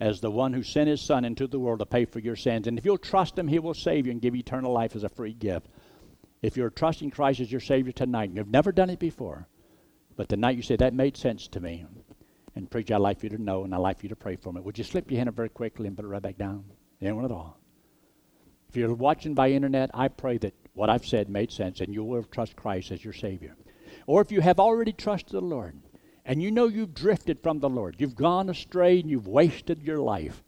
as 0.00 0.20
the 0.20 0.30
one 0.30 0.52
who 0.52 0.62
sent 0.62 0.88
his 0.88 1.00
Son 1.00 1.24
into 1.24 1.46
the 1.46 1.58
world 1.58 1.78
to 1.78 1.86
pay 1.86 2.04
for 2.04 2.18
your 2.18 2.36
sins. 2.36 2.66
And 2.66 2.78
if 2.78 2.84
you'll 2.84 2.98
trust 2.98 3.38
him, 3.38 3.48
he 3.48 3.58
will 3.58 3.74
save 3.74 4.06
you 4.06 4.12
and 4.12 4.20
give 4.20 4.34
eternal 4.34 4.72
life 4.72 4.96
as 4.96 5.04
a 5.04 5.08
free 5.08 5.34
gift. 5.34 5.68
If 6.42 6.56
you're 6.56 6.70
trusting 6.70 7.10
Christ 7.10 7.40
as 7.40 7.52
your 7.52 7.60
Savior 7.60 7.92
tonight, 7.92 8.30
and 8.30 8.36
you've 8.36 8.48
never 8.48 8.72
done 8.72 8.88
it 8.88 8.98
before, 8.98 9.46
but 10.16 10.28
tonight 10.28 10.56
you 10.56 10.62
say, 10.62 10.76
that 10.76 10.94
made 10.94 11.16
sense 11.16 11.48
to 11.48 11.60
me. 11.60 11.84
And 12.56 12.70
preacher, 12.70 12.94
I'd 12.94 13.00
like 13.00 13.22
you 13.22 13.28
to 13.28 13.40
know, 13.40 13.64
and 13.64 13.74
I'd 13.74 13.78
like 13.78 14.02
you 14.02 14.08
to 14.08 14.16
pray 14.16 14.36
for 14.36 14.52
me. 14.52 14.60
Would 14.60 14.78
you 14.78 14.84
slip 14.84 15.10
your 15.10 15.18
hand 15.18 15.28
up 15.28 15.36
very 15.36 15.50
quickly 15.50 15.86
and 15.86 15.94
put 15.94 16.04
it 16.04 16.08
right 16.08 16.22
back 16.22 16.38
down? 16.38 16.64
Anyone 17.00 17.26
at 17.26 17.30
all? 17.30 17.59
If 18.70 18.76
you're 18.76 18.94
watching 18.94 19.34
by 19.34 19.50
internet, 19.50 19.90
I 19.92 20.06
pray 20.06 20.38
that 20.38 20.54
what 20.74 20.88
I've 20.88 21.04
said 21.04 21.28
made 21.28 21.50
sense 21.50 21.80
and 21.80 21.92
you 21.92 22.04
will 22.04 22.22
trust 22.22 22.54
Christ 22.54 22.92
as 22.92 23.04
your 23.04 23.12
Savior. 23.12 23.56
Or 24.06 24.20
if 24.20 24.30
you 24.30 24.40
have 24.40 24.60
already 24.60 24.92
trusted 24.92 25.32
the 25.32 25.40
Lord 25.40 25.74
and 26.24 26.40
you 26.40 26.52
know 26.52 26.68
you've 26.68 26.94
drifted 26.94 27.42
from 27.42 27.58
the 27.58 27.68
Lord, 27.68 27.96
you've 27.98 28.14
gone 28.14 28.48
astray 28.48 29.00
and 29.00 29.10
you've 29.10 29.26
wasted 29.26 29.82
your 29.82 29.98
life, 29.98 30.44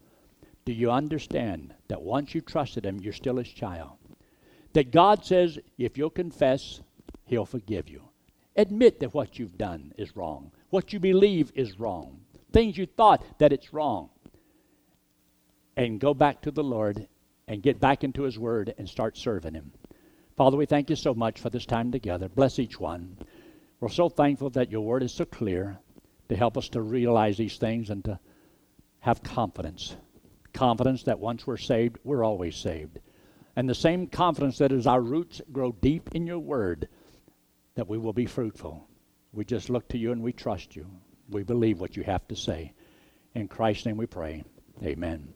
do 0.65 0.73
you 0.73 0.89
understand 0.89 1.75
that 1.89 2.03
once 2.03 2.33
you 2.33 2.41
trusted 2.41 2.87
Him, 2.87 3.01
you're 3.01 3.13
still 3.13 3.39
His 3.39 3.49
child? 3.49 3.99
that 4.73 4.91
God 4.91 5.25
says 5.25 5.59
if 5.79 5.99
you'll 5.99 6.11
confess, 6.11 6.81
He'll 7.25 7.47
forgive 7.47 7.89
you. 7.89 8.03
Admit 8.57 9.01
that 9.01 9.15
what 9.15 9.39
you've 9.39 9.57
done 9.57 9.93
is 9.97 10.17
wrong, 10.17 10.53
what 10.71 10.93
you 10.93 11.01
believe 11.01 11.51
is 11.55 11.79
wrong, 11.79 12.21
things 12.53 12.77
you 12.77 12.87
thought 12.87 13.25
that 13.39 13.53
it's 13.53 13.73
wrong. 13.73 14.11
And 15.77 15.99
go 15.99 16.13
back 16.13 16.43
to 16.43 16.51
the 16.51 16.63
Lord 16.63 17.09
and 17.49 17.63
get 17.63 17.81
back 17.81 18.05
into 18.05 18.23
His 18.23 18.39
Word 18.39 18.75
and 18.79 18.89
start 18.89 19.17
serving 19.17 19.55
Him. 19.55 19.73
Father, 20.37 20.57
we 20.57 20.67
thank 20.67 20.91
you 20.91 20.97
so 20.97 21.15
much 21.15 21.41
for 21.41 21.51
this 21.51 21.67
time 21.67 21.93
together. 21.93 22.29
Bless 22.29 22.59
each 22.59 22.81
one. 22.81 23.19
We're 23.81 23.89
so 23.89 24.09
thankful 24.09 24.51
that 24.51 24.71
your 24.71 24.83
Word 24.83 25.03
is 25.03 25.13
so 25.13 25.25
clear 25.25 25.79
to 26.29 26.37
help 26.37 26.57
us 26.57 26.69
to 26.71 26.83
realize 26.83 27.37
these 27.37 27.59
things 27.59 27.91
and 27.91 28.05
to 28.05 28.19
have 29.01 29.23
confidence. 29.23 29.97
Confidence 30.53 31.05
that 31.05 31.19
once 31.19 31.47
we're 31.47 31.57
saved, 31.57 31.99
we're 32.05 32.25
always 32.25 32.57
saved 32.57 32.99
and 33.57 33.69
the 33.69 33.75
same 33.75 34.07
confidence 34.07 34.59
that 34.59 34.73
as 34.73 34.87
our 34.87 35.01
roots 35.01 35.41
grow 35.53 35.73
deep 35.73 36.11
in 36.15 36.27
your 36.27 36.39
word, 36.39 36.89
that 37.75 37.89
we 37.89 37.99
will 37.99 38.13
be 38.13 38.27
fruitful. 38.27 38.87
We 39.33 39.45
just 39.45 39.71
look 39.71 39.89
to 39.89 39.99
you 39.99 40.13
and 40.13 40.23
we 40.23 40.33
trust 40.33 40.77
you. 40.77 40.87
We 41.29 41.43
believe 41.43 41.81
what 41.81 41.97
you 41.97 42.03
have 42.03 42.27
to 42.29 42.37
say. 42.37 42.73
In 43.35 43.49
Christ's 43.49 43.87
name 43.87 43.97
we 43.97 44.07
pray. 44.07 44.45
Amen. 44.83 45.32